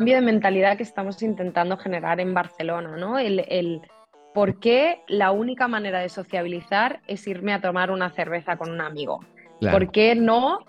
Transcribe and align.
cambio 0.00 0.14
de 0.14 0.22
mentalidad 0.22 0.78
que 0.78 0.82
estamos 0.82 1.22
intentando 1.22 1.76
generar 1.76 2.20
en 2.20 2.32
Barcelona, 2.32 2.96
¿no? 2.96 3.18
El, 3.18 3.44
el 3.48 3.82
por 4.32 4.58
qué 4.58 5.02
la 5.08 5.30
única 5.30 5.68
manera 5.68 6.00
de 6.00 6.08
sociabilizar 6.08 7.02
es 7.06 7.26
irme 7.26 7.52
a 7.52 7.60
tomar 7.60 7.90
una 7.90 8.08
cerveza 8.08 8.56
con 8.56 8.70
un 8.70 8.80
amigo. 8.80 9.20
Claro. 9.60 9.76
¿Por 9.76 9.92
qué 9.92 10.14
no 10.14 10.60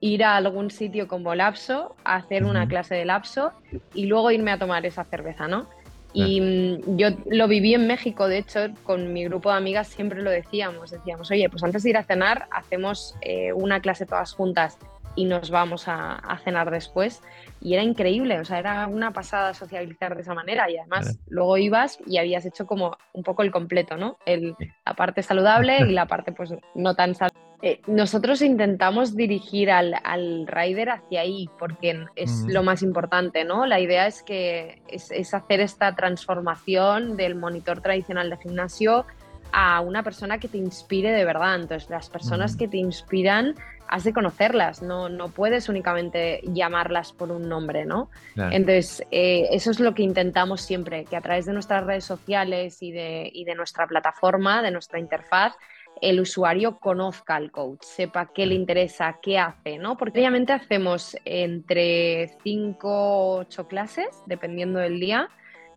ir 0.00 0.24
a 0.24 0.34
algún 0.34 0.72
sitio 0.72 1.06
como 1.06 1.36
Lapso, 1.36 1.94
a 2.02 2.16
hacer 2.16 2.44
una 2.44 2.66
clase 2.66 2.96
de 2.96 3.04
Lapso 3.04 3.52
y 3.94 4.06
luego 4.06 4.32
irme 4.32 4.50
a 4.50 4.58
tomar 4.58 4.84
esa 4.84 5.04
cerveza, 5.04 5.46
¿no? 5.46 5.68
Y 6.12 6.40
mm, 6.40 6.96
yo 6.96 7.10
lo 7.26 7.46
viví 7.46 7.74
en 7.74 7.86
México, 7.86 8.26
de 8.26 8.38
hecho, 8.38 8.70
con 8.82 9.12
mi 9.12 9.22
grupo 9.22 9.52
de 9.52 9.58
amigas 9.58 9.86
siempre 9.86 10.20
lo 10.20 10.32
decíamos, 10.32 10.90
decíamos, 10.90 11.30
oye, 11.30 11.48
pues 11.48 11.62
antes 11.62 11.84
de 11.84 11.90
ir 11.90 11.96
a 11.96 12.02
cenar 12.02 12.48
hacemos 12.50 13.14
eh, 13.20 13.52
una 13.52 13.78
clase 13.78 14.04
todas 14.04 14.32
juntas 14.32 14.80
y 15.16 15.24
nos 15.24 15.50
vamos 15.50 15.88
a, 15.88 16.14
a 16.14 16.38
cenar 16.38 16.70
después. 16.70 17.22
Y 17.60 17.74
era 17.74 17.82
increíble, 17.82 18.38
o 18.40 18.44
sea, 18.44 18.58
era 18.58 18.86
una 18.86 19.12
pasada 19.12 19.54
sociabilizar 19.54 20.14
de 20.14 20.22
esa 20.22 20.34
manera 20.34 20.70
y 20.70 20.78
además 20.78 21.04
Claro. 21.04 21.18
luego 21.28 21.56
ibas 21.58 21.98
y 22.06 22.18
habías 22.18 22.46
hecho 22.46 22.66
como 22.66 22.96
un 23.12 23.22
poco 23.22 23.42
el 23.42 23.50
completo, 23.50 23.96
¿no? 23.96 24.18
El, 24.24 24.54
Sí. 24.58 24.66
la 24.86 24.94
parte 24.94 25.22
saludable 25.22 25.80
y 25.80 25.92
la 25.92 26.06
parte 26.06 26.32
pues 26.32 26.54
no 26.74 26.94
tan 26.94 27.14
saludable. 27.14 27.38
Eh, 27.62 27.82
nosotros 27.86 28.40
intentamos 28.40 29.14
dirigir 29.14 29.70
al, 29.70 29.94
al 30.02 30.46
rider 30.46 30.88
hacia 30.88 31.20
ahí 31.20 31.46
porque 31.58 32.06
es 32.16 32.44
Ujú. 32.44 32.52
lo 32.52 32.62
más 32.62 32.82
importante, 32.82 33.44
¿no? 33.44 33.66
La 33.66 33.78
idea 33.80 34.06
es 34.06 34.22
que 34.22 34.80
es, 34.88 35.10
es 35.10 35.34
hacer 35.34 35.60
esta 35.60 35.94
transformación 35.94 37.18
del 37.18 37.34
monitor 37.34 37.82
tradicional 37.82 38.30
de 38.30 38.38
gimnasio 38.38 39.04
a 39.52 39.80
una 39.80 40.02
persona 40.02 40.38
que 40.38 40.48
te 40.48 40.58
inspire 40.58 41.12
de 41.12 41.24
verdad. 41.24 41.56
Entonces, 41.56 41.90
las 41.90 42.08
personas 42.08 42.52
Ujú. 42.52 42.58
que 42.58 42.68
te 42.68 42.76
inspiran, 42.76 43.54
has 43.88 44.04
de 44.04 44.12
conocerlas, 44.12 44.82
no, 44.82 45.08
no 45.08 45.30
puedes 45.30 45.68
únicamente 45.68 46.40
llamarlas 46.44 47.12
por 47.12 47.32
un 47.32 47.48
nombre, 47.48 47.84
¿no? 47.84 48.10
Claro. 48.34 48.54
Entonces, 48.54 49.04
eh, 49.10 49.48
eso 49.50 49.70
es 49.70 49.80
lo 49.80 49.94
que 49.94 50.02
intentamos 50.02 50.60
siempre, 50.60 51.04
que 51.04 51.16
a 51.16 51.20
través 51.20 51.46
de 51.46 51.52
nuestras 51.52 51.84
redes 51.84 52.04
sociales 52.04 52.82
y 52.82 52.92
de, 52.92 53.28
y 53.32 53.44
de 53.44 53.54
nuestra 53.56 53.86
plataforma, 53.86 54.62
de 54.62 54.70
nuestra 54.70 55.00
interfaz, 55.00 55.54
el 56.00 56.20
usuario 56.20 56.78
conozca 56.78 57.36
al 57.36 57.50
coach, 57.50 57.82
sepa 57.82 58.30
qué 58.32 58.46
le 58.46 58.54
interesa, 58.54 59.18
qué 59.20 59.38
hace, 59.38 59.78
¿no? 59.78 59.96
Porque 59.96 60.20
obviamente 60.20 60.52
hacemos 60.52 61.16
entre 61.24 62.30
5 62.42 62.88
o 62.88 63.38
8 63.40 63.66
clases, 63.66 64.08
dependiendo 64.26 64.78
del 64.78 65.00
día. 65.00 65.28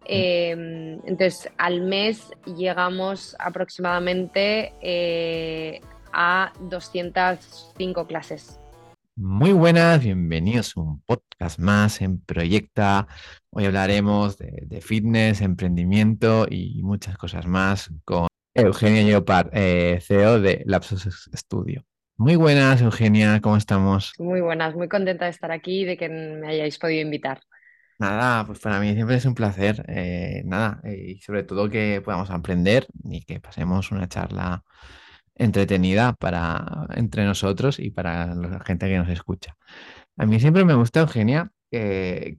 Eh, 0.06 0.52
entonces, 1.06 1.50
al 1.58 1.82
mes 1.82 2.32
llegamos 2.46 3.36
aproximadamente 3.40 4.74
eh, 4.82 5.82
a 6.12 6.54
205 6.62 8.08
clases. 8.08 8.60
Muy 9.16 9.54
buenas, 9.54 10.04
bienvenidos 10.04 10.76
a 10.76 10.82
un 10.82 11.02
podcast 11.02 11.60
más 11.60 12.02
en 12.02 12.20
Proyecta. 12.20 13.08
Hoy 13.52 13.66
hablaremos 13.66 14.38
de, 14.38 14.64
de 14.66 14.82
fitness, 14.82 15.42
emprendimiento 15.42 16.48
y 16.50 16.82
muchas 16.82 17.18
cosas 17.18 17.46
más 17.46 17.92
con 18.06 18.28
Eugenia 18.56 19.04
Llopar, 19.04 19.50
eh, 19.54 20.00
CEO 20.02 20.40
de 20.40 20.64
Lapsus 20.66 21.30
Studio. 21.34 21.84
Muy 22.18 22.36
buenas, 22.36 22.82
Eugenia, 22.82 23.42
¿cómo 23.42 23.58
estamos? 23.58 24.14
Muy 24.20 24.42
buenas, 24.42 24.76
muy 24.76 24.88
contenta 24.88 25.26
de 25.26 25.32
estar 25.32 25.52
aquí 25.52 25.82
y 25.82 25.86
de 25.86 25.98
que 25.98 26.10
me 26.10 26.48
hayáis 26.48 26.78
podido 26.78 27.02
invitar. 27.02 27.42
Nada, 28.00 28.46
pues 28.46 28.60
para 28.60 28.80
mí 28.80 28.94
siempre 28.94 29.16
es 29.16 29.26
un 29.26 29.36
placer, 29.36 29.86
eh, 29.88 30.42
nada, 30.46 30.82
eh, 30.84 31.16
y 31.18 31.22
sobre 31.22 31.44
todo 31.44 31.70
que 31.70 32.02
podamos 32.04 32.30
aprender 32.32 32.88
y 33.04 33.24
que 33.24 33.40
pasemos 33.40 33.92
una 33.92 34.08
charla 34.10 34.64
entretenida 35.36 36.14
para 36.14 36.88
entre 36.96 37.26
nosotros 37.26 37.80
y 37.80 37.92
para 37.92 38.36
la 38.36 38.60
gente 38.66 38.88
que 38.88 38.98
nos 38.98 39.10
escucha. 39.10 39.58
A 40.18 40.26
mí 40.26 40.40
siempre 40.40 40.66
me 40.66 40.76
gusta, 40.76 41.02
Eugenia, 41.02 41.52
que, 41.72 42.38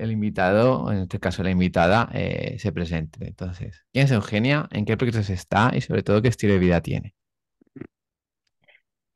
el 0.00 0.12
invitado, 0.12 0.92
en 0.92 0.98
este 1.00 1.20
caso 1.20 1.42
la 1.42 1.50
invitada, 1.50 2.08
eh, 2.14 2.56
se 2.58 2.72
presente. 2.72 3.26
Entonces, 3.26 3.84
¿quién 3.92 4.06
es 4.06 4.12
Eugenia? 4.12 4.68
¿En 4.72 4.84
qué 4.84 4.96
proyectos 4.96 5.30
está? 5.30 5.72
Y 5.74 5.80
sobre 5.80 6.02
todo, 6.02 6.22
¿qué 6.22 6.28
estilo 6.28 6.54
de 6.54 6.58
vida 6.60 6.80
tiene? 6.80 7.14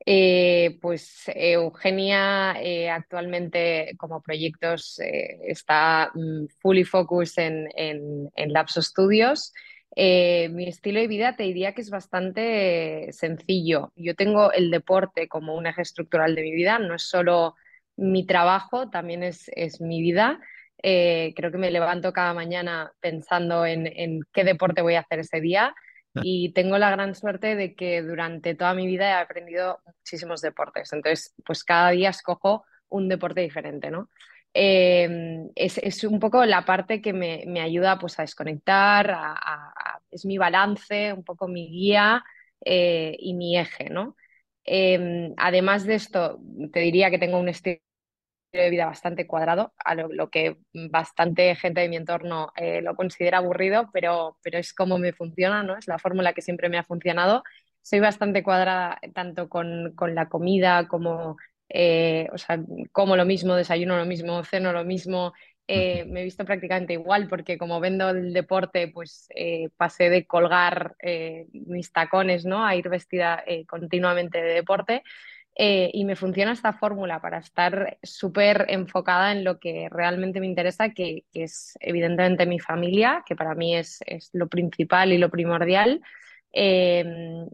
Eh, 0.05 0.77
pues 0.81 1.23
Eugenia 1.33 2.55
eh, 2.61 2.89
actualmente 2.89 3.95
como 3.97 4.21
proyectos 4.21 4.99
eh, 4.99 5.39
está 5.47 6.11
mm, 6.13 6.47
fully 6.59 6.83
focused 6.83 7.41
en, 7.41 7.69
en, 7.75 8.29
en 8.35 8.53
Lapso 8.53 8.81
Studios. 8.81 9.53
Mi 9.95 10.67
estilo 10.67 10.99
de 10.99 11.07
vida 11.07 11.35
te 11.35 11.43
diría 11.43 11.73
que 11.73 11.81
es 11.81 11.89
bastante 11.91 13.09
sencillo. 13.11 13.93
Yo 13.95 14.15
tengo 14.15 14.51
el 14.51 14.71
deporte 14.71 15.27
como 15.27 15.55
un 15.55 15.67
eje 15.67 15.83
estructural 15.83 16.33
de 16.35 16.41
mi 16.41 16.51
vida, 16.51 16.79
no 16.79 16.95
es 16.95 17.03
solo 17.03 17.55
mi 17.95 18.25
trabajo, 18.25 18.89
también 18.89 19.21
es, 19.21 19.51
es 19.55 19.81
mi 19.81 20.01
vida. 20.01 20.39
Creo 20.81 21.51
que 21.51 21.57
me 21.59 21.69
levanto 21.69 22.11
cada 22.11 22.33
mañana 22.33 22.91
pensando 23.01 23.67
en, 23.67 23.85
en 23.85 24.21
qué 24.33 24.43
deporte 24.43 24.81
voy 24.81 24.95
a 24.95 25.01
hacer 25.01 25.19
ese 25.19 25.39
día 25.41 25.75
y 26.15 26.53
tengo 26.53 26.77
la 26.77 26.91
gran 26.91 27.15
suerte 27.15 27.55
de 27.55 27.75
que 27.75 28.01
durante 28.01 28.55
toda 28.55 28.73
mi 28.73 28.85
vida 28.85 29.09
he 29.09 29.13
aprendido 29.13 29.79
muchísimos 29.85 30.41
deportes. 30.41 30.93
Entonces, 30.93 31.33
pues 31.45 31.63
cada 31.63 31.91
día 31.91 32.09
escojo 32.09 32.65
un 32.89 33.09
deporte 33.09 33.41
diferente, 33.41 33.89
¿no? 33.89 34.09
Eh, 34.53 35.49
es, 35.55 35.79
es, 35.79 36.03
un 36.03 36.19
poco 36.19 36.45
la 36.45 36.63
parte 36.63 37.01
que 37.01 37.11
me, 37.11 37.43
me 37.47 37.61
ayuda 37.61 37.97
pues, 37.97 38.19
a 38.19 38.21
desconectar, 38.21 39.09
a, 39.11 39.99
es 40.11 40.25
mi 40.25 40.37
balance, 40.37 41.11
un 41.11 41.23
poco 41.23 41.47
mi 41.47 41.67
guía 41.69 42.23
eh, 42.63 43.15
y 43.17 43.33
mi 43.33 43.57
eje, 43.57 43.89
¿no? 43.89 44.15
Eh, 44.65 45.33
además 45.37 45.85
de 45.85 45.95
esto, 45.95 46.39
te 46.71 46.81
diría 46.81 47.09
que 47.09 47.17
tengo 47.17 47.39
un 47.39 47.49
estilo 47.49 47.79
de 48.53 48.69
vida 48.69 48.85
bastante 48.85 49.27
cuadrado, 49.27 49.73
a 49.83 49.95
lo, 49.95 50.07
lo 50.09 50.29
que 50.29 50.57
bastante 50.73 51.55
gente 51.55 51.81
de 51.81 51.89
mi 51.89 51.97
entorno 51.97 52.51
eh, 52.55 52.81
lo 52.81 52.95
considera 52.95 53.39
aburrido, 53.39 53.89
pero, 53.93 54.37
pero 54.43 54.59
es 54.59 54.73
como 54.73 54.97
me 54.99 55.13
funciona, 55.13 55.63
¿no? 55.63 55.77
Es 55.77 55.87
la 55.87 55.99
fórmula 55.99 56.33
que 56.33 56.41
siempre 56.41 56.69
me 56.69 56.77
ha 56.77 56.83
funcionado. 56.83 57.43
Soy 57.81 57.99
bastante 57.99 58.43
cuadrada 58.43 58.99
tanto 59.13 59.49
con, 59.49 59.93
con 59.95 60.15
la 60.15 60.29
comida 60.29 60.87
como, 60.87 61.37
eh, 61.69 62.27
o 62.33 62.37
sea, 62.37 62.59
como 62.91 63.15
lo 63.17 63.25
mismo, 63.25 63.55
desayuno 63.55 63.97
lo 63.97 64.05
mismo, 64.05 64.43
ceno 64.43 64.71
lo 64.73 64.85
mismo. 64.85 65.33
Eh, 65.67 66.05
me 66.05 66.21
he 66.21 66.23
visto 66.25 66.43
prácticamente 66.45 66.93
igual 66.93 67.27
porque 67.29 67.57
como 67.57 67.79
vendo 67.79 68.09
el 68.09 68.33
deporte, 68.33 68.89
pues 68.89 69.27
eh, 69.35 69.69
pasé 69.77 70.09
de 70.09 70.27
colgar 70.27 70.95
eh, 71.01 71.47
mis 71.53 71.91
tacones, 71.91 72.45
¿no? 72.45 72.65
A 72.65 72.75
ir 72.75 72.89
vestida 72.89 73.43
eh, 73.47 73.65
continuamente 73.65 74.41
de 74.41 74.53
deporte. 74.53 75.03
Eh, 75.55 75.91
y 75.93 76.03
me 76.03 76.15
funciona 76.15 76.51
esta 76.51 76.73
fórmula 76.73 77.21
para 77.21 77.37
estar 77.37 77.99
súper 78.01 78.65
enfocada 78.69 79.31
en 79.31 79.43
lo 79.43 79.59
que 79.59 79.87
realmente 79.91 80.39
me 80.39 80.47
interesa, 80.47 80.89
que, 80.89 81.25
que, 81.31 81.43
es 81.43 81.77
evidentemente 81.79 82.47
mi 82.47 82.59
familia, 82.59 83.23
que 83.25 83.35
para 83.35 83.53
mí 83.53 83.75
es, 83.75 83.99
es 84.07 84.31
lo 84.33 84.47
principal 84.47 85.13
y 85.13 85.19
lo 85.19 85.29
primordial, 85.29 86.01
eh, 86.53 87.03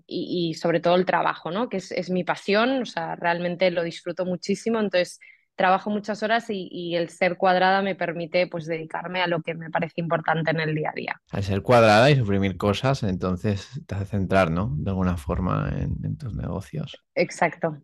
y, 0.07 0.49
y, 0.49 0.53
sobre 0.53 0.79
todo 0.79 0.95
el 0.95 1.05
trabajo, 1.05 1.51
¿no? 1.51 1.67
que 1.67 1.77
es, 1.77 1.91
es, 1.91 2.09
mi 2.09 2.23
pasión, 2.23 2.81
o 2.81 2.85
sea, 2.85 3.15
realmente 3.15 3.69
lo 3.71 3.83
disfruto 3.83 4.25
muchísimo, 4.25 4.79
entonces 4.79 5.19
trabajo 5.55 5.89
muchas 5.89 6.23
horas 6.23 6.49
y, 6.49 6.69
y, 6.71 6.95
el 6.95 7.09
ser 7.09 7.35
cuadrada 7.35 7.81
me 7.81 7.95
permite 7.95 8.47
pues 8.47 8.65
dedicarme 8.65 9.21
a 9.21 9.27
lo 9.27 9.41
que 9.41 9.55
me 9.55 9.69
parece 9.69 9.99
importante 9.99 10.51
en 10.51 10.61
el 10.61 10.73
día 10.73 10.91
a 10.91 10.95
día. 10.95 11.21
Al 11.31 11.43
ser 11.43 11.61
cuadrada 11.61 12.09
y 12.09 12.15
suprimir 12.15 12.55
cosas, 12.55 13.03
entonces 13.03 13.69
te 13.85 13.95
hace 13.95 14.05
centrar, 14.05 14.51
¿no? 14.51 14.73
De 14.77 14.91
alguna 14.91 15.17
forma 15.17 15.69
en, 15.77 15.97
en 16.01 16.17
tus 16.17 16.33
negocios. 16.33 17.03
Exacto. 17.13 17.77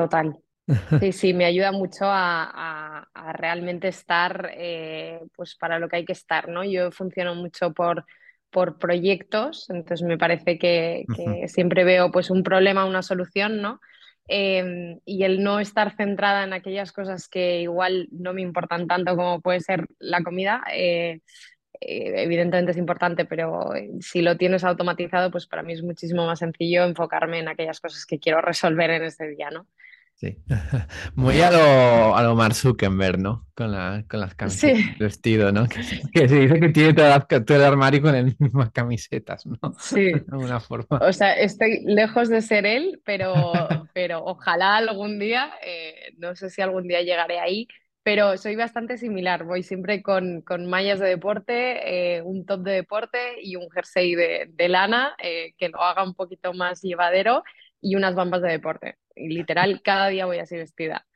Total. 0.00 0.36
Sí, 1.00 1.12
sí, 1.12 1.34
me 1.34 1.46
ayuda 1.46 1.72
mucho 1.72 2.04
a, 2.04 2.44
a, 2.44 3.08
a 3.12 3.32
realmente 3.32 3.88
estar 3.88 4.52
eh, 4.54 5.20
pues 5.34 5.56
para 5.56 5.80
lo 5.80 5.88
que 5.88 5.96
hay 5.96 6.04
que 6.04 6.12
estar, 6.12 6.48
¿no? 6.48 6.62
Yo 6.62 6.92
funciono 6.92 7.34
mucho 7.34 7.72
por, 7.72 8.04
por 8.50 8.78
proyectos, 8.78 9.68
entonces 9.68 10.06
me 10.06 10.16
parece 10.16 10.58
que, 10.58 11.06
que 11.16 11.48
siempre 11.48 11.82
veo 11.82 12.12
pues 12.12 12.30
un 12.30 12.44
problema, 12.44 12.84
una 12.84 13.02
solución, 13.02 13.60
¿no? 13.60 13.80
Eh, 14.28 14.96
y 15.04 15.24
el 15.24 15.42
no 15.42 15.58
estar 15.58 15.96
centrada 15.96 16.44
en 16.44 16.52
aquellas 16.52 16.92
cosas 16.92 17.26
que 17.26 17.62
igual 17.62 18.06
no 18.12 18.32
me 18.32 18.42
importan 18.42 18.86
tanto 18.86 19.16
como 19.16 19.40
puede 19.40 19.58
ser 19.60 19.86
la 19.98 20.22
comida, 20.22 20.62
eh, 20.72 21.20
evidentemente 21.80 22.72
es 22.72 22.78
importante, 22.78 23.24
pero 23.24 23.70
si 24.00 24.22
lo 24.22 24.36
tienes 24.36 24.62
automatizado, 24.62 25.30
pues 25.30 25.46
para 25.46 25.62
mí 25.62 25.72
es 25.72 25.82
muchísimo 25.82 26.26
más 26.26 26.40
sencillo 26.40 26.84
enfocarme 26.84 27.40
en 27.40 27.48
aquellas 27.48 27.80
cosas 27.80 28.06
que 28.06 28.20
quiero 28.20 28.40
resolver 28.40 28.90
en 28.90 29.04
ese 29.04 29.26
día, 29.28 29.50
¿no? 29.50 29.66
Sí, 30.20 30.36
muy 31.14 31.40
a 31.40 31.50
lo, 31.50 32.14
a 32.14 32.22
lo 32.22 32.34
Mark 32.34 32.54
Zuckerberg, 32.54 33.18
¿no? 33.18 33.46
Con, 33.54 33.72
la, 33.72 34.04
con 34.06 34.20
las 34.20 34.34
camisetas, 34.34 34.78
sí. 34.78 34.94
vestido, 34.98 35.50
¿no? 35.50 35.66
Que, 35.66 35.80
que, 36.12 36.28
se 36.28 36.40
dice 36.40 36.60
que 36.60 36.68
tiene 36.68 36.92
todo, 36.92 37.42
todo 37.42 37.56
el 37.56 37.64
armario 37.64 38.02
con 38.02 38.12
las 38.12 38.38
mismas 38.38 38.70
camisetas, 38.74 39.46
¿no? 39.46 39.58
Sí. 39.78 40.12
De 40.12 40.24
alguna 40.30 40.60
forma. 40.60 40.98
O 41.00 41.12
sea, 41.14 41.32
estoy 41.32 41.80
lejos 41.86 42.28
de 42.28 42.42
ser 42.42 42.66
él, 42.66 43.00
pero, 43.02 43.32
pero 43.94 44.22
ojalá 44.26 44.76
algún 44.76 45.18
día, 45.18 45.54
eh, 45.64 46.12
no 46.18 46.36
sé 46.36 46.50
si 46.50 46.60
algún 46.60 46.86
día 46.86 47.00
llegaré 47.00 47.40
ahí, 47.40 47.66
pero 48.02 48.36
soy 48.36 48.56
bastante 48.56 48.98
similar. 48.98 49.44
Voy 49.44 49.62
siempre 49.62 50.02
con, 50.02 50.42
con 50.42 50.66
mallas 50.66 51.00
de 51.00 51.08
deporte, 51.08 52.16
eh, 52.18 52.20
un 52.20 52.44
top 52.44 52.60
de 52.60 52.72
deporte 52.72 53.18
y 53.42 53.56
un 53.56 53.70
jersey 53.70 54.14
de, 54.14 54.50
de 54.52 54.68
lana 54.68 55.14
eh, 55.22 55.54
que 55.56 55.70
lo 55.70 55.80
haga 55.80 56.04
un 56.04 56.14
poquito 56.14 56.52
más 56.52 56.82
llevadero 56.82 57.42
y 57.80 57.94
unas 57.94 58.14
bambas 58.14 58.42
de 58.42 58.50
deporte. 58.50 58.96
Literal, 59.28 59.82
cada 59.82 60.08
día 60.08 60.26
voy 60.26 60.38
así 60.38 60.56
vestida. 60.56 61.06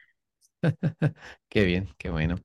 qué 1.48 1.64
bien, 1.64 1.88
qué 1.98 2.10
bueno. 2.10 2.36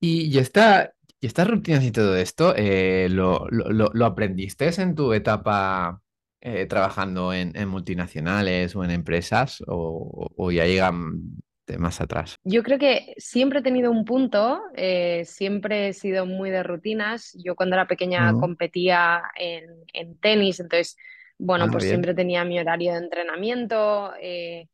Y, 0.00 0.24
y 0.34 0.38
esta, 0.38 0.94
y 1.20 1.28
estas 1.28 1.48
rutinas 1.48 1.84
y 1.84 1.92
todo 1.92 2.16
esto, 2.16 2.54
eh, 2.56 3.08
¿lo, 3.10 3.46
lo, 3.50 3.90
lo- 3.94 4.06
aprendiste 4.06 4.70
en 4.82 4.94
tu 4.94 5.12
etapa 5.14 6.02
eh, 6.42 6.66
trabajando 6.66 7.32
en, 7.34 7.56
en 7.56 7.68
multinacionales 7.68 8.76
o 8.76 8.84
en 8.84 8.92
empresas 8.92 9.62
o, 9.68 10.30
o 10.36 10.52
ya 10.52 10.66
llegan 10.66 11.20
de 11.66 11.78
más 11.78 12.00
atrás? 12.00 12.36
Yo 12.46 12.62
creo 12.62 12.78
que 12.78 13.14
siempre 13.16 13.60
he 13.60 13.62
tenido 13.62 13.90
un 13.90 14.04
punto, 14.04 14.60
eh, 14.76 15.24
siempre 15.24 15.88
he 15.88 15.92
sido 15.94 16.26
muy 16.26 16.50
de 16.50 16.62
rutinas. 16.62 17.32
Yo 17.42 17.56
cuando 17.56 17.76
era 17.76 17.86
pequeña 17.86 18.34
competía 18.34 19.22
en, 19.36 19.70
en 19.94 20.18
tenis, 20.18 20.60
entonces, 20.60 20.96
bueno, 21.38 21.70
Ah, 21.70 21.72
pues 21.72 21.84
bien. 21.84 21.86
siempre 21.86 22.12
tenía 22.14 22.44
mi 22.44 22.58
horario 22.60 22.92
de 22.92 22.98
entrenamiento. 22.98 24.12
eh, 24.20 24.68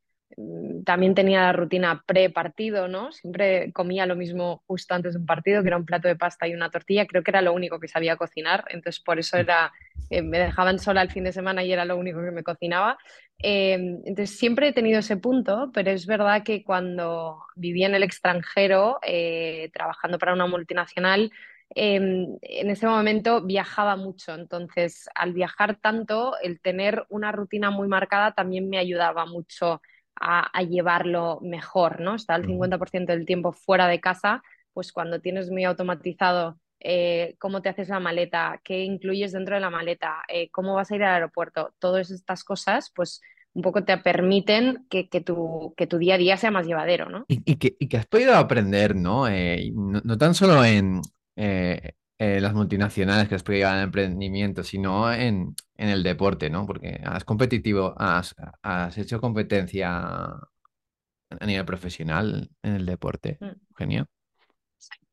también 0.85 1.15
tenía 1.15 1.43
la 1.43 1.53
rutina 1.53 2.03
pre-partido, 2.07 2.89
¿no? 2.89 3.13
Siempre 3.13 3.73
comía 3.73 4.07
lo 4.07 4.17
mismo 4.17 4.63
justo 4.67 4.95
antes 4.95 5.15
de 5.15 5.21
un 5.21 5.27
partido, 5.27 5.63
que 5.63 5.69
era 5.69 5.77
un 5.77 5.85
plato 5.85 6.09
de 6.09 6.17
pasta 6.17 6.47
y 6.47 6.55
una 6.55 6.71
tortilla. 6.71 7.07
Creo 7.07 7.23
que 7.23 7.31
era 7.31 7.43
lo 7.43 7.53
único 7.53 7.81
que 7.81 7.89
sabía 7.89 8.17
cocinar, 8.17 8.65
entonces 8.69 9.01
por 9.03 9.19
eso 9.19 9.37
era, 9.37 9.73
eh, 10.11 10.23
me 10.23 10.39
dejaban 10.39 10.79
sola 10.79 11.03
el 11.03 11.11
fin 11.11 11.25
de 11.25 11.33
semana 11.33 11.65
y 11.65 11.73
era 11.73 11.85
lo 11.85 11.97
único 11.97 12.23
que 12.23 12.31
me 12.31 12.43
cocinaba. 12.43 12.99
Eh, 13.43 13.75
entonces 13.75 14.39
siempre 14.39 14.69
he 14.69 14.73
tenido 14.73 15.01
ese 15.01 15.17
punto, 15.17 15.71
pero 15.73 15.91
es 15.91 16.07
verdad 16.07 16.43
que 16.43 16.63
cuando 16.65 17.39
vivía 17.57 17.87
en 17.87 17.95
el 17.95 18.03
extranjero, 18.03 18.99
eh, 19.03 19.71
trabajando 19.73 20.19
para 20.19 20.35
una 20.35 20.47
multinacional, 20.47 21.31
eh, 21.75 21.95
en 22.43 22.71
ese 22.71 22.87
momento 22.87 23.43
viajaba 23.43 23.97
mucho. 23.97 24.35
Entonces, 24.35 25.09
al 25.15 25.33
viajar 25.33 25.77
tanto, 25.77 26.35
el 26.43 26.61
tener 26.61 27.07
una 27.09 27.33
rutina 27.33 27.71
muy 27.71 27.89
marcada 27.89 28.33
también 28.33 28.69
me 28.69 28.79
ayudaba 28.79 29.27
mucho 29.27 29.81
a, 30.21 30.41
a 30.57 30.63
llevarlo 30.63 31.41
mejor, 31.43 32.01
¿no? 32.01 32.15
Estar 32.15 32.39
el 32.41 32.47
Ujú. 32.47 32.53
50% 32.53 33.13
del 33.13 33.27
tiempo 33.27 33.53
fuera 33.53 33.89
de 33.89 34.01
casa, 34.01 34.43
pues 34.73 34.93
cuando 34.93 35.21
tienes 35.21 35.51
muy 35.51 35.65
automatizado 35.65 36.59
eh, 36.81 37.35
cómo 37.39 37.63
te 37.63 37.69
haces 37.71 37.89
la 37.89 38.01
maleta, 38.01 38.61
qué 38.65 38.85
incluyes 38.85 39.33
dentro 39.33 39.55
de 39.55 39.61
la 39.61 39.71
maleta, 39.71 40.23
eh, 40.29 40.51
cómo 40.51 40.75
vas 40.75 40.91
a 40.91 40.97
ir 40.97 41.05
al 41.05 41.15
aeropuerto, 41.15 41.75
todas 41.79 42.11
estas 42.11 42.45
cosas, 42.45 42.91
pues 42.95 43.21
un 43.53 43.63
poco 43.63 43.85
te 43.85 43.97
permiten 43.99 44.87
que, 44.89 45.09
que 45.09 45.21
tu, 45.21 45.75
que 45.77 45.87
tu 45.87 45.99
día 45.99 46.15
a 46.15 46.19
día 46.19 46.37
sea 46.37 46.51
más 46.51 46.67
llevadero, 46.67 47.09
¿no? 47.09 47.29
Y, 47.29 47.43
y 47.53 47.57
que, 47.57 47.77
y 47.79 47.89
que 47.89 47.97
has 47.99 48.07
podido 48.07 48.35
aprender, 48.37 48.97
¿no? 48.97 49.29
Eh, 49.29 49.71
no, 49.75 50.01
no 50.05 50.19
tan 50.19 50.35
solo 50.35 50.65
en 50.65 51.01
eh, 51.37 51.93
eh, 52.21 52.39
las 52.39 52.53
multinacionales 52.53 53.31
que 53.31 53.35
has 53.35 53.43
podido 53.43 53.61
llevar 53.61 53.79
en 53.79 53.85
emprendimiento, 53.85 54.63
sino 54.63 55.11
en, 55.11 55.55
en 55.79 55.89
el 55.89 56.03
deporte, 56.03 56.51
¿no? 56.51 56.67
Porque 56.67 57.01
has 57.03 57.25
competitivo, 57.25 57.95
has, 57.97 58.35
has 58.61 58.99
hecho 58.99 59.23
competencia 59.23 59.89
a 59.95 61.47
nivel 61.47 61.65
profesional 61.65 62.51
en 62.63 62.75
el 62.75 62.85
deporte. 62.85 63.39
Mm. 63.41 63.75
Genial. 63.75 64.07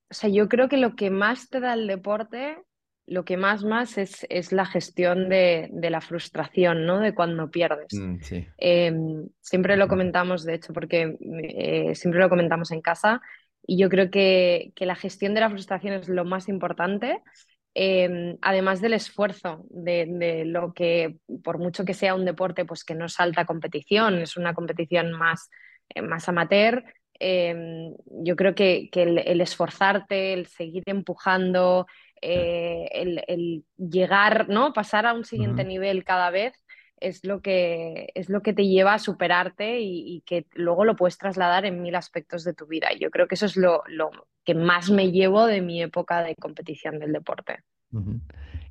O 0.10 0.14
sea, 0.14 0.30
yo 0.30 0.50
creo 0.50 0.68
que 0.68 0.76
lo 0.76 0.98
que 0.98 1.10
más 1.10 1.48
te 1.48 1.62
da 1.62 1.76
el 1.76 1.88
deporte, 1.88 2.58
lo 3.06 3.24
que 3.24 3.38
más 3.38 3.64
más 3.64 3.98
es, 3.98 4.28
es 4.30 4.52
la 4.52 4.66
gestión 4.66 5.30
de, 5.30 5.70
de 5.72 5.90
la 5.90 6.02
frustración, 6.02 6.86
¿no? 6.86 7.00
De 7.00 7.16
cuando 7.16 7.50
pierdes. 7.50 7.94
Mm, 7.94 8.18
sí. 8.20 8.46
Eh, 8.58 8.94
siempre 9.40 9.78
lo 9.78 9.88
comentamos, 9.88 10.44
de 10.44 10.56
hecho, 10.56 10.74
porque 10.74 11.18
eh, 11.22 11.96
siempre 11.96 12.20
lo 12.20 12.28
comentamos 12.28 12.72
en 12.72 12.82
casa 12.82 13.22
y 13.68 13.78
yo 13.78 13.90
creo 13.90 14.10
que, 14.12 14.72
que 14.76 14.88
la 14.88 14.96
gestión 14.96 15.36
de 15.36 15.42
la 15.42 15.52
frustración 15.52 15.94
es 15.96 16.10
lo 16.10 16.26
más 16.26 16.50
importante, 16.50 17.22
eh, 17.76 18.38
además 18.42 18.82
del 18.82 18.94
esfuerzo, 18.94 19.66
de, 19.70 20.08
de 20.10 20.46
lo 20.46 20.74
que, 20.74 21.18
por 21.44 21.60
mucho 21.60 21.86
que 21.86 21.94
sea 21.94 22.16
un 22.16 22.26
deporte, 22.26 22.66
pues 22.66 22.84
que 22.84 22.96
no 22.96 23.06
es 23.06 23.20
alta 23.20 23.46
competición, 23.46 24.18
es 24.20 24.38
una 24.38 24.54
competición 24.56 25.12
más, 25.12 25.50
eh, 25.94 26.02
más 26.02 26.28
amateur. 26.30 26.84
eh, 27.20 27.92
yo 28.24 28.36
creo 28.36 28.56
que, 28.56 28.90
que 28.92 29.04
el, 29.04 29.18
el 29.20 29.42
esforzarte, 29.42 30.34
el 30.34 30.48
seguir 30.48 30.84
empujando, 30.88 31.86
el, 32.22 33.24
el 33.28 33.64
llegar, 33.78 34.50
¿no? 34.50 34.74
Pasar 34.74 35.06
a 35.06 35.14
un 35.14 35.24
siguiente 35.24 35.64
nivel 35.64 36.04
cada 36.04 36.32
vez 36.32 36.54
es 37.00 37.24
lo 37.24 37.42
que, 37.42 38.10
es 38.16 38.30
lo 38.30 38.42
que 38.42 38.54
te 38.54 38.68
lleva 38.68 38.94
a 38.94 39.00
superarte 39.00 39.80
y, 39.80 40.16
y 40.16 40.22
que 40.22 40.46
luego 40.54 40.86
lo 40.86 40.96
puedes 40.96 41.18
trasladar 41.18 41.66
en 41.66 41.82
mil 41.82 41.96
aspectos 41.96 42.44
de 42.44 42.54
tu 42.54 42.68
vida. 42.68 42.90
Yo 43.00 43.12
creo 43.12 43.28
que 43.28 43.36
eso 43.36 43.46
es 43.46 43.56
lo, 43.56 43.84
lo 43.88 44.12
que 44.44 44.56
más 44.56 44.90
me 44.90 45.12
llevo 45.12 45.46
de 45.46 45.62
mi 45.62 45.82
época 45.82 46.24
de 46.24 46.36
competición 46.36 47.00
del 47.00 47.12
deporte. 47.12 47.64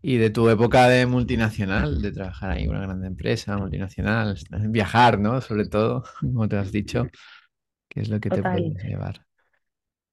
Y 0.02 0.16
de 0.18 0.30
tu 0.30 0.48
época 0.48 0.88
de 0.88 1.06
multinacional, 1.06 2.00
de 2.00 2.12
trabajar 2.12 2.50
ahí 2.50 2.64
en 2.64 2.70
una 2.70 2.80
gran 2.80 3.04
empresa 3.04 3.56
multinacional, 3.56 4.36
viajar, 4.68 5.18
¿no? 5.18 5.40
Sobre 5.40 5.66
todo, 5.66 6.04
como 6.20 6.48
te 6.48 6.56
has 6.56 6.72
dicho, 6.72 7.06
¿qué 7.88 8.00
es 8.00 8.08
lo 8.08 8.20
que 8.20 8.30
te 8.30 8.42
puedes 8.42 8.82
llevar? 8.84 9.22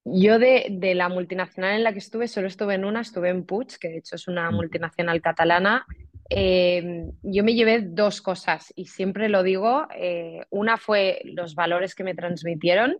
Yo 0.06 0.38
de, 0.38 0.68
de 0.69 0.95
la 0.95 1.07
multinacional 1.07 1.75
en 1.75 1.83
la 1.83 1.94
que 1.94 2.00
estuve, 2.00 2.27
solo 2.27 2.48
estuve 2.48 2.75
en 2.75 2.83
una, 2.83 3.00
estuve 3.00 3.30
en 3.30 3.45
Puig, 3.45 3.77
que 3.80 3.88
de 3.88 3.98
hecho 4.00 4.15
es 4.18 4.27
una 4.27 4.51
multinacional 4.51 5.21
catalana. 5.21 5.86
Eh, 6.36 7.06
yo 7.22 7.44
me 7.44 7.54
llevé 7.54 7.82
dos 7.82 8.22
cosas 8.22 8.74
y 8.76 8.86
siempre 8.88 9.30
lo 9.30 9.44
digo. 9.44 9.88
eh, 9.96 10.42
una 10.50 10.78
fue 10.78 11.22
los 11.26 11.56
valores 11.56 11.96
que 11.96 12.04
me 12.04 12.16
transmitieron. 12.16 12.98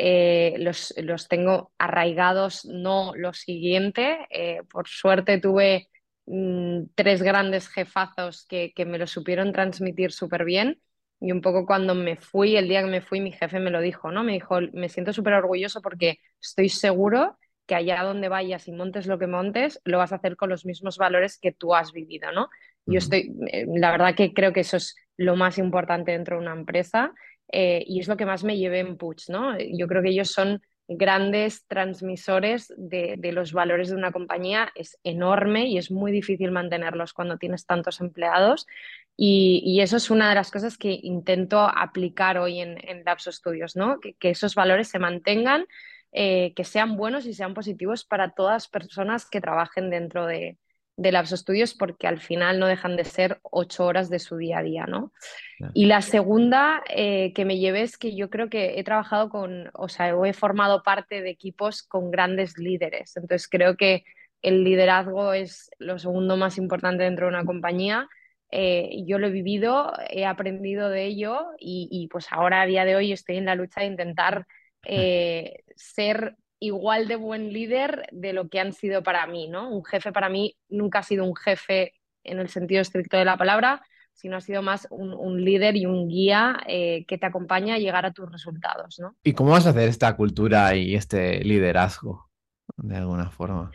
eh, 0.00 0.54
los, 0.58 0.94
los 0.98 1.26
tengo 1.28 1.72
arraigados, 1.78 2.64
no 2.66 3.12
lo 3.16 3.32
siguiente. 3.32 4.26
eh, 4.30 4.60
por 4.70 4.86
suerte 4.88 5.38
tuve 5.40 5.88
mm, 6.26 6.84
tres 6.94 7.22
grandes 7.22 7.68
jefazos 7.68 8.46
que, 8.48 8.72
que 8.74 8.84
me 8.84 8.98
lo 8.98 9.06
supieron 9.08 9.52
transmitir 9.52 10.12
súper 10.12 10.44
bien. 10.44 10.80
Y 11.20 11.32
un 11.32 11.40
poco 11.40 11.66
cuando 11.66 11.94
me 11.96 12.16
fui, 12.16 12.56
el 12.56 12.68
día 12.68 12.80
que 12.82 12.86
me 12.90 13.00
fui, 13.02 13.20
mi 13.20 13.32
jefe 13.32 13.58
me 13.58 13.70
lo 13.70 13.80
dijo, 13.80 14.12
¿no? 14.12 14.22
Me 14.22 14.34
dijo, 14.34 14.60
me 14.72 14.88
siento 14.88 15.12
súper 15.12 15.32
orgulloso 15.34 15.82
porque 15.82 16.18
estoy 16.40 16.68
seguro 16.68 17.36
que 17.68 17.74
allá 17.74 18.02
donde 18.02 18.28
vayas 18.28 18.66
y 18.66 18.72
montes 18.72 19.06
lo 19.06 19.18
que 19.18 19.26
montes, 19.26 19.80
lo 19.84 19.98
vas 19.98 20.10
a 20.12 20.16
hacer 20.16 20.36
con 20.36 20.48
los 20.48 20.64
mismos 20.64 20.96
valores 20.96 21.38
que 21.38 21.52
tú 21.52 21.74
has 21.74 21.92
vivido, 21.92 22.32
¿no? 22.32 22.48
Yo 22.86 22.98
estoy, 22.98 23.36
eh, 23.52 23.66
la 23.76 23.90
verdad 23.90 24.14
que 24.16 24.32
creo 24.32 24.54
que 24.54 24.60
eso 24.60 24.78
es 24.78 24.96
lo 25.18 25.36
más 25.36 25.58
importante 25.58 26.12
dentro 26.12 26.36
de 26.36 26.42
una 26.42 26.54
empresa 26.54 27.12
eh, 27.52 27.84
y 27.86 28.00
es 28.00 28.08
lo 28.08 28.16
que 28.16 28.24
más 28.24 28.42
me 28.42 28.56
llevé 28.56 28.80
en 28.80 28.96
Puig, 28.96 29.18
¿no? 29.28 29.56
Yo 29.58 29.86
creo 29.86 30.02
que 30.02 30.08
ellos 30.08 30.30
son 30.30 30.62
grandes 30.88 31.66
transmisores 31.66 32.72
de, 32.78 33.16
de 33.18 33.32
los 33.32 33.52
valores 33.52 33.90
de 33.90 33.96
una 33.96 34.12
compañía, 34.12 34.72
es 34.74 34.98
enorme 35.04 35.66
y 35.66 35.76
es 35.76 35.90
muy 35.90 36.10
difícil 36.10 36.50
mantenerlos 36.50 37.12
cuando 37.12 37.36
tienes 37.36 37.66
tantos 37.66 38.00
empleados 38.00 38.66
y, 39.14 39.62
y 39.66 39.82
eso 39.82 39.98
es 39.98 40.08
una 40.08 40.30
de 40.30 40.36
las 40.36 40.50
cosas 40.50 40.78
que 40.78 40.98
intento 41.02 41.60
aplicar 41.60 42.38
hoy 42.38 42.60
en, 42.60 42.78
en 42.88 43.04
Lapso 43.04 43.30
Studios, 43.30 43.76
¿no? 43.76 44.00
Que, 44.00 44.14
que 44.14 44.30
esos 44.30 44.54
valores 44.54 44.88
se 44.88 44.98
mantengan 44.98 45.66
eh, 46.12 46.52
que 46.54 46.64
sean 46.64 46.96
buenos 46.96 47.26
y 47.26 47.34
sean 47.34 47.54
positivos 47.54 48.04
para 48.04 48.30
todas 48.30 48.54
las 48.54 48.68
personas 48.68 49.28
que 49.28 49.40
trabajen 49.40 49.90
dentro 49.90 50.26
de, 50.26 50.58
de 50.98 51.12
Labs 51.12 51.30
Studios, 51.30 51.74
porque 51.74 52.08
al 52.08 52.18
final 52.18 52.58
no 52.58 52.66
dejan 52.66 52.96
de 52.96 53.04
ser 53.04 53.38
ocho 53.42 53.86
horas 53.86 54.10
de 54.10 54.18
su 54.18 54.36
día 54.36 54.58
a 54.58 54.62
día, 54.62 54.84
¿no? 54.86 55.12
Y 55.72 55.86
la 55.86 56.02
segunda 56.02 56.82
eh, 56.88 57.32
que 57.34 57.44
me 57.44 57.58
llevé 57.58 57.82
es 57.82 57.96
que 57.96 58.16
yo 58.16 58.28
creo 58.30 58.50
que 58.50 58.80
he 58.80 58.84
trabajado 58.84 59.30
con, 59.30 59.70
o 59.74 59.88
sea, 59.88 60.12
he 60.24 60.32
formado 60.32 60.82
parte 60.82 61.22
de 61.22 61.30
equipos 61.30 61.84
con 61.84 62.10
grandes 62.10 62.58
líderes. 62.58 63.16
Entonces 63.16 63.48
creo 63.48 63.76
que 63.76 64.04
el 64.42 64.64
liderazgo 64.64 65.32
es 65.32 65.70
lo 65.78 66.00
segundo 66.00 66.36
más 66.36 66.58
importante 66.58 67.04
dentro 67.04 67.26
de 67.26 67.30
una 67.30 67.44
compañía. 67.44 68.08
Eh, 68.50 69.04
yo 69.06 69.20
lo 69.20 69.28
he 69.28 69.30
vivido, 69.30 69.92
he 70.10 70.26
aprendido 70.26 70.90
de 70.90 71.04
ello 71.04 71.46
y, 71.60 71.88
y, 71.92 72.08
pues 72.08 72.26
ahora 72.32 72.62
a 72.62 72.66
día 72.66 72.84
de 72.84 72.96
hoy 72.96 73.12
estoy 73.12 73.36
en 73.36 73.44
la 73.44 73.54
lucha 73.54 73.82
de 73.82 73.86
intentar 73.86 74.46
eh, 74.88 75.64
ser 75.76 76.36
igual 76.60 77.06
de 77.06 77.16
buen 77.16 77.52
líder 77.52 78.08
de 78.10 78.32
lo 78.32 78.48
que 78.48 78.58
han 78.58 78.72
sido 78.72 79.02
para 79.02 79.26
mí, 79.26 79.48
¿no? 79.48 79.70
Un 79.70 79.84
jefe 79.84 80.12
para 80.12 80.28
mí 80.28 80.56
nunca 80.68 81.00
ha 81.00 81.02
sido 81.02 81.24
un 81.24 81.36
jefe 81.36 81.94
en 82.24 82.40
el 82.40 82.48
sentido 82.48 82.80
estricto 82.80 83.16
de 83.16 83.24
la 83.24 83.36
palabra, 83.36 83.82
sino 84.12 84.36
ha 84.36 84.40
sido 84.40 84.62
más 84.62 84.88
un, 84.90 85.14
un 85.14 85.44
líder 85.44 85.76
y 85.76 85.86
un 85.86 86.08
guía 86.08 86.58
eh, 86.66 87.04
que 87.06 87.18
te 87.18 87.26
acompaña 87.26 87.74
a 87.74 87.78
llegar 87.78 88.04
a 88.04 88.12
tus 88.12 88.30
resultados, 88.30 88.98
¿no? 88.98 89.14
¿Y 89.22 89.32
cómo 89.34 89.50
vas 89.50 89.66
a 89.66 89.70
hacer 89.70 89.88
esta 89.88 90.16
cultura 90.16 90.74
y 90.74 90.96
este 90.96 91.44
liderazgo 91.44 92.28
de 92.76 92.96
alguna 92.96 93.30
forma? 93.30 93.70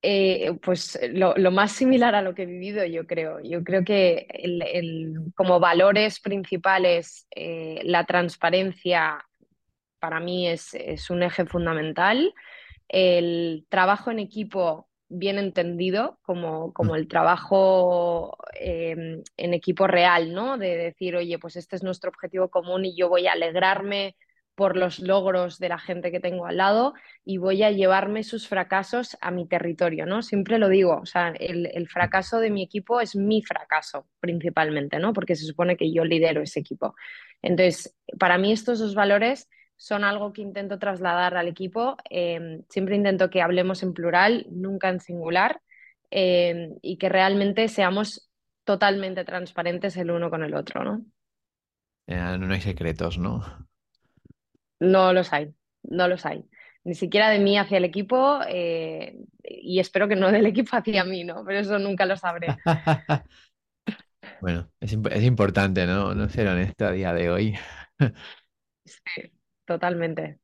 Eh, 0.00 0.56
pues 0.62 0.96
lo, 1.12 1.34
lo, 1.36 1.50
más 1.50 1.72
similar 1.72 2.14
a 2.14 2.22
lo 2.22 2.32
que 2.32 2.44
he 2.44 2.46
vivido, 2.46 2.84
yo 2.84 3.04
creo. 3.06 3.40
Yo 3.40 3.64
creo 3.64 3.82
que 3.84 4.28
el, 4.30 4.62
el, 4.62 5.32
como 5.34 5.58
valores 5.58 6.20
principales, 6.20 7.26
eh, 7.34 7.80
la 7.82 8.04
transparencia 8.04 9.27
para 9.98 10.20
mí 10.20 10.48
es, 10.48 10.74
es 10.74 11.10
un 11.10 11.22
eje 11.22 11.46
fundamental. 11.46 12.34
El 12.88 13.66
trabajo 13.68 14.10
en 14.10 14.18
equipo 14.18 14.88
bien 15.08 15.38
entendido, 15.38 16.18
como, 16.22 16.72
como 16.72 16.94
el 16.94 17.08
trabajo 17.08 18.36
eh, 18.60 19.22
en 19.36 19.54
equipo 19.54 19.86
real, 19.86 20.34
¿no? 20.34 20.58
De 20.58 20.76
decir, 20.76 21.16
oye, 21.16 21.38
pues 21.38 21.56
este 21.56 21.76
es 21.76 21.82
nuestro 21.82 22.10
objetivo 22.10 22.48
común 22.48 22.84
y 22.84 22.96
yo 22.96 23.08
voy 23.08 23.26
a 23.26 23.32
alegrarme 23.32 24.16
por 24.54 24.76
los 24.76 24.98
logros 24.98 25.60
de 25.60 25.68
la 25.68 25.78
gente 25.78 26.10
que 26.10 26.18
tengo 26.18 26.44
al 26.46 26.56
lado 26.56 26.92
y 27.24 27.38
voy 27.38 27.62
a 27.62 27.70
llevarme 27.70 28.24
sus 28.24 28.48
fracasos 28.48 29.16
a 29.20 29.30
mi 29.30 29.46
territorio, 29.46 30.04
¿no? 30.04 30.20
Siempre 30.20 30.58
lo 30.58 30.68
digo, 30.68 30.98
o 31.00 31.06
sea, 31.06 31.28
el, 31.38 31.70
el 31.72 31.88
fracaso 31.88 32.40
de 32.40 32.50
mi 32.50 32.64
equipo 32.64 33.00
es 33.00 33.14
mi 33.14 33.40
fracaso 33.40 34.08
principalmente, 34.18 34.98
¿no? 34.98 35.12
Porque 35.12 35.36
se 35.36 35.46
supone 35.46 35.76
que 35.76 35.92
yo 35.92 36.04
lidero 36.04 36.42
ese 36.42 36.58
equipo. 36.58 36.96
Entonces, 37.40 37.96
para 38.18 38.36
mí 38.36 38.50
estos 38.50 38.80
dos 38.80 38.96
valores 38.96 39.48
son 39.78 40.04
algo 40.04 40.32
que 40.32 40.42
intento 40.42 40.78
trasladar 40.78 41.36
al 41.36 41.48
equipo. 41.48 41.96
Em, 42.10 42.62
siempre 42.68 42.96
intento 42.96 43.30
que 43.30 43.40
hablemos 43.40 43.82
en 43.82 43.94
plural, 43.94 44.46
nunca 44.50 44.88
en 44.90 45.00
singular, 45.00 45.62
em, 46.10 46.74
y 46.82 46.98
que 46.98 47.08
realmente 47.08 47.68
seamos 47.68 48.28
totalmente 48.64 49.24
transparentes 49.24 49.96
el 49.96 50.10
uno 50.10 50.30
con 50.30 50.42
el 50.42 50.54
otro, 50.54 50.84
¿no? 50.84 51.04
no 52.06 52.54
hay 52.54 52.60
secretos, 52.60 53.18
¿no? 53.18 53.44
No 54.80 55.12
los 55.12 55.32
hay, 55.32 55.54
no 55.82 56.08
los 56.08 56.26
hay. 56.26 56.44
Ni 56.84 56.94
siquiera 56.94 57.28
de 57.28 57.38
mí 57.38 57.58
hacia 57.58 57.76
el 57.78 57.84
equipo 57.84 58.40
eh, 58.48 59.16
y 59.44 59.78
espero 59.78 60.08
que 60.08 60.16
no 60.16 60.32
del 60.32 60.46
equipo 60.46 60.76
hacia 60.76 61.04
mí, 61.04 61.22
¿no? 61.22 61.44
Pero 61.44 61.60
eso 61.60 61.78
nunca 61.78 62.04
lo 62.04 62.16
sabré. 62.16 62.48
Bueno, 64.40 64.70
es, 64.78 64.96
es 65.10 65.24
importante, 65.24 65.84
¿no? 65.84 66.14
No 66.14 66.28
ser 66.28 66.46
honesto 66.46 66.86
a 66.86 66.92
día 66.92 67.12
de 67.12 67.28
hoy. 67.28 67.58
Sí, 68.84 69.32
totalmente. 69.68 70.40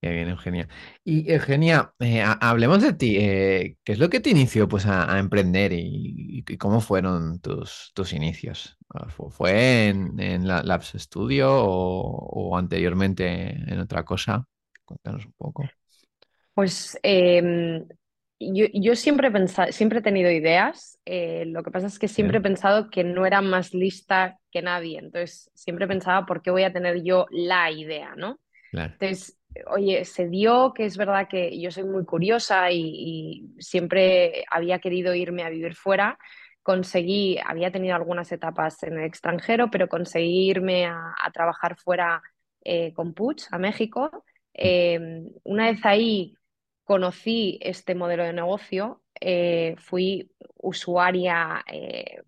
Qué 0.00 0.10
bien, 0.10 0.28
Eugenia. 0.28 0.66
Y 1.04 1.30
Eugenia, 1.30 1.92
eh, 1.98 2.24
hablemos 2.24 2.82
de 2.82 2.94
ti. 2.94 3.16
Eh, 3.18 3.76
¿qué 3.84 3.92
es 3.92 3.98
lo 3.98 4.08
que 4.08 4.20
te 4.20 4.30
inició 4.30 4.66
pues, 4.66 4.86
a, 4.86 5.18
emprender 5.18 5.72
y, 5.74 6.42
cómo 6.58 6.80
fueron 6.80 7.38
tus, 7.40 7.92
tus 7.94 8.14
inicios? 8.14 8.78
Ah, 8.94 9.08
¿Fue 9.08 9.88
en, 9.88 10.18
en 10.18 10.48
la 10.48 10.62
Labs 10.62 10.94
Studio 10.96 11.50
o, 11.52 12.56
anteriormente 12.56 13.50
en 13.50 13.78
otra 13.78 14.02
cosa? 14.02 14.46
Cuéntanos 14.86 15.26
un 15.26 15.32
poco. 15.34 15.68
Pues 16.54 16.98
em, 17.02 17.86
yo, 18.40 18.96
siempre 18.96 19.28
he 19.28 19.30
pensado, 19.30 19.70
siempre 19.70 19.98
he 19.98 20.02
tenido 20.02 20.30
ideas. 20.30 20.98
Eh, 21.04 21.44
lo 21.46 21.62
que 21.62 21.70
pasa 21.70 21.88
es 21.88 21.98
que 21.98 22.08
siempre 22.08 22.38
he 22.38 22.42
pensado 22.42 22.88
que 22.88 23.04
no 23.04 23.26
era 23.26 23.42
más 23.42 23.74
lista 23.74 24.39
que 24.50 24.62
nadie. 24.62 24.98
Entonces, 24.98 25.50
siempre 25.54 25.86
pensaba 25.86 26.26
por 26.26 26.42
qué 26.42 26.50
voy 26.50 26.64
a 26.64 26.72
tener 26.72 27.02
yo 27.02 27.26
la 27.30 27.70
idea, 27.70 28.14
¿no? 28.16 28.38
Entonces, 28.72 29.38
oye, 29.66 30.04
se 30.04 30.28
dio 30.28 30.72
que 30.74 30.84
es 30.84 30.96
verdad 30.96 31.28
que 31.28 31.58
yo 31.60 31.70
soy 31.70 31.84
muy 31.84 32.04
curiosa 32.04 32.70
y, 32.70 33.52
siempre 33.58 34.44
había 34.50 34.78
querido 34.78 35.14
irme 35.14 35.42
a 35.42 35.50
vivir 35.50 35.74
fuera. 35.74 36.18
Conseguí, 36.62 37.38
había 37.44 37.72
tenido 37.72 37.96
algunas 37.96 38.30
etapas 38.32 38.82
en 38.82 38.98
el 38.98 39.04
extranjero, 39.04 39.70
pero 39.70 39.88
conseguí 39.88 40.50
irme 40.50 40.86
a, 40.86 41.14
trabajar 41.32 41.76
fuera 41.76 42.22
eh, 42.62 42.92
con 42.92 43.14
Puch 43.14 43.44
a 43.50 43.58
México. 43.58 44.24
Em, 44.52 45.30
una 45.44 45.70
vez 45.70 45.84
ahí 45.84 46.34
conocí 46.84 47.58
este 47.62 47.94
modelo 47.94 48.24
de 48.24 48.32
negocio, 48.32 49.02
eh, 49.20 49.74
fui 49.78 50.30
usuaria 50.56 51.64
eh, 51.66 52.22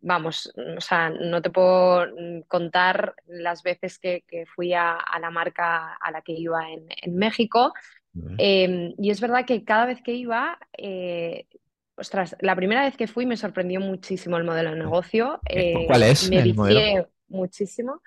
vamos, 0.00 0.52
o 0.76 0.80
sea, 0.80 1.10
no 1.10 1.40
te 1.40 1.50
puedo 1.50 2.06
mm, 2.06 2.42
contar 2.48 3.14
las 3.26 3.62
veces 3.62 3.98
que, 3.98 4.24
fui 4.54 4.72
a, 4.74 4.98
la 5.20 5.30
marca 5.30 5.94
a 5.94 6.10
la 6.10 6.22
que 6.22 6.32
iba 6.32 6.62
en, 6.70 7.16
México. 7.16 7.72
Em, 8.36 8.94
y 8.98 9.10
es 9.10 9.20
verdad 9.20 9.46
que 9.46 9.64
cada 9.64 9.86
vez 9.86 10.02
que 10.02 10.12
iba, 10.12 10.58
eh, 10.76 11.46
ostras, 11.96 12.36
la 12.40 12.54
primera 12.56 12.84
vez 12.84 12.96
que 12.96 13.06
fui 13.06 13.24
me 13.24 13.36
sorprendió 13.36 13.80
muchísimo 13.80 14.36
el 14.36 14.44
modelo 14.44 14.70
de 14.70 14.76
negocio. 14.76 15.40
Eh, 15.48 15.86
¿Cuál 15.86 16.02
es? 16.02 16.28
Me 16.28 16.42
vicié 16.42 17.06
muchísimo. 17.28 18.02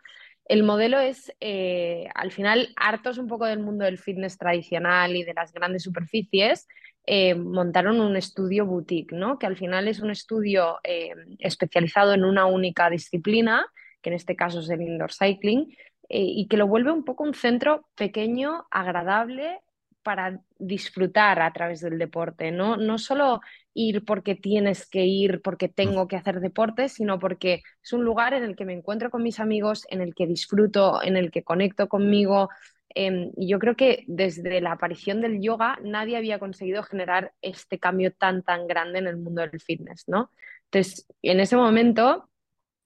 El 0.48 0.62
modelo 0.62 1.00
es, 1.00 1.34
eh, 1.40 2.08
al 2.14 2.32
final, 2.32 2.70
hartos 2.76 3.18
un 3.18 3.28
poco 3.28 3.46
del 3.46 3.60
mundo 3.60 3.86
del 3.86 3.98
fitness 3.98 4.38
tradicional 4.38 5.16
y 5.16 5.24
de 5.24 5.34
las 5.34 5.52
grandes 5.52 5.82
superficies, 5.82 6.68
eh, 7.08 7.36
montaron 7.36 8.02
un 8.02 8.16
estudio 8.16 8.66
boutique, 8.66 9.16
¿no? 9.16 9.38
que 9.38 9.46
al 9.46 9.58
final 9.58 9.88
es 9.88 10.00
un 10.00 10.10
estudio 10.10 10.80
eh, 10.84 11.14
especializado 11.40 12.14
en 12.14 12.26
una 12.26 12.46
única 12.46 12.90
disciplina, 12.90 13.66
que 14.02 14.10
en 14.10 14.16
este 14.16 14.36
caso 14.36 14.60
es 14.60 14.70
el 14.70 14.82
indoor 14.82 15.12
cycling, 15.14 15.76
eh, 16.10 16.20
y 16.20 16.48
que 16.48 16.58
lo 16.58 16.68
vuelve 16.68 16.92
un 16.92 17.04
poco 17.04 17.24
un 17.24 17.34
centro 17.34 17.88
pequeño, 17.96 18.66
agradable 18.72 19.60
para 20.04 20.40
disfrutar 20.60 21.42
a 21.42 21.52
través 21.52 21.82
del 21.82 21.98
deporte, 21.98 22.52
¿no? 22.52 22.78
No 22.78 23.00
solo 23.00 23.42
ir 23.74 24.06
porque 24.06 24.36
tienes 24.36 24.88
que 24.88 25.04
ir, 25.06 25.42
porque 25.42 25.68
tengo 25.68 26.08
que 26.08 26.16
hacer 26.16 26.42
deporte, 26.42 26.90
sino 26.90 27.18
porque 27.18 27.64
es 27.84 27.92
un 27.92 28.04
lugar 28.04 28.36
en 28.36 28.44
el 28.44 28.56
que 28.56 28.66
me 28.66 28.74
encuentro 28.74 29.10
con 29.10 29.24
mis 29.24 29.40
amigos, 29.40 29.86
en 29.90 30.02
el 30.02 30.14
que 30.14 30.28
disfruto, 30.28 31.02
en 31.02 31.18
el 31.18 31.32
que 31.32 31.44
conecto 31.44 31.90
conmigo, 31.90 32.50
Em, 32.90 33.32
y 33.36 33.50
yo 33.50 33.60
creo 33.60 33.76
que 33.76 34.06
desde 34.08 34.62
la 34.62 34.74
aparición 34.74 35.22
del 35.22 35.42
yoga 35.42 35.78
nadie 35.84 36.18
había 36.18 36.40
conseguido 36.40 36.84
generar 36.84 37.34
este 37.42 37.80
cambio 37.80 38.14
tan, 38.14 38.44
tan 38.44 38.68
grande 38.68 39.00
en 39.00 39.08
el 39.08 39.18
mundo 39.18 39.42
del 39.42 39.60
fitness, 39.60 40.06
¿no? 40.08 40.32
Entonces, 40.66 41.08
en 41.22 41.40
ese 41.40 41.56
momento 41.56 42.30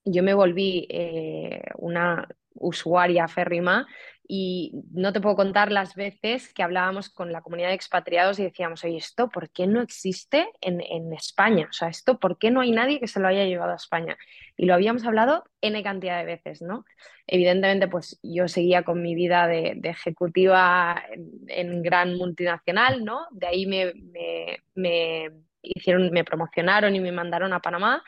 yo 0.05 0.23
me 0.23 0.33
volví 0.33 0.87
eh, 0.89 1.61
una 1.77 2.27
usuaria 2.53 3.27
férrima 3.27 3.87
y 4.31 4.83
no 4.91 5.12
te 5.12 5.21
puedo 5.21 5.36
contar 5.36 5.71
las 5.71 5.95
veces 5.95 6.53
que 6.53 6.62
hablábamos 6.62 7.09
con 7.09 7.31
la 7.31 7.41
comunidad 7.41 7.69
de 7.69 7.74
expatriados 7.74 8.38
y 8.38 8.43
decíamos, 8.43 8.83
oye, 8.83 8.98
¿esto 8.98 9.27
por 9.27 9.50
qué 9.50 9.65
no 9.65 9.81
existe 9.81 10.48
en, 10.62 10.81
en, 10.81 11.12
España? 11.13 11.65
O 11.67 11.74
sea, 11.74 11.88
¿esto 11.88 12.19
por 12.19 12.38
qué 12.38 12.51
no 12.51 12.62
hay 12.62 12.69
nadie 12.69 13.00
que 13.00 13.07
se 13.07 13.19
lo 13.19 13.27
haya 13.27 13.45
llevado 13.45 13.71
a 13.71 13.77
España? 13.77 14.19
Y 14.55 14.67
lo 14.67 14.75
habíamos 14.75 15.03
hablado 15.03 15.45
N 15.62 15.81
cantidad 15.81 16.19
de 16.19 16.25
veces, 16.25 16.62
¿no? 16.62 16.86
Evidentemente, 17.25 17.88
pues 17.88 18.19
yo 18.21 18.48
seguía 18.48 18.83
con 18.83 19.01
mi 19.01 19.15
vida 19.15 19.48
de, 19.48 19.79
ejecutiva 19.81 21.01
en, 21.48 21.81
gran 21.81 22.15
multinacional, 22.15 23.03
¿no? 23.03 23.25
De 23.31 23.48
ahí 23.48 23.65
me, 23.65 23.93
me, 23.95 24.59
me 24.75 25.31
hicieron, 25.63 26.12
me 26.12 26.24
promocionaron 26.24 26.95
y 26.95 27.00
me 27.00 27.12
mandaron 27.12 27.51
a 27.51 27.62
Panamá 27.62 28.03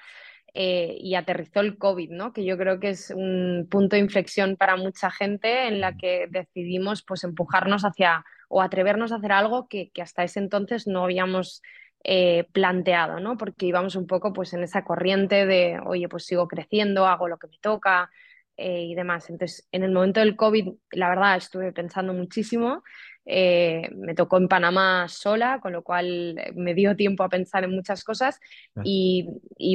eh, 0.53 0.98
y 1.00 1.15
aterrizó 1.15 1.62
el 1.62 1.77
COVID, 1.77 2.12
¿no? 2.12 2.34
que 2.34 2.43
yo 2.43 2.58
creo 2.58 2.79
que 2.79 2.89
es 2.89 3.10
un 3.10 3.67
punto 3.70 3.96
de 3.96 4.01
inflexión 4.01 4.58
para 4.58 4.75
mucha 4.75 5.10
gente 5.10 5.67
en 5.67 5.79
la 5.79 5.96
que 5.96 6.27
decidimos 6.29 7.03
pues, 7.03 7.24
empujarnos 7.24 7.84
hacia 7.84 8.25
o 8.50 8.62
atrevernos 8.62 9.12
a 9.12 9.15
hacer 9.15 9.31
algo 9.31 9.67
que, 9.70 9.91
hasta 10.01 10.24
ese 10.24 10.39
entonces 10.39 10.88
no 10.88 11.05
habíamos 11.05 11.62
eh, 12.03 12.48
planteado, 12.51 13.20
¿no? 13.20 13.38
porque 13.38 13.65
íbamos 13.65 13.96
un 13.96 14.08
poco 14.08 14.34
pues, 14.34 14.53
en 14.53 14.63
esa 14.63 14.84
corriente 14.84 15.46
de, 15.46 15.79
oye, 15.86 16.10
pues 16.10 16.25
sigo 16.25 16.48
creciendo, 16.48 17.08
hago 17.08 17.29
lo 17.29 17.38
que 17.38 17.48
me 17.48 17.58
toca, 17.62 18.10
eh, 18.58 18.84
y 18.84 18.96
demás. 18.96 19.29
Entonces, 19.29 19.67
en 19.72 19.84
el 19.84 19.91
momento 19.91 20.20
del 20.20 20.36
COVID, 20.36 20.74
la 20.91 21.10
verdad, 21.10 21.36
estuve 21.38 21.72
pensando 21.72 22.13
muchísimo. 22.13 22.84
Eh, 23.25 23.90
me 23.96 24.16
tocó 24.16 24.38
en 24.38 24.48
Panamá 24.48 25.08
sola, 25.08 25.60
con 25.62 25.74
lo 25.74 25.84
cual 25.84 26.38
eh, 26.40 26.51
me 26.56 26.74
dio 26.74 26.96
tiempo 26.96 27.24
a 27.24 27.30
pensar 27.30 27.63
en 27.63 27.72
muchas 27.72 28.04
cosas. 28.04 28.40
Y, 28.84 29.28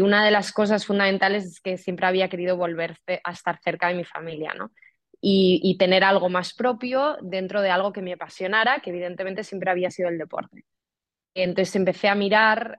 una 0.03 0.25
de 0.25 0.31
las 0.31 0.53
cosas 0.53 0.85
fundamentales 0.85 1.45
es 1.45 1.61
que 1.61 1.79
siempre 1.79 2.07
había 2.07 2.29
querido 2.29 2.57
volver 2.57 2.99
a 3.25 3.33
estar 3.33 3.59
cerca 3.63 3.89
de 3.89 3.95
mi 3.95 4.05
familia, 4.05 4.55
¿no? 4.55 4.73
Y, 5.21 5.77
tener 5.79 6.05
algo 6.05 6.29
más 6.29 6.55
propio 6.55 7.17
dentro 7.23 7.63
de 7.63 7.71
algo 7.71 7.93
que 7.93 8.03
me 8.03 8.13
apasionara, 8.13 8.81
que 8.81 8.91
evidentemente 8.91 9.45
siempre 9.45 9.71
había 9.71 9.91
sido 9.91 10.09
el 10.09 10.19
deporte. 10.19 10.65
Entonces 11.35 11.77
empecé 11.77 12.09
a 12.09 12.15
mirar 12.15 12.79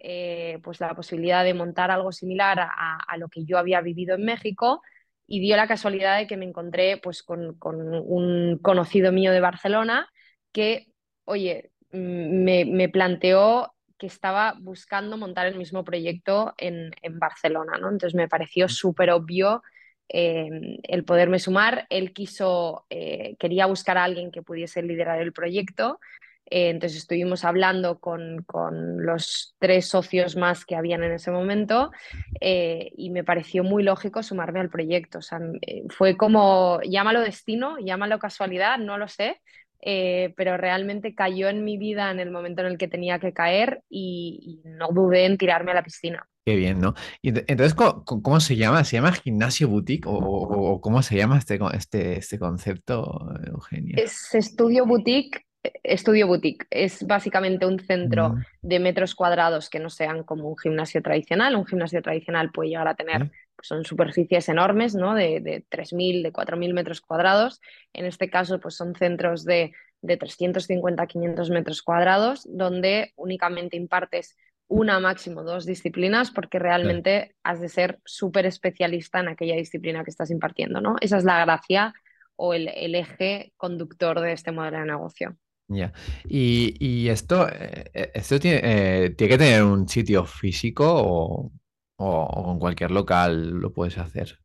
pues 0.64 0.80
la 0.80 0.96
posibilidad 0.96 1.44
de 1.44 1.54
montar 1.54 1.92
algo 1.92 2.12
similar 2.12 2.60
a, 2.60 3.18
lo 3.18 3.30
que 3.30 3.46
yo 3.46 3.58
había 3.58 3.82
vivido 3.82 4.16
en 4.16 4.26
México 4.26 4.82
y 5.28 5.40
dio 5.42 5.58
la 5.58 5.68
casualidad 5.68 6.18
de 6.18 6.28
que 6.28 6.38
me 6.38 6.46
encontré 6.46 6.98
pues, 6.98 7.22
con, 7.24 7.58
un 7.62 8.60
conocido 8.62 9.12
mío 9.12 9.32
de 9.32 9.42
Barcelona 9.42 10.10
que, 10.58 10.88
oye, 11.26 11.70
me, 11.92 12.66
me, 12.66 12.90
planteó 12.90 13.76
que 14.00 14.08
estaba 14.08 14.56
buscando 14.60 15.16
montar 15.16 15.46
el 15.46 15.56
mismo 15.56 15.84
proyecto 15.84 16.56
en, 16.58 16.96
en 17.04 17.20
Barcelona, 17.20 17.78
¿no? 17.78 17.90
Entonces 17.90 18.16
me 18.16 18.28
pareció 18.28 18.68
súper 18.68 19.12
obvio 19.12 19.62
eh, 20.10 20.80
el 20.82 21.04
poderme 21.04 21.38
sumar. 21.38 21.86
Él 21.92 22.12
quiso, 22.12 22.88
eh, 22.90 23.36
quería 23.38 23.68
buscar 23.68 24.00
a 24.00 24.06
alguien 24.06 24.32
que 24.32 24.42
pudiese 24.42 24.82
liderar 24.82 25.22
el 25.22 25.32
proyecto 25.32 26.00
eh, 26.50 26.70
entonces 26.70 27.00
estuvimos 27.00 27.44
hablando 27.44 28.00
con, 28.00 28.46
los 29.00 29.56
tres 29.60 29.88
socios 29.88 30.36
más 30.36 30.66
que 30.66 30.76
habían 30.76 31.04
en 31.04 31.12
ese 31.12 31.32
momento 31.32 31.92
eh, 32.40 32.92
y 32.96 33.10
me 33.10 33.24
pareció 33.24 33.64
muy 33.64 33.84
lógico 33.84 34.24
sumarme 34.24 34.60
al 34.60 34.70
proyecto. 34.70 35.20
O 35.20 35.22
sea, 35.22 35.40
fue 35.90 36.16
como, 36.18 36.80
llámalo 36.82 37.22
destino, 37.22 37.78
llámalo 37.80 38.20
casualidad, 38.20 38.78
no 38.78 38.98
lo 38.98 39.08
sé, 39.08 39.42
pero 39.82 40.58
realmente 40.58 41.16
cayó 41.16 41.50
en 41.50 41.64
mi 41.64 41.78
vida 41.78 42.12
en 42.12 42.20
el 42.20 42.32
momento 42.32 42.62
en 42.62 42.68
el 42.68 42.78
que 42.78 42.88
tenía 42.88 43.20
que 43.20 43.34
caer 43.34 43.82
y, 43.90 44.62
no 44.66 44.90
dudé 44.90 45.26
en 45.26 45.38
tirarme 45.38 45.72
a 45.72 45.76
la 45.76 45.84
piscina. 45.84 46.28
Qué 46.46 46.56
bien, 46.56 46.80
¿no? 46.80 46.94
Y 47.22 47.30
entonces, 47.30 47.74
¿cómo, 47.74 48.40
se 48.40 48.56
llama? 48.56 48.84
¿Se 48.84 48.96
llama 48.96 49.12
gimnasio 49.12 49.68
boutique 49.68 50.06
o, 50.08 50.80
cómo 50.82 51.02
se 51.02 51.18
llama 51.18 51.38
este, 51.38 51.60
este, 51.74 52.20
este 52.20 52.40
concepto, 52.40 53.36
Eugenia? 53.46 53.96
Es 53.98 54.34
estudio 54.34 54.86
boutique 54.86 55.48
Estudio 55.84 56.28
Boutique 56.28 56.66
es 56.70 57.06
básicamente 57.06 57.66
un 57.66 57.80
centro 57.80 58.30
mm. 58.30 58.44
de 58.62 58.80
metros 58.80 59.16
cuadrados 59.16 59.70
que 59.70 59.80
no 59.80 59.90
sean 59.90 60.24
como 60.24 60.50
un 60.50 60.58
gimnasio 60.58 61.02
tradicional. 61.02 61.56
Un 61.56 61.66
gimnasio 61.66 62.02
tradicional 62.02 62.52
puede 62.52 62.70
llegar 62.70 62.88
a 62.88 62.96
tener, 62.96 63.32
pues 63.58 63.68
son 63.68 63.84
superficies 63.84 64.48
enormes, 64.50 64.96
¿no? 64.96 65.16
De, 65.16 65.42
de 65.42 65.66
3.000, 65.70 66.24
de 66.24 66.32
4.000 66.32 66.74
metros 66.74 67.02
cuadrados. 67.02 67.60
En 67.92 68.06
este 68.06 68.30
caso, 68.30 68.60
pues 68.60 68.76
son 68.76 68.94
centros 68.96 69.44
de, 69.44 69.74
de 70.02 70.18
350 70.18 71.08
500 71.08 71.50
metros 71.50 71.82
cuadrados, 71.82 72.48
donde 72.48 73.14
únicamente 73.16 73.76
impartes 73.76 74.38
una 74.70 75.00
máximo 75.00 75.44
dos 75.44 75.66
disciplinas 75.66 76.30
porque 76.30 76.60
realmente 76.60 77.36
has 77.42 77.62
de 77.62 77.70
ser 77.70 78.00
súper 78.06 78.46
especialista 78.46 79.20
en 79.20 79.30
aquella 79.30 79.56
disciplina 79.56 80.04
que 80.04 80.12
estás 80.12 80.30
impartiendo, 80.30 80.82
¿no? 80.82 80.98
Esa 81.00 81.18
es 81.18 81.24
la 81.24 81.44
gracia 81.46 81.94
o 82.36 82.54
el, 82.54 82.68
eje 82.68 83.54
conductor 83.58 84.20
de 84.20 84.34
este 84.34 84.52
modelo 84.52 84.80
de 84.80 84.86
negocio. 84.86 85.38
Ya. 85.70 85.92
Y, 86.28 87.08
esto, 87.08 87.48
eh, 87.48 87.92
eh, 87.94 88.12
esto 88.14 88.40
tiene, 88.40 89.10
tiene, 89.12 89.32
que 89.32 89.38
tener 89.38 89.64
un 89.64 89.88
sitio 89.88 90.26
físico 90.26 90.86
o, 90.88 91.52
o, 91.98 92.44
con 92.44 92.60
cualquier 92.60 92.92
local 92.92 93.50
lo 93.50 93.74
puedes 93.74 93.98
hacer. 93.98 94.40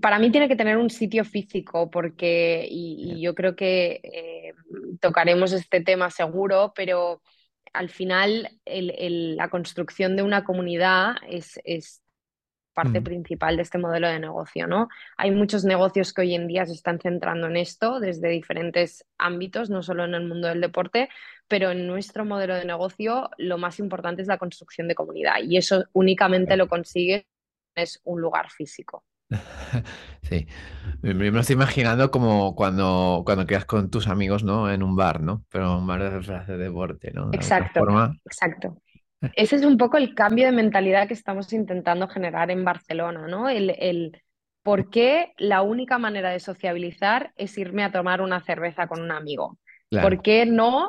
Para 0.00 0.18
mí 0.18 0.30
tiene 0.30 0.48
que 0.48 0.56
tener 0.56 0.76
un 0.76 0.90
sitio 0.90 1.24
físico 1.24 1.90
porque, 1.90 2.66
y, 2.68 3.20
yo 3.20 3.34
creo 3.34 3.54
que 3.54 4.54
tocaremos 5.00 5.52
este 5.52 5.80
tema 5.80 6.10
seguro, 6.10 6.72
pero 6.74 7.22
al 7.72 7.88
final 7.88 8.50
la 8.66 9.48
construcción 9.48 10.16
de 10.16 10.22
una 10.22 10.44
comunidad 10.44 11.14
es, 11.28 12.02
parte 12.74 13.00
mm. 13.00 13.04
principal 13.04 13.56
de 13.56 13.62
este 13.62 13.76
modelo 13.76 14.08
de 14.08 14.18
negocio, 14.18 14.66
¿no? 14.66 14.88
Hay 15.18 15.30
muchos 15.30 15.62
negocios 15.62 16.14
que 16.14 16.22
hoy 16.22 16.34
en 16.34 16.46
día 16.46 16.64
se 16.64 16.72
están 16.72 16.98
centrando 17.00 17.46
en 17.46 17.58
esto 17.58 18.00
desde 18.00 18.30
diferentes 18.30 19.04
ámbitos, 19.18 19.68
no 19.68 19.82
solo 19.82 20.06
en 20.06 20.14
el 20.14 20.26
mundo 20.26 20.48
del 20.48 20.62
deporte, 20.62 21.10
pero 21.52 21.70
en 21.70 21.86
nuestro 21.86 22.24
modelo 22.24 22.54
de 22.54 22.64
negocio 22.64 23.28
lo 23.36 23.58
más 23.58 23.78
importante 23.78 24.22
es 24.22 24.28
la 24.28 24.38
construcción 24.38 24.88
de 24.88 24.94
comunidad 24.94 25.34
y 25.46 25.58
eso 25.58 25.84
únicamente 25.92 26.56
lo 26.56 26.66
consigue 26.66 27.26
es 27.74 28.00
un 28.04 28.22
lugar 28.22 28.48
físico. 28.50 29.04
Sí, 30.22 30.46
me, 31.02 31.12
me 31.12 31.40
estoy 31.40 31.54
imaginando 31.54 32.10
como 32.10 32.54
cuando, 32.54 33.22
cuando 33.26 33.44
quedas 33.44 33.66
con 33.66 33.90
tus 33.90 34.08
amigos, 34.08 34.44
¿no? 34.44 34.70
En 34.70 34.82
un 34.82 34.96
bar, 34.96 35.20
¿no? 35.20 35.44
Pero 35.50 35.76
un 35.76 35.86
bar 35.86 36.22
de, 36.46 36.56
deporte, 36.56 37.10
¿no? 37.12 37.28
exacto, 37.32 37.84
exacto. 38.24 38.78
Ese 39.34 39.56
es 39.56 39.64
un 39.64 39.76
poco 39.76 39.98
el 39.98 40.14
cambio 40.14 40.46
de 40.46 40.52
mentalidad 40.52 41.06
que 41.06 41.14
estamos 41.14 41.52
intentando 41.52 42.08
generar 42.08 42.50
en 42.50 42.64
Barcelona, 42.64 43.26
¿no? 43.28 43.50
El, 43.50 43.74
el 43.78 44.22
por 44.62 44.88
qué 44.88 45.34
la 45.36 45.60
única 45.60 45.98
manera 45.98 46.30
de 46.30 46.40
sociabilizar 46.40 47.34
es 47.36 47.58
irme 47.58 47.84
a 47.84 47.92
tomar 47.92 48.22
una 48.22 48.40
cerveza 48.40 48.86
con 48.86 49.02
un 49.02 49.10
amigo. 49.10 49.58
¿Por 49.90 50.22
qué 50.22 50.46
no 50.46 50.88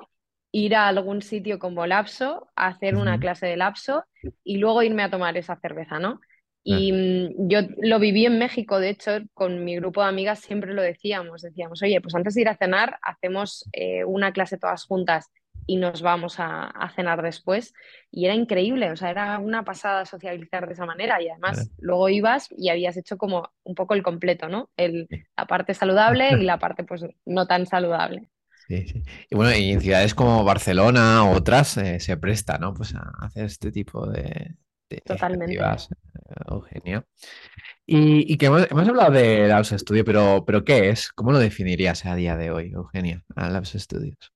ir 0.54 0.76
a 0.76 0.88
algún 0.88 1.22
sitio 1.22 1.60
como 1.60 1.86
Lapso, 1.88 2.48
a 2.56 2.68
hacer 2.68 2.96
una 2.96 3.20
clase 3.20 3.48
de 3.48 3.58
Lapso 3.58 4.06
y 4.44 4.58
luego 4.58 4.84
irme 4.84 5.04
a 5.04 5.10
tomar 5.10 5.36
esa 5.36 5.58
cerveza, 5.58 6.00
¿no? 6.00 6.22
Y 6.64 6.94
mm, 6.94 7.50
yo 7.50 7.60
lo 7.80 8.00
viví 8.00 8.26
en 8.26 8.38
México, 8.38 8.80
de 8.80 8.90
hecho, 8.90 9.12
con 9.34 9.66
mi 9.66 9.76
grupo 9.76 10.02
de 10.02 10.10
amigas 10.10 10.40
siempre 10.40 10.74
lo 10.74 10.84
decíamos, 10.84 11.42
decíamos, 11.42 11.82
oye, 11.82 12.00
pues 12.00 12.14
antes 12.16 12.36
de 12.36 12.42
ir 12.42 12.50
a 12.50 12.56
cenar, 12.56 13.00
hacemos 13.02 13.68
eh, 13.74 14.06
una 14.06 14.32
clase 14.32 14.60
todas 14.60 14.86
juntas 14.86 15.32
y 15.66 15.78
nos 15.78 16.04
vamos 16.04 16.36
a, 16.38 16.72
cenar 16.96 17.24
después. 17.24 17.74
Y 18.12 18.26
era 18.26 18.36
increíble, 18.36 18.92
o 18.92 18.96
sea, 18.96 19.10
era 19.10 19.40
una 19.40 19.66
pasada 19.66 20.06
sociabilizar 20.06 20.68
de 20.68 20.74
esa 20.74 20.86
manera 20.86 21.20
y 21.22 21.30
además 21.30 21.72
luego 21.80 22.10
ibas 22.10 22.48
y 22.56 22.70
habías 22.70 22.96
hecho 22.96 23.18
como 23.18 23.50
un 23.64 23.74
poco 23.74 23.96
el 23.96 24.04
completo, 24.04 24.50
¿no? 24.50 24.70
El, 24.78 25.08
la 25.36 25.48
parte 25.48 25.74
saludable 25.74 26.30
y 26.40 26.44
la 26.44 26.60
parte 26.60 26.84
pues 26.84 27.04
no 27.26 27.48
tan 27.48 27.66
saludable. 27.66 28.30
Sí, 28.68 28.88
sí. 28.88 29.04
Y 29.30 29.36
bueno, 29.36 29.56
y 29.56 29.72
en 29.72 29.82
ciudades 29.82 30.14
como 30.16 30.44
Barcelona 30.44 31.26
o 31.26 31.36
otras 31.36 31.78
eh, 31.78 32.00
se 32.00 32.18
presta, 32.18 32.58
¿no? 32.58 32.74
Pues 32.74 32.96
a 32.96 33.12
hacer 33.22 33.46
este 33.46 33.72
tipo 33.72 34.08
de, 34.08 34.56
Totalmente. 35.06 35.58
Eugenia. 36.50 37.06
Y, 37.86 38.38
que 38.38 38.46
hemos, 38.46 38.88
hablado 38.88 39.12
de 39.12 39.48
Labs 39.48 39.70
Studio, 39.70 40.06
pero, 40.06 40.44
pero 40.46 40.64
¿qué 40.64 40.90
es? 40.90 41.12
¿Cómo 41.12 41.32
lo 41.32 41.40
definirías 41.40 42.06
a 42.06 42.16
día 42.16 42.38
de 42.38 42.52
hoy, 42.52 42.72
Eugenia, 42.72 43.24
a 43.36 43.50
Labs 43.50 43.74
Studios? 43.74 44.32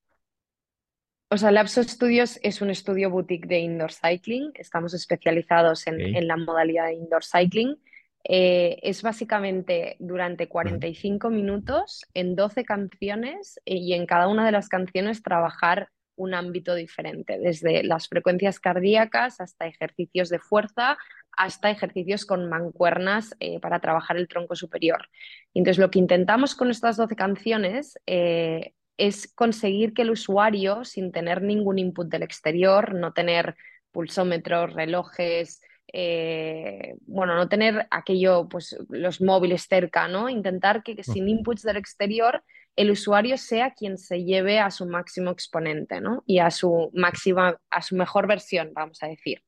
O 1.29 1.37
sea, 1.37 1.51
Labs 1.51 1.75
Studios 1.75 2.39
es 2.43 2.61
un 2.61 2.69
estudio 2.69 3.09
boutique 3.09 3.47
de 3.47 3.59
indoor 3.59 3.91
cycling. 3.91 4.51
Estamos 4.55 4.93
especializados 4.93 5.87
en, 5.87 6.27
la 6.27 6.37
modalidad 6.37 6.87
de 6.87 6.95
indoor 6.95 7.23
cycling. 7.23 7.77
Eh, 8.23 8.79
es 8.83 9.03
básicamente 9.03 9.95
durante 9.99 10.49
45 10.49 11.29
minutos 11.29 12.05
en 12.13 12.35
12 12.35 12.65
canciones 12.65 13.59
eh, 13.65 13.75
y 13.75 13.93
en 13.93 14.05
cada 14.05 14.27
una 14.27 14.45
de 14.45 14.51
las 14.51 14.67
canciones 14.67 15.23
trabajar 15.23 15.89
un 16.17 16.33
ámbito 16.33 16.75
diferente, 16.75 17.37
desde 17.37 17.83
las 17.83 18.09
frecuencias 18.09 18.59
cardíacas 18.59 19.39
hasta 19.39 19.67
ejercicios 19.67 20.29
de 20.29 20.39
fuerza, 20.39 20.97
hasta 21.31 21.69
ejercicios 21.69 22.25
con 22.25 22.49
mancuernas 22.49 23.35
eh, 23.39 23.59
para 23.59 23.79
trabajar 23.79 24.17
el 24.17 24.27
tronco 24.27 24.55
superior. 24.55 25.07
entonces 25.53 25.77
lo 25.79 25.91
que 25.91 25.99
intentamos 25.99 26.55
con 26.55 26.71
estas 26.71 26.97
12 26.97 27.15
canciones 27.15 27.99
eh, 28.07 28.73
es 28.97 29.31
conseguir 29.33 29.93
que 29.93 30.01
el 30.01 30.09
usuario, 30.09 30.83
sin 30.83 31.11
tener 31.11 31.43
ningún 31.43 31.77
input 31.77 32.07
del 32.09 32.23
exterior, 32.23 32.95
no 32.95 33.13
tener 33.13 33.55
pulsómetros, 33.91 34.73
relojes, 34.73 35.61
eh, 35.93 36.95
bueno, 37.05 37.35
no 37.35 37.47
tener 37.47 37.87
aquello, 37.91 38.47
pues 38.49 38.77
los 38.89 39.21
móviles 39.21 39.67
cerca, 39.67 40.07
¿no? 40.07 40.29
Intentar 40.29 40.83
que 40.83 41.03
sin 41.03 41.29
inputs 41.29 41.63
del 41.63 41.77
exterior 41.77 42.43
el 42.77 42.91
usuario 42.91 43.37
sea 43.37 43.71
quien 43.71 43.97
se 43.97 44.23
lleve 44.23 44.59
a 44.59 44.69
su 44.69 44.85
máximo 44.85 45.31
exponente 45.31 45.99
¿no? 45.99 46.23
y 46.27 46.39
a 46.39 46.51
su 46.51 46.91
máxima, 46.93 47.59
a 47.71 47.81
su 47.81 47.95
mejor 47.95 48.27
versión, 48.27 48.71
vamos 48.73 49.01
a 49.01 49.07
decir. 49.07 49.43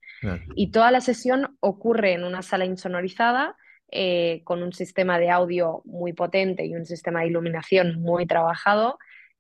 Y 0.56 0.72
toda 0.72 0.92
la 0.92 1.00
sesión 1.00 1.56
ocurre 1.62 2.12
en 2.14 2.26
una 2.26 2.42
sala 2.42 2.66
insonorizada 2.66 3.56
eh, 3.90 4.42
con 4.44 4.62
un 4.64 4.74
sistema 4.74 5.18
de 5.18 5.30
audio 5.30 5.82
muy 5.86 6.12
potente 6.12 6.66
y 6.66 6.76
un 6.76 6.86
sistema 6.86 7.22
de 7.22 7.28
iluminación 7.28 8.02
muy 8.02 8.26
trabajado 8.26 8.98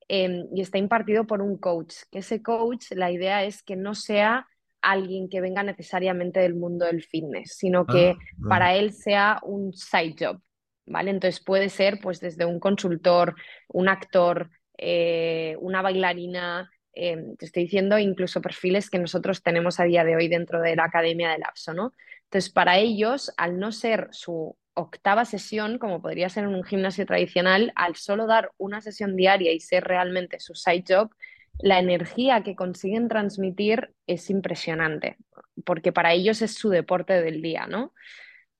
em, 0.07 0.45
y 0.55 0.61
está 0.61 0.77
impartido 0.77 1.27
por 1.27 1.41
un 1.41 1.57
coach. 1.57 1.95
Que 2.11 2.19
ese 2.19 2.41
coach, 2.41 2.91
la 2.91 3.11
idea 3.11 3.43
es 3.43 3.61
que 3.61 3.75
no 3.75 3.93
sea 3.93 4.47
alguien 4.81 5.29
que 5.29 5.41
venga 5.41 5.63
necesariamente 5.63 6.39
del 6.39 6.55
mundo 6.55 6.85
del 6.85 7.03
fitness, 7.03 7.55
sino 7.57 7.85
que 7.85 8.11
ah, 8.11 8.47
para 8.47 8.75
él 8.75 8.93
sea 8.93 9.39
un 9.43 9.73
side 9.73 10.15
job, 10.19 10.41
¿vale? 10.85 11.11
Entonces 11.11 11.43
puede 11.43 11.69
ser 11.69 11.99
pues 12.01 12.19
desde 12.19 12.45
un 12.45 12.59
consultor, 12.59 13.35
un 13.67 13.89
actor, 13.89 14.49
eh, 14.77 15.55
una 15.59 15.81
bailarina, 15.81 16.69
eh, 16.93 17.17
te 17.37 17.45
estoy 17.45 17.63
diciendo 17.63 17.99
incluso 17.99 18.41
perfiles 18.41 18.89
que 18.89 18.99
nosotros 18.99 19.43
tenemos 19.43 19.79
a 19.79 19.83
día 19.83 20.03
de 20.03 20.15
hoy 20.15 20.27
dentro 20.27 20.61
de 20.61 20.75
la 20.75 20.85
Academia 20.85 21.31
del 21.31 21.41
Lapso, 21.41 21.73
¿no? 21.73 21.93
Entonces 22.23 22.51
para 22.51 22.77
ellos, 22.77 23.31
al 23.37 23.59
no 23.59 23.71
ser 23.71 24.07
su 24.11 24.55
octava 24.73 25.25
sesión, 25.25 25.77
como 25.77 26.01
podría 26.01 26.29
ser 26.29 26.45
en 26.45 26.55
un 26.55 26.63
gimnasio 26.63 27.05
tradicional, 27.05 27.71
al 27.75 27.95
solo 27.95 28.27
dar 28.27 28.51
una 28.57 28.81
sesión 28.81 29.15
diaria 29.15 29.51
y 29.51 29.59
ser 29.59 29.83
realmente 29.83 30.39
su 30.39 30.55
side 30.55 30.83
job, 30.87 31.11
la 31.59 31.79
energía 31.79 32.41
que 32.43 32.55
consiguen 32.55 33.07
transmitir 33.07 33.93
es 34.07 34.29
impresionante, 34.29 35.17
porque 35.65 35.91
para 35.91 36.13
ellos 36.13 36.41
es 36.41 36.53
su 36.53 36.69
deporte 36.69 37.21
del 37.21 37.41
día, 37.41 37.67
¿no? 37.67 37.93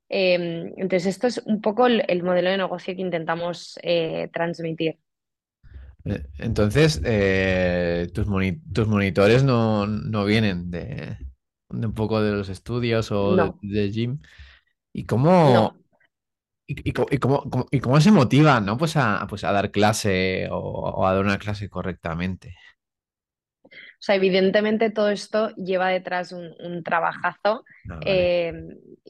Em, 0.10 0.74
entonces, 0.76 1.06
esto 1.06 1.28
es 1.28 1.38
un 1.46 1.62
poco 1.62 1.88
el, 1.88 2.24
modelo 2.24 2.50
de 2.50 2.58
negocio 2.58 2.96
que 2.96 3.02
intentamos 3.02 3.80
eh, 3.84 4.30
transmitir. 4.34 4.98
Eh, 6.06 6.26
entonces, 6.40 7.02
eh, 7.06 8.10
tus, 8.14 8.28
monitores 8.28 9.44
no, 9.44 9.86
vienen 10.26 10.72
de, 10.72 11.18
un 11.70 11.94
poco 11.94 12.22
de 12.22 12.32
los 12.32 12.50
estudios 12.50 13.12
o 13.12 13.56
de, 13.62 13.92
gym. 13.92 14.20
¿Y 14.92 15.06
cómo, 15.06 15.76
y, 16.66 16.92
cómo, 17.80 18.02
se 18.02 18.12
motivan 18.12 18.66
¿no? 18.66 18.78
pues 18.78 18.98
a, 18.98 19.26
pues 19.30 19.44
a 19.44 19.52
dar 19.52 19.70
clase 19.70 20.50
o 20.52 21.06
a 21.06 21.14
dar 21.14 21.24
una 21.24 21.38
clase 21.38 21.70
correctamente? 21.70 22.56
O 24.00 24.02
sea, 24.02 24.16
evidentemente 24.16 24.92
todo 24.92 25.10
esto 25.10 25.54
lleva 25.56 25.90
detrás 25.90 26.32
un, 26.32 26.84
trabajazo. 26.84 27.66
Ah, 27.90 28.00
eh, 28.06 28.54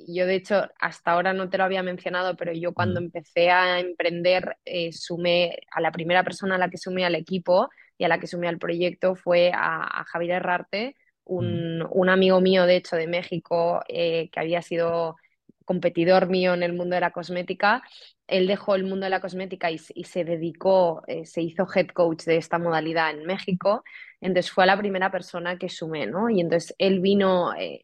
yo, 0.07 0.25
de 0.25 0.33
hecho, 0.33 0.67
hasta 0.79 1.11
ahora 1.11 1.31
no 1.31 1.47
te 1.47 1.59
lo 1.59 1.63
había 1.63 1.83
mencionado, 1.83 2.35
pero 2.35 2.53
yo 2.53 2.73
cuando 2.73 2.99
empecé 2.99 3.51
a 3.51 3.79
emprender, 3.79 4.57
eh, 4.65 4.91
sumé 4.91 5.59
a 5.71 5.79
la 5.79 5.91
primera 5.91 6.23
persona 6.23 6.55
a 6.55 6.57
la 6.57 6.69
que 6.69 6.79
sumé 6.79 7.05
al 7.05 7.13
equipo 7.13 7.69
y 7.99 8.05
a 8.05 8.07
la 8.07 8.19
que 8.19 8.25
sumé 8.25 8.47
al 8.47 8.57
proyecto 8.57 9.13
fue 9.13 9.51
a, 9.53 10.03
Javier 10.07 10.37
Herrarte, 10.37 10.95
un, 11.23 12.09
amigo 12.09 12.41
mío, 12.41 12.65
de 12.65 12.77
hecho, 12.77 12.95
de 12.95 13.05
México, 13.05 13.83
eh, 13.87 14.29
que 14.31 14.39
había 14.39 14.63
sido 14.63 15.17
competidor 15.69 16.27
mío 16.29 16.55
en 16.55 16.63
el 16.63 16.73
mundo 16.73 16.95
de 16.95 17.01
la 17.01 17.11
cosmética. 17.11 17.83
Él 18.25 18.47
dejó 18.47 18.73
el 18.73 18.85
mundo 18.85 19.03
de 19.03 19.11
la 19.11 19.21
cosmética 19.21 19.69
y, 19.69 19.77
se 19.77 20.23
dedicó, 20.23 21.03
se 21.25 21.43
hizo 21.43 21.67
head 21.71 21.89
coach 21.89 22.23
de 22.25 22.37
esta 22.37 22.57
modalidad 22.57 23.11
en 23.11 23.23
México. 23.27 23.83
Entonces 24.19 24.51
fue 24.51 24.65
la 24.65 24.77
primera 24.77 25.11
persona 25.11 25.59
que 25.59 25.69
sumé, 25.69 26.07
¿no? 26.07 26.27
Y 26.29 26.41
entonces 26.41 26.73
él 26.79 27.01
vino, 27.01 27.53
eh, 27.53 27.81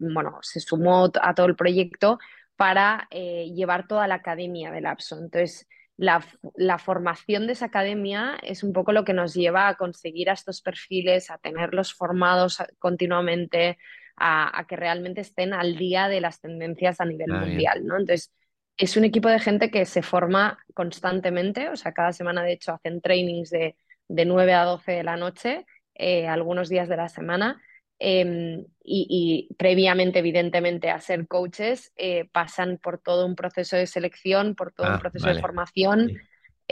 bueno, 0.00 0.38
se 0.42 0.60
sumó 0.60 1.10
a 1.22 1.34
todo 1.34 1.46
el 1.46 1.56
proyecto 1.56 2.18
para 2.54 3.08
eh, 3.10 3.50
llevar 3.54 3.86
toda 3.88 4.06
la 4.06 4.16
academia 4.16 4.70
del 4.70 4.86
APSO. 4.86 5.18
Entonces, 5.18 5.66
la, 5.96 6.78
formación 6.78 7.46
de 7.46 7.54
esa 7.54 7.66
academia 7.66 8.36
es 8.42 8.62
un 8.62 8.72
poco 8.72 8.92
lo 8.92 9.04
que 9.04 9.14
nos 9.14 9.34
lleva 9.34 9.68
a 9.68 9.76
conseguir 9.76 10.28
a 10.28 10.34
estos 10.34 10.60
perfiles, 10.60 11.30
a 11.30 11.38
tenerlos 11.38 11.94
formados 11.94 12.58
continuamente, 12.78 13.78
a, 14.16 14.64
que 14.68 14.76
realmente 14.76 15.20
estén 15.20 15.52
al 15.54 15.76
día 15.76 16.08
de 16.08 16.20
las 16.20 16.40
tendencias 16.40 17.00
a 17.00 17.04
nivel 17.04 17.32
mundial, 17.34 17.84
¿no? 17.86 17.96
Entonces, 17.98 18.32
es 18.76 18.96
un 18.96 19.04
equipo 19.04 19.28
de 19.28 19.38
gente 19.40 19.70
que 19.70 19.84
se 19.86 20.02
forma 20.02 20.58
constantemente, 20.74 21.68
o 21.68 21.76
sea, 21.76 21.92
cada 21.92 22.12
semana 22.12 22.42
de 22.42 22.52
hecho 22.52 22.72
hacen 22.72 23.00
trainings 23.00 23.50
de, 23.50 23.76
de 24.08 24.24
9 24.24 24.54
a 24.54 24.64
12 24.64 24.92
de 24.92 25.04
la 25.04 25.16
noche 25.16 25.66
eh, 25.94 26.26
algunos 26.26 26.68
días 26.68 26.88
de 26.88 26.96
la 26.96 27.08
semana. 27.08 27.60
em, 27.98 28.64
y, 28.84 29.48
previamente, 29.58 30.18
evidentemente, 30.18 30.90
a 30.90 30.98
ser 31.00 31.28
coaches, 31.28 31.92
eh, 31.96 32.28
pasan 32.32 32.78
por 32.78 32.98
todo 32.98 33.26
un 33.26 33.36
proceso 33.36 33.76
de 33.76 33.86
selección, 33.86 34.56
por 34.56 34.72
todo 34.72 34.88
un 34.88 34.94
Ah, 34.94 34.98
proceso 34.98 35.28
de 35.28 35.40
formación. 35.40 36.08
Sí. 36.10 36.16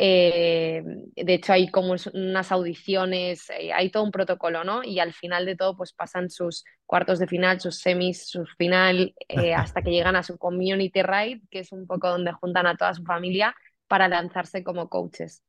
Eh, 0.03 0.83
de 1.15 1.35
hecho, 1.35 1.53
hay 1.53 1.71
como 1.71 1.95
unas 2.15 2.53
audiciones, 2.53 3.51
eh, 3.51 3.73
hay 3.73 3.91
todo 3.91 4.05
un 4.05 4.11
protocolo, 4.13 4.65
¿no? 4.65 4.83
Y 4.83 4.99
al 4.99 5.13
final 5.13 5.45
de 5.47 5.57
todo, 5.57 5.77
pues 5.77 5.93
pasan 5.93 6.31
sus 6.31 6.65
cuartos 6.87 7.19
de 7.19 7.27
final, 7.27 7.61
sus 7.61 7.79
semis, 7.81 8.27
su 8.29 8.47
final, 8.59 9.15
eh, 9.29 9.55
hasta 9.55 9.83
que 9.83 9.91
llegan 9.91 10.17
a 10.17 10.23
su 10.23 10.39
community 10.39 11.03
ride, 11.03 11.43
que 11.51 11.61
es 11.61 11.73
un 11.73 11.87
poco 11.87 12.09
donde 12.09 12.33
juntan 12.33 12.67
a 12.67 12.77
toda 12.77 12.95
su 12.95 13.05
familia 13.05 13.55
para 13.89 14.09
lanzarse 14.09 14.65
como 14.65 14.89
coaches. 14.89 15.43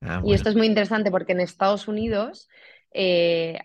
Ah, 0.00 0.22
Y 0.22 0.34
esto 0.34 0.48
es 0.50 0.56
muy 0.56 0.66
interesante 0.66 1.10
porque 1.10 1.32
en 1.32 1.40
Estados 1.40 1.88
Unidos 1.88 2.48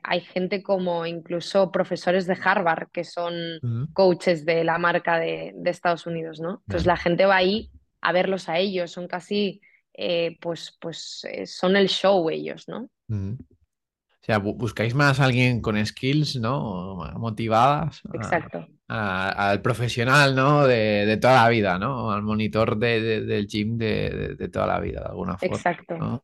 hay 0.03 0.21
gente 0.21 0.61
como 0.63 1.05
incluso 1.05 1.71
profesores 1.71 2.27
de 2.27 2.37
Harvard 2.43 2.89
que 2.91 3.03
son 3.03 3.33
Ujú, 3.63 3.87
coaches 3.93 4.45
de 4.45 4.63
la 4.63 4.77
marca 4.77 5.19
de, 5.19 5.53
de 5.55 5.69
Estados 5.69 6.05
Unidos, 6.07 6.39
¿no? 6.39 6.59
Entonces 6.63 6.85
la 6.87 6.97
gente 6.97 7.25
va 7.25 7.37
ahí 7.37 7.71
a 8.01 8.11
verlos 8.13 8.49
a 8.49 8.57
ellos, 8.59 8.91
son 8.91 9.07
casi, 9.07 9.61
eh, 9.93 10.37
pues, 10.41 10.77
pues 10.79 11.25
eh, 11.29 11.45
son 11.45 11.75
el 11.75 11.87
show 11.89 12.29
ellos, 12.29 12.67
¿no? 12.67 12.89
O 13.09 14.23
sea, 14.23 14.39
bu- 14.39 14.55
buscáis 14.55 14.93
más 14.93 15.19
a 15.19 15.25
alguien 15.25 15.61
con 15.61 15.83
skills, 15.85 16.35
¿no? 16.37 16.97
Motivadas 17.17 18.01
a- 18.05 18.15
Exacto, 18.17 18.67
a- 18.87 19.49
al 19.51 19.61
profesional, 19.61 20.35
¿no? 20.35 20.67
De, 20.67 21.05
de 21.05 21.17
toda 21.17 21.43
la 21.43 21.49
vida, 21.49 21.79
¿no? 21.79 22.11
Al 22.11 22.21
monitor 22.21 22.77
de- 22.77 23.01
de- 23.01 23.21
del 23.21 23.47
gym 23.47 23.77
de, 23.77 24.35
toda 24.51 24.67
la 24.67 24.79
vida, 24.79 25.01
de 25.01 25.07
alguna 25.07 25.37
forma, 25.37 25.55
exacto, 25.55 25.97
¿no? 25.97 26.23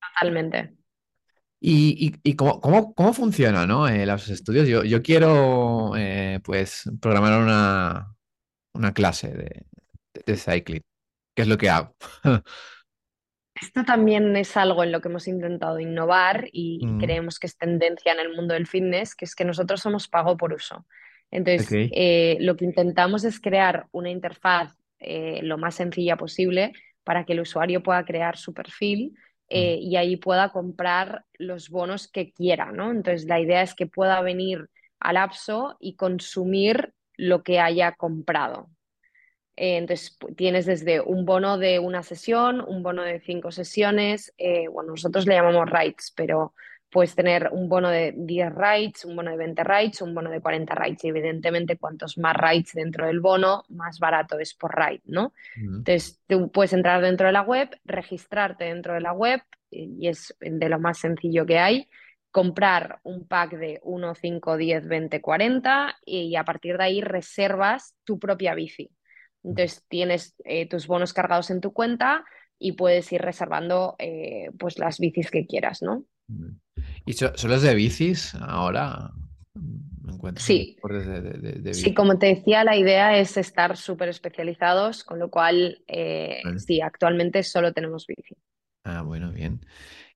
totalmente. 0.00 0.74
¿Y, 1.60 2.08
y- 2.08 2.30
y 2.30 2.34
cómo, 2.34 2.60
cómo- 2.60 2.92
cómo 2.94 3.12
funciona, 3.12 3.66
¿no? 3.66 3.86
Eh, 3.88 4.04
los 4.04 4.28
estudios. 4.28 4.66
Yo, 4.68 4.82
yo 4.84 5.00
quiero, 5.02 5.92
eh, 5.96 6.40
pues, 6.42 6.90
programar 7.00 7.40
una, 7.40 8.14
una 8.74 8.92
clase 8.94 9.32
de, 9.32 9.66
de 10.26 10.36
cycling. 10.36 10.82
¿Qué 11.34 11.42
es 11.42 11.48
lo 11.48 11.58
que 11.58 11.70
hago? 11.70 11.94
Esto 13.62 13.84
también 13.84 14.36
es 14.36 14.56
algo 14.56 14.82
en 14.82 14.92
lo 14.92 15.00
que 15.00 15.08
hemos 15.08 15.28
intentado 15.28 15.78
innovar 15.78 16.48
y 16.52 16.80
Mm, 16.84 16.98
creemos 16.98 17.38
que 17.38 17.46
es 17.46 17.56
tendencia 17.56 18.12
en 18.12 18.20
el 18.20 18.34
mundo 18.34 18.54
del 18.54 18.66
fitness, 18.66 19.14
que 19.14 19.24
es 19.24 19.34
que 19.34 19.44
nosotros 19.44 19.80
somos 19.80 20.08
pago 20.08 20.36
por 20.36 20.52
uso. 20.52 20.84
Entonces, 21.30 21.68
eh, 21.92 22.36
lo 22.40 22.56
que 22.56 22.64
intentamos 22.64 23.24
es 23.24 23.40
crear 23.40 23.86
una 23.92 24.10
interfaz 24.10 24.76
eh, 24.98 25.40
lo 25.42 25.58
más 25.58 25.76
sencilla 25.76 26.16
posible 26.16 26.72
para 27.04 27.24
que 27.24 27.32
el 27.32 27.40
usuario 27.40 27.82
pueda 27.82 28.04
crear 28.04 28.36
su 28.36 28.52
perfil 28.52 29.14
Mm, 29.52 29.54
eh, 29.54 29.78
y 29.80 29.96
ahí 29.96 30.16
pueda 30.16 30.50
comprar 30.50 31.24
los 31.34 31.68
bonos 31.68 32.08
que 32.08 32.32
quiera, 32.32 32.72
¿no? 32.72 32.90
Entonces, 32.90 33.26
la 33.26 33.38
idea 33.38 33.62
es 33.62 33.74
que 33.74 33.86
pueda 33.86 34.20
venir 34.22 34.68
al 34.98 35.16
Appso 35.18 35.76
y 35.78 35.94
consumir 35.96 36.94
lo 37.16 37.42
que 37.42 37.60
haya 37.60 37.92
comprado. 37.92 38.70
Eh, 39.56 39.76
entonces, 39.76 40.18
tienes 40.36 40.66
desde 40.66 41.00
un 41.00 41.24
bono 41.24 41.58
de 41.58 41.78
una 41.78 42.02
sesión, 42.02 42.64
un 42.66 42.82
bono 42.82 43.02
de 43.02 43.20
cinco 43.20 43.50
sesiones, 43.50 44.32
eh, 44.38 44.68
bueno, 44.68 44.92
nosotros 44.92 45.26
le 45.26 45.34
llamamos 45.34 45.70
rides, 45.70 46.12
pero 46.16 46.54
puedes 46.90 47.14
tener 47.14 47.48
un 47.52 47.68
bono 47.68 47.88
de 47.88 48.12
10 48.14 48.52
rides, 48.54 49.04
un 49.06 49.16
bono 49.16 49.30
de 49.30 49.38
20 49.38 49.64
rides, 49.64 50.02
un 50.02 50.14
bono 50.14 50.30
de 50.30 50.40
40 50.40 50.74
rides. 50.74 51.04
Y 51.04 51.08
evidentemente, 51.08 51.78
cuantos 51.78 52.18
más 52.18 52.36
rides 52.36 52.72
dentro 52.74 53.06
del 53.06 53.20
bono, 53.20 53.64
más 53.70 53.98
barato 53.98 54.38
es 54.38 54.52
por 54.54 54.76
ride, 54.76 55.00
¿no? 55.06 55.32
Entonces, 55.56 56.20
tú 56.26 56.50
puedes 56.50 56.74
entrar 56.74 57.00
dentro 57.00 57.26
de 57.26 57.32
la 57.32 57.42
web, 57.42 57.70
registrarte 57.84 58.64
dentro 58.64 58.92
de 58.92 59.00
la 59.00 59.14
web, 59.14 59.40
y 59.70 60.06
es 60.06 60.36
de 60.38 60.68
lo 60.68 60.78
más 60.78 60.98
sencillo 60.98 61.46
que 61.46 61.58
hay 61.58 61.88
comprar 62.32 62.98
un 63.04 63.28
pack 63.28 63.52
de 63.52 63.78
1, 63.84 64.14
5, 64.14 64.56
10, 64.56 64.88
20, 64.88 65.20
40 65.20 65.96
y 66.04 66.34
a 66.34 66.44
partir 66.44 66.78
de 66.78 66.84
ahí 66.84 67.00
reservas 67.02 67.94
tu 68.04 68.18
propia 68.18 68.54
bici. 68.54 68.90
Entonces 69.44 69.84
tienes 69.88 70.34
eh, 70.44 70.68
tus 70.68 70.86
bonos 70.86 71.12
cargados 71.12 71.50
en 71.50 71.60
tu 71.60 71.72
cuenta 71.72 72.24
y 72.58 72.72
puedes 72.72 73.12
ir 73.12 73.22
reservando 73.22 73.96
eh, 73.98 74.50
pues 74.58 74.78
las 74.78 74.98
bicis 74.98 75.30
que 75.30 75.46
quieras, 75.46 75.82
¿no? 75.82 76.04
mm. 76.28 76.48
¿Y 77.06 77.12
so- 77.14 77.32
solo 77.36 77.54
es 77.56 77.62
de 77.62 77.74
bicis 77.74 78.34
ahora? 78.36 79.10
Mm, 79.54 80.10
¿Encuentras 80.10 80.50
en 80.50 80.58
Sí, 80.58 80.78
de, 80.82 81.20
de, 81.22 81.32
de- 81.52 81.52
de 81.60 81.72
sí, 81.72 81.94
como 81.94 82.18
te 82.18 82.26
decía, 82.26 82.64
la 82.64 82.76
idea 82.76 83.18
es 83.18 83.36
estar 83.36 83.76
súper 83.76 84.08
especializados, 84.10 85.04
con 85.04 85.18
lo 85.18 85.30
cual 85.30 85.82
eh, 85.88 86.42
Vale. 86.42 86.56
sí, 86.56 86.80
actualmente 86.80 87.42
solo 87.42 87.72
tenemos 87.72 88.06
bici. 88.06 88.36
Ah, 88.84 89.02
bueno, 89.02 89.30
bien. 89.32 89.64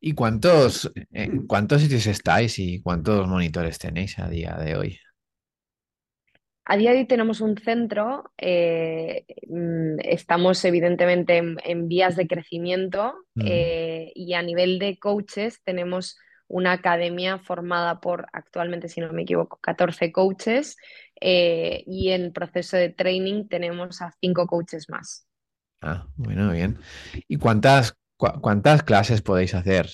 ¿Y 0.01 0.13
cuántos, 0.15 0.91
en 1.13 1.47
cuántos 1.47 1.83
sitios 1.83 2.07
estáis 2.07 2.59
y 2.59 2.83
cuántos 2.83 3.29
monitores 3.29 3.79
tenéis 3.79 4.19
a 4.19 4.29
día 4.29 4.55
de 4.57 4.77
hoy? 4.77 4.99
A 6.69 6.77
día 6.77 6.91
de 6.91 6.99
hoy 6.99 7.07
tenemos 7.07 7.41
un 7.41 7.57
centro, 7.57 8.33
eh, 8.39 9.25
mm, 9.49 10.01
estamos 10.01 10.65
evidentemente 10.65 11.37
en, 11.37 11.59
en 11.65 11.87
vías 11.87 12.17
de 12.17 12.27
crecimiento 12.27 13.15
Mm. 13.37 13.43
eh, 13.47 14.13
y 14.15 14.33
a 14.35 14.43
nivel 14.43 14.79
de 14.79 14.99
coaches 14.99 15.61
tenemos 15.63 16.19
una 16.49 16.73
academia 16.73 17.39
formada 17.39 18.01
por 18.01 18.27
actualmente, 18.33 18.89
si 18.89 19.01
no 19.01 19.13
me 19.13 19.23
equivoco, 19.23 19.59
14 19.61 20.11
coaches 20.11 20.77
eh, 21.21 21.85
y 21.87 22.11
en 22.11 22.33
proceso 22.33 22.77
de 22.77 22.89
training 22.89 23.47
tenemos 23.47 24.03
a 24.03 24.13
5 24.21 24.47
coaches 24.47 24.89
más. 24.89 25.27
Ah, 25.83 26.07
bueno, 26.17 26.51
bien. 26.51 26.79
¿Y 27.29 27.37
cuántas, 27.37 27.97
cuántas 28.17 28.83
clases 28.83 29.23
podéis 29.23 29.55
hacer 29.55 29.89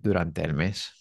durante 0.00 0.42
el 0.42 0.54
mes? 0.54 0.97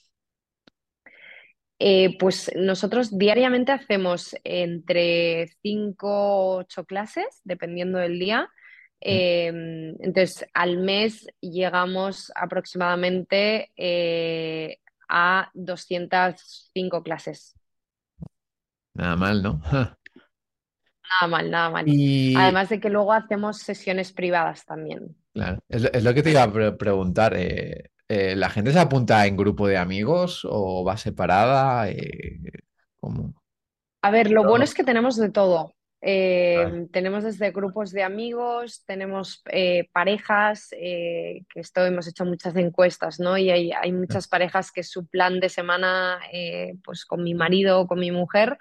Eh, 1.79 2.17
pues 2.19 2.51
nosotros 2.55 3.17
diariamente 3.17 3.71
hacemos 3.71 4.35
entre 4.43 5.47
5 5.61 6.07
o 6.09 6.57
8 6.59 6.85
clases, 6.85 7.25
dependiendo 7.43 7.99
del 7.99 8.19
día. 8.19 8.49
Mm, 9.09 9.21
Eh, 9.21 9.47
entonces, 9.99 10.45
al 10.53 10.77
mes 10.77 11.27
llegamos 11.39 12.31
aproximadamente 12.35 13.71
eh, 13.77 14.79
a 15.09 15.51
205 15.53 17.03
clases. 17.03 17.55
Nada 18.95 19.15
mal, 19.15 19.41
¿no? 19.41 19.61
Nada 21.09 21.27
mal, 21.29 21.51
nada 21.51 21.69
mal. 21.69 21.85
Y 21.85 22.33
Además 22.33 22.69
de 22.69 22.79
que 22.79 22.89
luego 22.89 23.13
hacemos 23.13 23.57
sesiones 23.59 24.11
privadas 24.13 24.65
también. 24.65 25.15
claro, 25.33 25.59
es, 25.69 25.81
lo 25.83 25.89
es 25.93 26.03
lo 26.03 26.13
que 26.13 26.23
te 26.23 26.31
iba 26.31 26.43
a 26.43 26.51
pre- 26.51 26.71
preguntar. 26.73 27.33
eh, 27.35 27.89
eh, 28.09 28.35
¿la 28.35 28.49
gente 28.49 28.71
se 28.71 28.79
apunta 28.79 29.25
en 29.25 29.37
grupo 29.37 29.67
de 29.67 29.77
amigos 29.77 30.45
o 30.49 30.83
va 30.83 30.97
separada? 30.97 31.89
Eh, 31.89 32.39
¿cómo? 32.99 33.33
A 34.01 34.11
ver, 34.11 34.31
lo 34.31 34.43
bueno 34.43 34.63
es 34.63 34.73
que 34.73 34.83
tenemos 34.83 35.17
de 35.17 35.29
todo. 35.29 35.73
Eh, 36.01 36.87
tenemos 36.93 37.23
desde 37.23 37.51
grupos 37.51 37.91
de 37.91 38.03
amigos, 38.03 38.83
tenemos 38.85 39.41
eh, 39.51 39.89
parejas, 39.91 40.69
eh, 40.73 41.41
que 41.49 41.59
esto 41.59 41.85
hemos 41.85 42.07
hecho 42.07 42.23
muchas 42.23 42.55
encuestas, 42.55 43.19
¿no? 43.19 43.37
Y 43.37 43.49
hay, 43.49 43.71
hay 43.71 43.91
muchas 43.91 44.27
parejas 44.27 44.71
que 44.71 44.83
su 44.83 45.07
plan 45.07 45.39
de 45.39 45.49
semana, 45.49 46.19
pues 46.83 47.03
con 47.03 47.23
mi 47.23 47.33
marido 47.33 47.81
o 47.81 47.87
con 47.87 47.99
mi 47.99 48.11
mujer, 48.11 48.57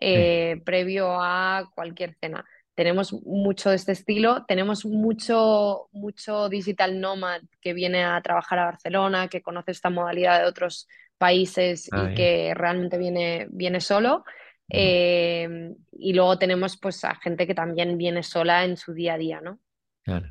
Sí. 0.00 0.60
previo 0.64 1.20
a 1.20 1.70
cualquier 1.74 2.14
cena. 2.20 2.44
Tenemos 2.78 3.12
mucho 3.24 3.70
de 3.70 3.76
este 3.76 3.92
estilo, 3.92 4.44
tenemos 4.46 4.84
mucho, 4.86 5.88
mucho 5.92 6.48
digital 6.48 7.00
nomad 7.00 7.42
que 7.60 7.72
viene 7.74 8.04
a 8.04 8.20
trabajar 8.22 8.58
a 8.60 8.66
Barcelona, 8.66 9.28
que 9.28 9.42
conoce 9.42 9.72
esta 9.72 9.90
modalidad 9.90 10.40
de 10.40 10.46
otros 10.48 10.86
países 11.18 11.90
Ah, 11.90 12.04
y 12.04 12.08
bien. 12.08 12.14
que 12.14 12.54
realmente 12.54 12.96
viene, 12.98 13.48
viene 13.50 13.80
solo. 13.80 14.24
Mm, 14.72 14.94
Eh, 14.94 15.74
y 15.92 16.12
luego 16.12 16.38
tenemos 16.38 16.76
pues 16.78 17.04
a 17.04 17.16
gente 17.16 17.46
que 17.48 17.54
también 17.54 17.98
viene 17.98 18.22
sola 18.22 18.64
en 18.64 18.76
su 18.76 18.94
día 18.94 19.14
a 19.14 19.18
día, 19.18 19.40
¿no? 19.40 19.58
claro. 20.02 20.28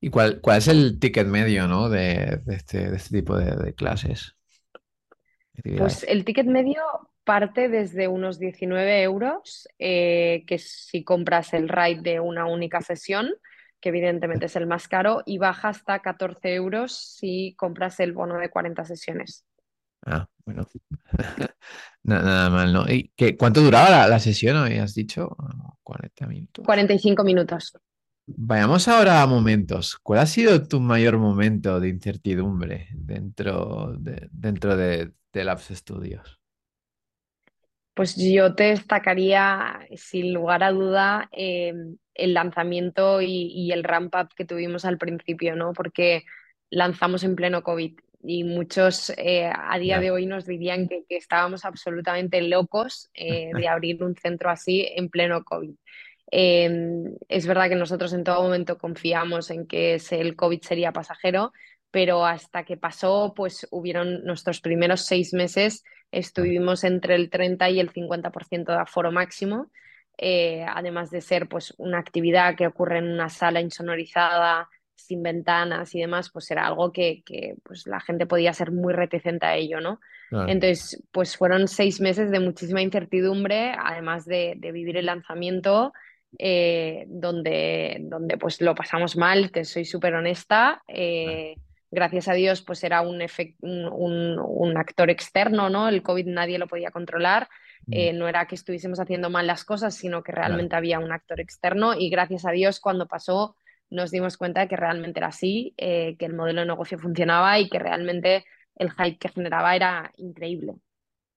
¿Y 0.00 0.10
cuál, 0.10 0.40
cuál 0.42 0.58
es 0.58 0.68
el 0.68 0.98
ticket 1.00 1.26
medio, 1.28 1.68
¿no? 1.68 1.88
de, 1.90 2.40
de 2.46 2.56
este, 2.56 2.90
de 2.90 2.96
este 2.96 3.18
tipo 3.20 3.36
de, 3.38 3.56
de 3.56 3.74
clases, 3.74 4.36
Pues 5.74 6.02
el 6.04 6.24
ticket 6.24 6.46
medio 6.46 6.82
parte 7.28 7.68
desde 7.68 8.08
unos 8.08 8.38
19 8.40 9.02
euros, 9.02 9.68
eh, 9.78 10.44
que 10.48 10.58
si 10.58 11.04
compras 11.04 11.54
el 11.54 11.68
ride 11.68 12.02
de 12.02 12.20
una 12.20 12.46
única 12.46 12.80
sesión, 12.82 13.30
que 13.80 13.90
evidentemente 13.90 14.46
es 14.46 14.56
el 14.56 14.66
más 14.66 14.88
caro, 14.88 15.22
y 15.26 15.38
baja 15.38 15.68
hasta 15.70 16.00
14 16.00 16.54
euros 16.54 16.92
si 17.18 17.54
compras 17.58 18.00
el 18.00 18.12
bono 18.14 18.38
de 18.38 18.50
40 18.50 18.84
sesiones. 18.84 19.44
Ah, 20.06 20.28
bueno. 20.44 20.66
Na- 22.04 22.22
Nada 22.22 22.50
mal, 22.50 22.72
¿no? 22.72 22.84
¿Y 22.88 23.12
qué, 23.16 23.36
cuánto 23.36 23.60
duraba 23.62 23.90
la, 23.90 24.08
la 24.08 24.18
sesión? 24.20 24.56
¿Habías 24.56 24.94
dicho? 24.94 25.36
Ah, 25.40 25.74
40 25.82 26.26
minutos. 26.26 26.66
45 26.66 27.24
minutos. 27.24 27.72
Vayamos 28.50 28.88
ahora 28.88 29.22
a 29.22 29.26
momentos. 29.26 29.96
¿Cuál 30.02 30.20
ha 30.20 30.26
sido 30.26 30.66
tu 30.68 30.80
mayor 30.80 31.18
momento 31.18 31.80
de 31.80 31.88
incertidumbre 31.88 32.88
dentro 32.92 33.94
de, 33.98 34.28
dentro 34.32 34.76
de, 34.76 35.12
de 35.32 35.44
Labs 35.44 35.68
Studios? 35.70 36.37
Pues 37.98 38.14
yo 38.16 38.54
te 38.54 38.64
destacaría, 38.64 39.80
sin 39.96 40.32
lugar 40.32 40.62
a 40.62 40.70
duda, 40.70 41.28
eh, 41.32 41.74
el 42.14 42.34
lanzamiento 42.34 43.20
y, 43.20 43.26
y 43.52 43.72
el 43.72 43.82
ramp 43.84 44.14
up 44.14 44.28
que 44.36 44.44
tuvimos 44.44 44.84
al 44.84 44.98
principio, 44.98 45.56
¿no? 45.56 45.72
Porque 45.72 46.22
lanzamos 46.70 47.24
en 47.24 47.34
pleno 47.34 47.62
COVID 47.64 47.98
y 48.22 48.44
muchos 48.44 49.10
eh, 49.16 49.50
a 49.52 49.78
día 49.80 49.98
de 50.00 50.12
hoy 50.12 50.26
nos 50.26 50.46
dirían 50.46 50.86
que, 50.88 51.04
que 51.08 51.16
estábamos 51.16 51.64
absolutamente 51.64 52.40
locos 52.42 53.10
eh, 53.14 53.54
de 53.56 53.66
abrir 53.68 54.02
un 54.04 54.14
centro 54.16 54.50
así 54.50 54.88
en 54.94 55.08
pleno 55.10 55.42
COVID. 55.44 55.74
Eh, 56.30 56.70
es 57.28 57.46
verdad 57.46 57.68
que 57.68 57.74
nosotros 57.76 58.12
en 58.12 58.22
todo 58.24 58.42
momento 58.42 58.78
confiamos 58.78 59.50
en 59.50 59.66
que 59.66 59.94
ese- 59.94 60.20
el 60.20 60.36
COVID 60.36 60.60
sería 60.62 60.92
pasajero, 60.92 61.52
pero 61.90 62.24
hasta 62.26 62.64
que 62.64 62.76
pasó, 62.76 63.32
pues 63.34 63.66
hubieron 63.70 64.24
nuestros 64.24 64.60
primeros 64.60 65.06
seis 65.06 65.32
meses, 65.32 65.84
estuvimos 66.12 66.84
entre 66.84 67.14
el 67.14 67.30
30 67.30 67.70
y 67.70 67.80
el 67.80 67.92
50% 67.92 68.72
de 68.72 68.78
aforo 68.78 69.10
máximo, 69.12 69.70
eh, 70.18 70.64
además 70.68 71.10
de 71.10 71.20
ser 71.20 71.48
pues 71.48 71.74
una 71.78 71.98
actividad 71.98 72.56
que 72.56 72.66
ocurre 72.66 72.98
en 72.98 73.08
una 73.08 73.28
sala 73.28 73.60
insonorizada, 73.60 74.68
sin 74.94 75.22
ventanas 75.22 75.94
y 75.94 76.00
demás, 76.00 76.30
pues 76.30 76.50
era 76.50 76.66
algo 76.66 76.92
que, 76.92 77.22
que, 77.24 77.54
pues 77.62 77.86
la 77.86 78.00
gente 78.00 78.26
podía 78.26 78.52
ser 78.52 78.72
muy 78.72 78.92
reticente 78.92 79.46
a 79.46 79.54
ello, 79.54 79.80
¿no? 79.80 80.00
claro. 80.28 80.48
Entonces, 80.50 81.02
pues 81.12 81.36
fueron 81.36 81.68
seis 81.68 82.00
meses 82.00 82.30
de 82.30 82.40
muchísima 82.40 82.82
incertidumbre, 82.82 83.72
además 83.78 84.26
de, 84.26 84.54
de 84.56 84.72
vivir 84.72 84.96
el 84.96 85.06
lanzamiento 85.06 85.92
eh, 86.38 87.06
donde, 87.08 87.98
donde 88.00 88.36
pues 88.36 88.60
lo 88.60 88.74
pasamos 88.74 89.16
mal, 89.16 89.50
te 89.50 89.64
soy 89.64 89.84
súper 89.84 90.14
honesta. 90.14 90.82
claro. 90.86 91.67
Gracias 91.90 92.28
a 92.28 92.34
Dios 92.34 92.62
pues 92.62 92.84
era 92.84 93.00
un, 93.02 93.20
un, 93.60 94.38
un- 94.38 94.76
actor 94.78 95.10
externo, 95.10 95.70
¿no? 95.70 95.88
El 95.88 96.02
COVID 96.02 96.26
nadie 96.26 96.58
lo 96.58 96.68
podía 96.68 96.90
controlar. 96.90 97.48
Mm, 97.88 97.90
Eh, 97.90 98.12
no 98.12 98.28
era 98.28 98.46
que 98.46 98.54
estuviésemos 98.54 99.00
haciendo 99.00 99.30
mal 99.30 99.46
las 99.46 99.64
cosas, 99.64 99.94
sino 99.94 100.22
que 100.22 100.32
Claro. 100.40 100.40
realmente 100.40 100.76
había 100.76 100.98
un 100.98 101.12
actor 101.12 101.40
externo 101.40 101.94
y 101.98 102.10
gracias 102.10 102.44
a 102.44 102.50
Dios 102.52 102.80
cuando 102.80 103.06
pasó 103.08 103.56
nos 103.90 104.10
dimos 104.10 104.36
cuenta 104.36 104.60
de 104.60 104.68
que 104.68 104.76
realmente 104.76 105.18
era 105.20 105.28
así, 105.28 105.72
eh, 105.78 106.16
que 106.18 106.26
el 106.26 106.34
modelo 106.34 106.60
de 106.60 106.66
negocio 106.66 106.98
funcionaba 106.98 107.58
y 107.58 107.70
que 107.70 107.78
realmente 107.78 108.44
el 108.76 108.90
hype 108.92 109.18
que 109.18 109.28
generaba 109.30 109.74
era 109.74 110.12
increíble. 110.16 110.74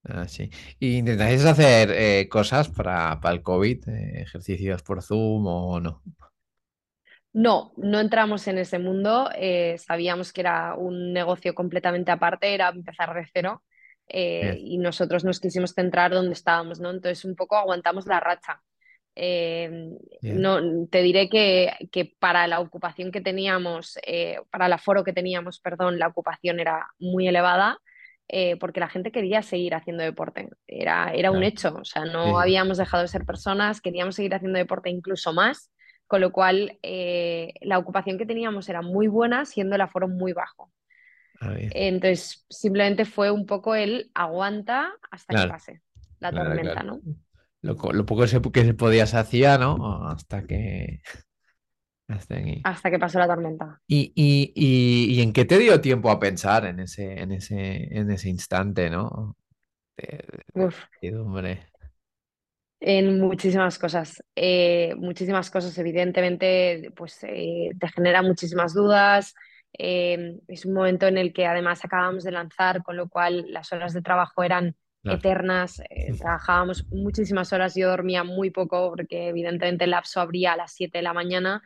Ah, 0.04 0.26
sí. 0.26 0.50
¿Y 0.80 0.96
intentáis 0.98 1.44
hacer 1.44 1.90
eh, 1.92 2.28
cosas 2.28 2.68
para, 2.68 3.20
para 3.20 3.34
el 3.36 3.42
COVID? 3.42 3.88
ejercicios 3.88 4.82
por 4.82 5.00
Zoom 5.02 5.46
o 5.46 5.80
no? 5.80 6.02
No, 7.32 7.72
no 7.76 7.98
entramos 8.00 8.46
en 8.48 8.58
ese 8.58 8.78
mundo. 8.78 9.30
eh, 9.34 9.76
sabíamos 9.78 10.32
que 10.32 10.42
era 10.42 10.74
un 10.76 11.12
negocio 11.12 11.54
completamente 11.54 12.10
aparte, 12.10 12.54
era 12.54 12.68
empezar 12.68 13.14
de 13.14 13.26
cero. 13.32 13.62
eh, 14.08 14.56
y 14.58 14.78
nosotros 14.78 15.24
nos 15.24 15.40
quisimos 15.40 15.72
centrar 15.74 16.10
donde 16.12 16.34
estábamos, 16.34 16.80
¿no? 16.80 16.90
Entonces, 16.90 17.24
un 17.24 17.34
poco 17.36 17.56
aguantamos 17.56 18.06
la 18.06 18.20
racha. 18.20 18.62
Eh, 19.14 19.70
no, 20.28 20.58
te 20.90 21.02
diré 21.02 21.28
que, 21.30 21.72
que 21.92 22.14
para 22.18 22.46
la 22.48 22.60
ocupación 22.60 23.10
que 23.12 23.20
teníamos, 23.22 23.98
para 24.50 24.66
el 24.66 24.72
aforo 24.74 25.04
que 25.04 25.12
teníamos, 25.14 25.60
perdón, 25.60 25.98
la 25.98 26.08
ocupación 26.08 26.60
era 26.60 26.88
muy 26.98 27.28
elevada. 27.28 27.78
eh, 28.28 28.56
porque 28.58 28.80
la 28.80 28.88
gente 28.88 29.12
quería 29.12 29.42
seguir 29.42 29.74
haciendo 29.74 30.02
deporte, 30.04 30.48
era, 30.66 31.12
era 31.12 31.30
un 31.32 31.42
hecho, 31.42 31.74
o 31.80 31.84
sea, 31.84 32.04
no 32.06 32.38
sí. 32.38 32.40
habíamos 32.40 32.78
dejado 32.78 33.02
de 33.02 33.08
ser 33.08 33.24
personas, 33.26 33.80
queríamos 33.80 34.14
seguir 34.16 34.34
haciendo 34.34 34.58
deporte 34.58 34.90
incluso 34.90 35.32
más, 35.34 35.70
con 36.12 36.20
lo 36.20 36.30
cual, 36.30 36.78
eh, 36.82 37.54
la 37.62 37.78
ocupación 37.78 38.18
que 38.18 38.26
teníamos 38.26 38.68
era 38.68 38.82
muy 38.82 39.08
buena, 39.08 39.46
siendo 39.46 39.76
el 39.76 39.80
aforo 39.80 40.08
muy 40.08 40.34
bajo. 40.34 40.70
Ah. 41.40 41.56
Entonces, 41.70 42.44
simplemente 42.50 43.04
fue 43.04 43.30
un 43.30 43.46
poco 43.46 43.74
el 43.74 44.10
aguanta 44.14 44.92
hasta 45.10 45.34
que 45.34 45.44
Claro, 45.44 45.46
pase 45.46 45.82
la 46.20 46.30
claro, 46.30 46.34
tormenta, 46.34 46.82
claro. 46.82 46.84
¿no? 46.84 47.02
Lo, 47.62 47.76
co- 47.76 47.92
lo 47.92 48.06
poco 48.06 48.22
que 48.52 48.64
se 48.64 48.74
podía 48.74 49.06
se 49.06 49.18
hacía, 49.18 49.58
¿no? 49.58 50.06
Hasta 50.08 50.46
que... 50.46 51.02
Hasta 52.08 52.36
aquí. 52.36 52.68
Hasta 52.70 52.90
que 52.90 52.98
pasó 52.98 53.18
la 53.20 53.28
tormenta. 53.28 53.80
¿Y, 53.86 54.12
y, 54.16 54.52
y, 54.56 55.14
y 55.18 55.22
en 55.22 55.32
qué 55.32 55.44
te 55.44 55.58
dio 55.58 55.80
tiempo 55.80 56.10
a 56.10 56.18
pensar 56.20 56.64
en 56.66 56.80
ese, 56.80 57.20
en 57.20 57.32
ese, 57.32 57.96
en 57.98 58.10
ese 58.10 58.28
instante, 58.30 58.88
¿no? 58.90 59.36
De, 59.96 60.06
de- 60.54 60.62
de 60.62 60.66
Uf. 60.66 60.88
En 62.84 63.20
muchísimas 63.20 63.78
cosas, 63.78 64.22
eh, 64.36 64.94
muchísimas 64.96 65.50
cosas, 65.50 65.76
evidentemente, 65.78 66.90
pues 66.96 67.18
eh, 67.24 67.70
te 67.78 67.88
genera 67.88 68.22
muchísimas 68.22 68.74
dudas. 68.74 69.34
eh, 69.78 70.38
es 70.48 70.66
un 70.66 70.74
momento 70.74 71.06
en 71.06 71.16
el 71.18 71.32
que 71.32 71.46
además 71.46 71.84
acabamos 71.84 72.24
de 72.24 72.32
lanzar, 72.32 72.82
con 72.82 72.96
lo 72.96 73.08
cual 73.08 73.46
las 73.50 73.72
horas 73.72 73.94
de 73.94 74.02
trabajo 74.02 74.42
eran 74.42 74.76
Claro. 75.02 75.20
eternas. 75.20 75.80
trabajábamos 76.18 76.86
muchísimas 76.90 77.52
horas, 77.52 77.74
yo 77.76 77.88
dormía 77.90 78.24
muy 78.24 78.50
poco 78.50 78.90
porque 78.90 79.28
evidentemente 79.28 79.84
el 79.84 79.90
lapso 79.92 80.20
abría 80.20 80.54
a 80.54 80.56
las 80.56 80.72
7 80.74 80.98
de 80.98 81.02
la 81.04 81.14
mañana. 81.14 81.62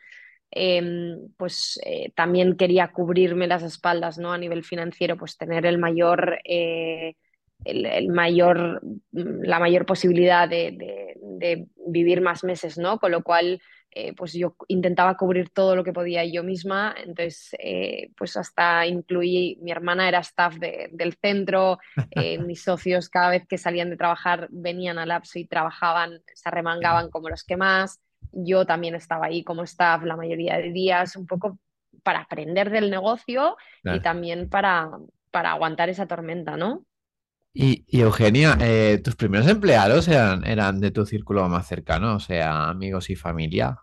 eh, 0.52 1.16
pues 1.38 1.80
también 2.16 2.56
quería 2.56 2.88
cubrirme 2.92 3.46
las 3.48 3.62
espaldas, 3.64 4.18
¿no? 4.18 4.32
A 4.32 4.38
nivel 4.38 4.64
financiero, 4.64 5.16
pues 5.18 5.36
tener 5.38 5.66
el 5.66 5.78
mayor, 5.78 6.38
el, 7.64 7.86
el 7.86 8.08
mayor, 8.08 8.80
la 9.12 9.58
mayor 9.58 9.86
posibilidad 9.86 10.48
de, 10.48 10.72
de- 10.72 11.16
de 11.38 11.66
vivir 11.86 12.20
más 12.22 12.44
meses, 12.44 12.78
¿no? 12.78 12.98
Con 12.98 13.10
lo 13.12 13.22
cual, 13.22 13.60
eh, 13.90 14.14
pues 14.14 14.32
yo 14.32 14.56
intentaba 14.68 15.16
cubrir 15.16 15.50
todo 15.50 15.76
lo 15.76 15.84
que 15.84 15.92
podía 15.92 16.24
yo 16.24 16.42
misma, 16.42 16.94
entonces, 16.98 17.50
eh, 17.58 18.10
pues 18.16 18.36
hasta 18.36 18.86
incluí, 18.86 19.58
mi 19.62 19.70
hermana 19.70 20.08
era 20.08 20.20
staff 20.20 20.54
de- 20.56 20.88
del 20.92 21.14
centro, 21.14 21.78
eh, 22.10 22.38
mis 22.38 22.62
socios 22.62 23.08
cada 23.08 23.30
vez 23.30 23.46
que 23.46 23.58
salían 23.58 23.90
de 23.90 23.96
trabajar 23.96 24.48
venían 24.50 24.98
al 24.98 25.08
Lapso 25.08 25.38
y 25.38 25.46
trabajaban, 25.46 26.20
se 26.34 26.48
arremangaban 26.48 27.10
como 27.10 27.28
los 27.28 27.44
que 27.44 27.56
más. 27.56 28.00
Yo 28.32 28.64
también 28.66 28.94
estaba 28.94 29.26
ahí 29.26 29.44
como 29.44 29.62
staff 29.64 30.02
la 30.04 30.16
mayoría 30.16 30.56
de 30.58 30.72
días, 30.72 31.16
un 31.16 31.26
poco 31.26 31.58
para 32.02 32.20
aprender 32.20 32.70
del 32.70 32.90
negocio 32.90 33.56
y 33.84 34.00
también 34.00 34.48
para, 34.48 34.90
para 35.30 35.50
aguantar 35.52 35.88
esa 35.88 36.06
tormenta, 36.06 36.56
¿no? 36.56 36.84
Y, 37.58 37.86
y 37.88 38.02
Eugenia, 38.02 38.58
eh, 38.60 39.00
¿tus 39.02 39.16
primeros 39.16 39.48
empleados 39.48 40.08
eran, 40.08 40.46
eran 40.46 40.78
de 40.78 40.90
tu 40.90 41.06
círculo 41.06 41.48
más 41.48 41.66
cercano, 41.66 42.16
o 42.16 42.20
sea, 42.20 42.68
amigos 42.68 43.08
y 43.08 43.16
familia? 43.16 43.78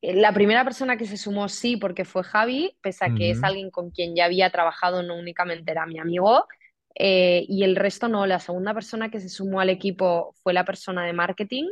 Eh, 0.00 0.14
La 0.14 0.32
primera 0.32 0.64
persona 0.64 0.96
que 0.96 1.04
se 1.04 1.18
sumó 1.18 1.46
sí, 1.50 1.76
porque 1.76 2.06
fue 2.06 2.22
Javi, 2.24 2.74
pese 2.80 3.04
a 3.04 3.14
que 3.14 3.32
es 3.32 3.44
alguien 3.44 3.70
con 3.70 3.90
quien 3.90 4.16
ya 4.16 4.24
había 4.24 4.48
trabajado, 4.48 5.02
no 5.02 5.14
únicamente 5.14 5.72
era 5.72 5.84
mi 5.84 5.98
amigo, 5.98 6.46
eh, 6.94 7.44
y 7.50 7.64
el 7.64 7.76
resto 7.76 8.08
no. 8.08 8.24
La 8.24 8.38
segunda 8.38 8.72
persona 8.72 9.10
que 9.10 9.20
se 9.20 9.28
sumó 9.28 9.60
al 9.60 9.68
equipo 9.68 10.34
fue 10.42 10.54
la 10.54 10.64
persona 10.64 11.04
de 11.04 11.12
marketing, 11.12 11.66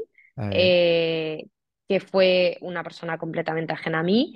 eh, 0.51 1.46
que 1.88 2.01
fue 2.01 2.59
una 2.61 2.83
persona 2.83 3.16
completamente 3.16 3.72
ajena 3.72 4.01
a 4.01 4.03
mí 4.03 4.35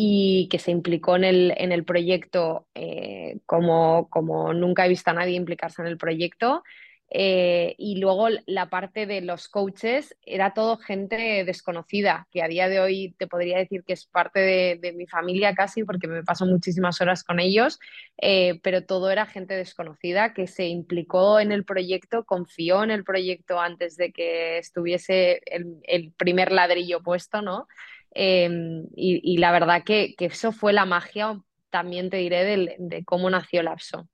y 0.00 0.46
que 0.48 0.60
se 0.60 0.70
implicó 0.70 1.16
en 1.16 1.24
el, 1.24 1.54
en 1.56 1.72
el 1.72 1.84
proyecto 1.84 2.68
eh, 2.76 3.40
como, 3.46 4.08
como 4.10 4.54
nunca 4.54 4.86
he 4.86 4.88
visto 4.88 5.10
a 5.10 5.14
nadie 5.14 5.34
implicarse 5.34 5.82
en 5.82 5.88
el 5.88 5.98
proyecto. 5.98 6.62
Eh, 7.10 7.74
y 7.78 7.96
luego 7.96 8.28
la 8.46 8.70
parte 8.70 9.06
de 9.06 9.22
los 9.22 9.48
coaches 9.48 10.16
era 10.24 10.54
todo 10.54 10.76
gente 10.76 11.42
desconocida, 11.44 12.28
que 12.30 12.42
a 12.44 12.48
día 12.48 12.68
de 12.68 12.78
hoy 12.78 13.16
te 13.18 13.26
podría 13.26 13.58
decir 13.58 13.82
que 13.82 13.94
es 13.94 14.06
parte 14.06 14.38
de, 14.38 14.92
mi 14.92 15.08
familia 15.08 15.52
casi, 15.54 15.82
porque 15.82 16.06
me 16.06 16.22
paso 16.22 16.46
muchísimas 16.46 17.00
horas 17.00 17.24
con 17.24 17.40
ellos, 17.40 17.80
eh, 18.22 18.60
pero 18.62 18.84
todo 18.84 19.10
era 19.10 19.26
gente 19.26 19.54
desconocida 19.54 20.32
que 20.32 20.46
se 20.46 20.66
implicó 20.68 21.40
en 21.40 21.50
el 21.50 21.64
proyecto, 21.64 22.24
confió 22.24 22.84
en 22.84 22.92
el 22.92 23.02
proyecto 23.02 23.58
antes 23.58 23.96
de 23.96 24.12
que 24.12 24.58
estuviese 24.58 25.40
el 25.46 26.12
primer 26.16 26.52
ladrillo 26.52 27.02
puesto, 27.02 27.42
¿no? 27.42 27.66
Eh, 28.14 28.48
y, 28.96 29.20
y 29.34 29.38
la 29.38 29.52
verdad 29.52 29.84
que, 29.84 30.14
que 30.16 30.26
eso 30.26 30.52
fue 30.52 30.72
la 30.72 30.84
magia, 30.86 31.40
también 31.70 32.10
te 32.10 32.18
diré, 32.18 32.44
del- 32.44 32.74
de 32.78 33.04
cómo 33.04 33.30
nació 33.30 33.62
Lapso. 33.62 34.08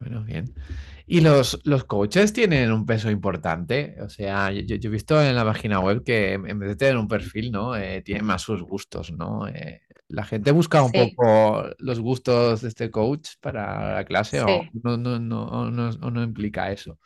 Bueno, 0.00 0.24
bien. 0.24 0.52
¿Y 1.06 1.20
los, 1.20 1.60
los 1.64 1.84
coaches 1.84 2.32
tienen 2.32 2.72
un 2.72 2.86
peso 2.86 3.08
importante? 3.10 3.96
O 4.02 4.08
sea, 4.08 4.50
yo, 4.50 4.60
yo- 4.62 4.88
he 4.88 4.92
visto 4.92 5.22
en 5.22 5.36
la 5.36 5.44
página 5.44 5.78
web 5.80 6.02
que 6.04 6.32
en 6.34 6.58
vez 6.58 6.70
de 6.70 6.76
tener 6.76 6.96
un 6.96 7.06
perfil, 7.08 7.52
¿no? 7.52 7.76
Eh, 7.76 8.02
tienen 8.02 8.24
más 8.26 8.42
sus 8.42 8.62
gustos, 8.62 9.12
¿no? 9.12 9.46
Eh, 9.46 9.82
¿la 10.08 10.24
gente 10.24 10.50
busca 10.50 10.82
un 10.82 10.92
Sí, 10.92 10.94
poco 10.94 11.64
los 11.78 12.00
gustos 12.00 12.62
de 12.62 12.68
este 12.68 12.90
coach 12.90 13.30
para 13.40 13.94
la 13.94 14.04
clase 14.04 14.40
o 14.42 14.64
sí. 14.64 14.72
no, 14.72 14.96
no, 14.96 15.20
no, 15.20 15.44
o 15.46 15.70
no, 15.70 15.90
o 15.90 16.10
no 16.10 16.22
implica 16.24 16.72
eso? 16.72 16.98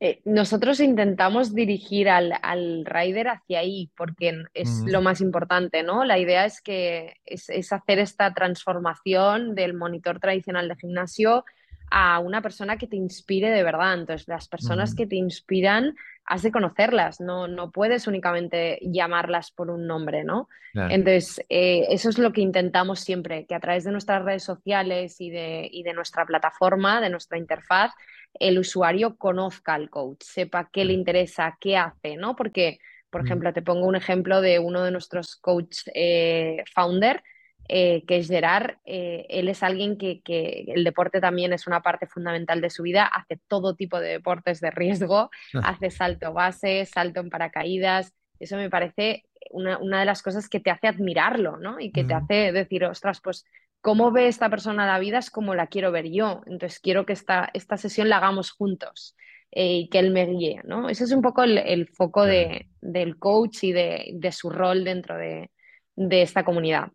Eh, 0.00 0.20
nosotros 0.24 0.78
intentamos 0.78 1.52
dirigir 1.54 2.08
al, 2.08 2.32
al 2.42 2.84
rider 2.84 3.28
hacia 3.28 3.58
ahí 3.58 3.90
porque 3.96 4.44
es 4.54 4.82
Mm, 4.82 4.88
lo 4.90 5.02
más 5.02 5.20
importante, 5.20 5.82
¿no? 5.82 6.04
La 6.04 6.18
idea 6.18 6.44
es 6.44 6.60
que 6.60 7.16
es, 7.24 7.48
es 7.50 7.72
hacer 7.72 7.98
esta 7.98 8.32
transformación 8.32 9.56
del 9.56 9.74
monitor 9.74 10.20
tradicional 10.20 10.68
de 10.68 10.76
gimnasio 10.76 11.44
a 11.90 12.18
una 12.18 12.42
persona 12.42 12.76
que 12.76 12.86
te 12.86 12.96
inspire 12.96 13.50
de 13.50 13.62
verdad. 13.62 13.94
Entonces, 13.94 14.28
las 14.28 14.46
personas 14.46 14.92
mm, 14.92 14.96
que 14.96 15.06
te 15.06 15.16
inspiran, 15.16 15.96
has 16.24 16.42
de 16.42 16.52
conocerlas, 16.52 17.20
no, 17.20 17.48
no 17.48 17.70
puedes 17.70 18.06
únicamente 18.06 18.78
llamarlas 18.82 19.50
por 19.50 19.70
un 19.70 19.86
nombre, 19.86 20.24
¿no? 20.24 20.48
claro. 20.72 20.94
Entonces, 20.94 21.40
eh, 21.48 21.86
eso 21.90 22.10
es 22.10 22.18
lo 22.18 22.32
que 22.32 22.42
intentamos 22.42 23.00
siempre, 23.00 23.46
que 23.46 23.54
a 23.54 23.60
través 23.60 23.84
de 23.84 23.92
nuestras 23.92 24.22
redes 24.22 24.44
sociales 24.44 25.20
y 25.20 25.30
de, 25.30 25.68
y 25.72 25.82
de 25.82 25.94
nuestra 25.94 26.26
plataforma, 26.26 27.00
de 27.00 27.10
nuestra 27.10 27.38
interfaz, 27.38 27.92
el 28.40 28.58
usuario 28.58 29.16
conozca 29.16 29.74
al 29.74 29.90
coach, 29.90 30.22
sepa 30.22 30.70
qué 30.72 30.84
le 30.84 30.92
interesa, 30.92 31.56
qué 31.60 31.76
hace, 31.76 32.16
¿no? 32.16 32.36
Porque, 32.36 32.78
por 33.10 33.24
ejemplo, 33.24 33.52
te 33.52 33.62
pongo 33.62 33.86
un 33.86 33.96
ejemplo 33.96 34.40
de 34.40 34.58
uno 34.58 34.82
de 34.84 34.90
nuestros 34.90 35.36
coach 35.36 35.78
eh, 35.94 36.62
founder. 36.74 37.22
eh, 37.68 38.04
que 38.06 38.16
es 38.16 38.28
Gerard. 38.28 38.76
Eh, 38.86 39.26
él 39.28 39.48
es 39.48 39.62
alguien 39.62 39.98
que, 39.98 40.22
que, 40.22 40.64
el 40.68 40.84
deporte 40.84 41.20
también 41.20 41.52
es 41.52 41.66
una 41.66 41.82
parte 41.82 42.06
fundamental 42.06 42.62
de 42.62 42.70
su 42.70 42.82
vida, 42.82 43.04
hace 43.04 43.38
todo 43.46 43.76
tipo 43.76 44.00
de 44.00 44.08
deportes 44.08 44.60
de 44.60 44.70
riesgo, 44.70 45.30
hace 45.62 45.90
salto 45.90 46.32
base, 46.32 46.86
salto 46.86 47.20
en 47.20 47.28
paracaídas. 47.28 48.14
Eso 48.40 48.56
me 48.56 48.70
parece 48.70 49.24
una, 49.50 49.78
una 49.78 50.00
de 50.00 50.06
las 50.06 50.22
cosas 50.22 50.48
que 50.48 50.60
te 50.60 50.70
hace 50.70 50.88
admirarlo, 50.88 51.58
¿no? 51.58 51.78
Y 51.78 51.92
que 51.92 52.04
te 52.04 52.14
hace 52.14 52.52
decir, 52.52 52.84
ostras, 52.84 53.20
pues 53.20 53.44
cómo 53.80 54.12
ve 54.12 54.28
esta 54.28 54.50
persona 54.50 54.86
la 54.86 54.98
vida 54.98 55.18
es 55.18 55.30
como 55.30 55.54
la 55.54 55.66
quiero 55.68 55.92
ver 55.92 56.10
yo. 56.10 56.42
Entonces 56.46 56.80
quiero 56.80 57.06
que 57.06 57.12
esta, 57.14 57.50
esta 57.54 57.76
sesión 57.76 58.08
la 58.08 58.18
hagamos 58.18 58.50
juntos 58.52 59.16
eh, 59.52 59.78
y 59.78 59.88
que 59.88 59.98
él 60.00 60.10
me 60.12 60.26
guíe, 60.26 60.60
¿no? 60.64 60.88
Ese 60.88 61.04
es 61.04 61.12
un 61.12 61.22
poco 61.22 61.42
el, 61.42 61.58
el 61.58 61.88
foco 61.88 62.24
de, 62.24 62.68
del 62.80 63.18
coach 63.18 63.64
y 63.64 63.72
de, 63.72 64.10
de 64.14 64.32
su 64.32 64.50
rol 64.50 64.84
dentro 64.84 65.16
de, 65.16 65.50
de, 65.96 66.22
esta 66.22 66.44
comunidad. 66.44 66.88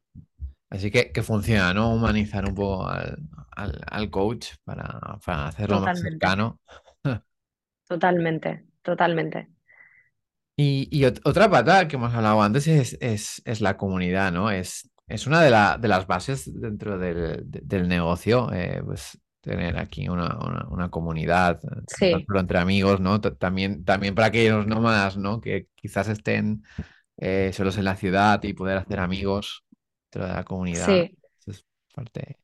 Así 0.70 0.90
que, 0.92 1.12
que 1.12 1.22
funciona, 1.24 1.74
¿no? 1.74 1.94
Humanizar 1.94 2.46
un 2.48 2.56
poco 2.56 2.88
al, 2.88 3.18
al, 3.52 3.82
al 3.90 4.10
coach 4.10 4.48
para, 4.64 5.20
para 5.26 5.48
hacerlo 5.48 5.76
Totalmente. 5.76 5.90
más 5.90 6.00
cercano. 6.00 6.60
Totalmente, 7.88 8.66
totalmente. 8.82 9.48
Y, 10.56 10.88
y 10.92 11.04
ot- 11.06 11.22
otra 11.26 11.50
pata 11.50 11.88
que 11.88 11.96
hemos 11.96 12.14
hablado 12.14 12.42
antes 12.44 12.68
es, 12.68 12.98
es, 13.02 13.42
es 13.46 13.62
la 13.62 13.76
comunidad, 13.78 14.32
¿no? 14.32 14.52
Es, 14.52 14.90
es 15.14 15.28
una 15.28 15.42
de, 15.42 15.50
la- 15.52 15.78
de 15.78 15.88
las 15.88 16.08
bases 16.08 16.52
dentro 16.60 16.98
del, 16.98 17.50
de- 17.52 17.62
del 17.64 17.88
negocio, 17.88 18.52
eh, 18.54 18.82
pues 18.86 19.20
tener 19.42 19.78
aquí 19.78 20.08
una, 20.10 20.38
una, 20.40 20.68
una 20.70 20.90
comunidad, 20.90 21.60
eh, 21.66 21.84
Sí, 21.88 22.28
solo 22.28 22.40
entre 22.40 22.60
amigos, 22.60 23.00
¿no? 23.02 23.20
T- 23.22 23.32
También, 23.32 23.84
también 23.86 24.16
para 24.16 24.28
aquellos 24.28 24.68
nómadas, 24.68 25.18
¿no? 25.18 25.42
Que 25.42 25.68
quizás 25.76 26.08
estén 26.10 26.64
eh, 27.18 27.52
solos 27.54 27.78
en 27.78 27.86
la 27.86 27.96
ciudad 27.98 28.44
y 28.44 28.54
poder 28.54 28.78
hacer 28.80 29.00
amigos 29.00 29.66
dentro 30.12 30.28
de 30.30 30.36
la 30.36 30.44
comunidad. 30.46 31.06
sí. 31.06 31.18
Eso 31.42 31.52
es 31.52 31.66
parte. 31.94 32.40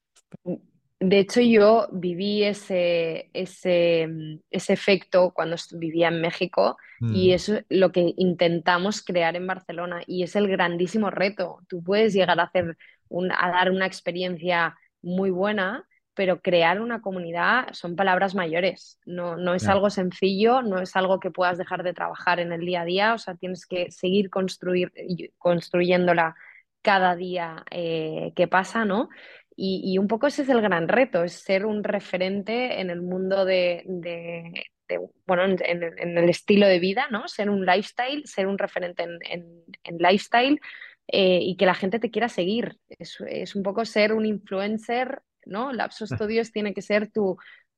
De 1.00 1.20
hecho, 1.20 1.40
yo 1.42 1.88
viví 1.94 2.44
ese, 2.44 3.30
ese, 3.34 4.08
mm, 4.08 4.40
ese 4.52 4.74
efecto 4.74 5.32
cuando 5.34 5.56
vivía 5.74 6.10
en 6.10 6.22
México 6.22 6.78
y 7.08 7.32
Mm, 7.32 7.34
eso 7.34 7.56
es 7.58 7.66
lo 7.70 7.92
que 7.92 8.14
intentamos 8.18 9.02
crear 9.04 9.36
en 9.36 9.48
Barcelona 9.48 10.02
y 10.08 10.24
es 10.24 10.36
el 10.36 10.48
grandísimo 10.48 11.10
reto. 11.10 11.60
Tú 11.68 11.84
puedes 11.84 12.14
llegar 12.14 12.40
a 12.40 12.44
hacer 12.44 12.78
un- 13.10 13.32
a 13.32 13.50
dar 13.52 13.72
una 13.72 13.86
experiencia 13.86 14.76
muy 15.02 15.30
buena, 15.32 15.86
pero 16.14 16.42
crear 16.42 16.82
una 16.82 17.02
comunidad 17.02 17.70
son 17.74 17.96
palabras 17.96 18.36
mayores. 18.36 19.00
No, 19.06 19.38
no 19.38 19.54
es 19.56 19.70
algo 19.70 19.90
sencillo, 19.90 20.62
no 20.62 20.80
es 20.82 20.96
algo 20.96 21.20
que 21.20 21.32
puedas 21.32 21.58
dejar 21.58 21.84
de 21.84 21.94
trabajar 21.94 22.40
en 22.40 22.52
el 22.52 22.62
día 22.66 22.82
a 22.82 22.86
día, 22.86 23.14
o 23.14 23.18
sea, 23.18 23.36
tienes 23.36 23.66
que 23.66 23.90
seguir 23.92 24.30
construir, 24.30 24.92
construyéndola 25.38 26.36
cada 26.82 27.16
día 27.16 27.64
eh, 27.72 28.34
que 28.36 28.48
pasa, 28.48 28.86
¿no? 28.86 29.10
Y, 29.56 29.82
y 29.94 29.98
un 29.98 30.08
poco 30.08 30.28
ese 30.28 30.44
es 30.44 30.50
el 30.50 30.62
gran 30.62 30.88
reto, 30.88 31.24
es 31.24 31.34
ser 31.34 31.66
un 31.66 31.84
referente 31.84 32.80
en 32.82 32.90
el 32.90 33.02
mundo 33.02 33.46
de, 33.46 33.84
de- 33.88 34.64
de, 34.90 35.00
bueno, 35.26 35.44
en, 35.46 36.18
el 36.18 36.30
estilo 36.30 36.68
de 36.68 36.80
vida, 36.80 37.08
¿no? 37.12 37.28
Ser 37.30 37.50
un 37.50 37.66
lifestyle, 37.66 38.26
ser 38.26 38.48
un 38.48 38.58
referente 38.58 39.04
en, 39.04 39.20
en- 39.30 39.64
en 39.84 39.98
lifestyle 39.98 40.60
eh, 41.08 41.40
y 41.42 41.56
que 41.58 41.66
la 41.66 41.76
gente 41.76 42.00
te 42.00 42.12
quiera 42.12 42.30
seguir. 42.30 42.78
Es, 42.90 43.18
es 43.28 43.56
un 43.56 43.64
poco 43.64 43.86
ser 43.86 44.14
un 44.14 44.26
influencer, 44.26 45.22
¿no? 45.46 45.72
Lapso 45.74 46.06
Studios 46.08 46.52
tiene 46.52 46.74
que 46.74 46.82
ser 46.82 47.12
tu, 47.12 47.38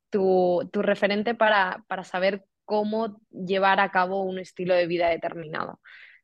tu, 0.09 0.69
tu 0.71 0.81
referente 0.81 1.35
para, 1.35 1.83
para 1.87 2.03
saber 2.03 2.43
cómo 2.65 3.21
llevar 3.31 3.79
a 3.79 3.91
cabo 3.91 4.23
un 4.23 4.39
estilo 4.39 4.73
de 4.75 4.87
vida 4.87 5.09
determinado. 5.09 5.79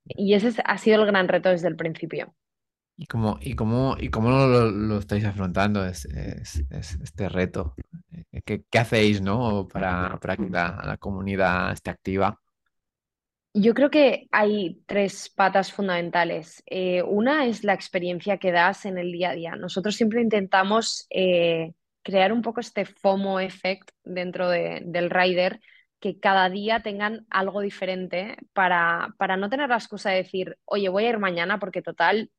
Y 0.06 0.34
ese 0.36 0.50
es- 0.50 0.62
ha 0.66 0.78
sido 0.78 1.02
el 1.02 1.08
gran 1.08 1.28
reto 1.28 1.50
desde 1.50 1.68
el 1.68 1.76
principio. 1.76 2.34
¿Y 3.00 3.06
cómo, 3.06 3.38
y 3.42 3.56
cómo, 3.56 3.96
y 4.00 4.10
cómo 4.10 4.30
lo, 4.32 4.98
estáis 5.00 5.24
afrontando 5.26 5.86
es, 5.86 6.06
es- 6.06 6.64
es- 6.72 7.00
este 7.02 7.30
reto? 7.30 7.76
Eh, 8.32 8.42
¿Qué, 8.46 8.64
qué 8.70 8.80
hacéis, 8.80 9.22
¿no? 9.22 9.68
para, 9.68 10.18
para 10.20 10.38
que 10.38 10.50
la, 10.50 10.82
la 10.86 10.98
comunidad 10.98 11.72
esté 11.74 11.92
activa? 11.92 12.40
Yo 13.54 13.74
creo 13.74 13.90
que 13.90 14.28
hay 14.32 14.82
tres 14.86 15.30
patas 15.30 15.74
fundamentales. 15.74 16.62
Eh, 16.68 17.02
una 17.04 17.46
es 17.48 17.64
la 17.64 17.74
experiencia 17.74 18.38
que 18.38 18.52
das 18.52 18.86
en 18.86 18.98
el 19.00 19.12
día 19.12 19.32
a 19.32 19.34
día. 19.36 19.56
Nosotros 19.56 19.96
siempre 19.96 20.22
intentamos 20.22 21.08
eh, 21.10 21.74
crear 22.04 22.32
un 22.34 22.42
poco 22.44 22.60
este 22.60 22.86
FOMO 22.86 23.40
effect 23.40 23.90
dentro 24.04 24.50
de- 24.50 24.82
del 24.86 25.10
rider, 25.10 25.60
que 26.00 26.20
cada 26.20 26.50
día 26.50 26.84
tengan 26.84 27.26
algo 27.32 27.62
diferente 27.62 28.38
para, 28.54 29.16
para 29.18 29.38
no 29.38 29.50
tener 29.50 29.70
la 29.70 29.78
excusa 29.78 30.12
de 30.12 30.18
decir, 30.18 30.58
oye, 30.66 30.90
voy 30.90 31.06
a 31.06 31.10
ir 31.10 31.18
mañana 31.18 31.58
porque 31.60 31.82
total, 31.82 32.30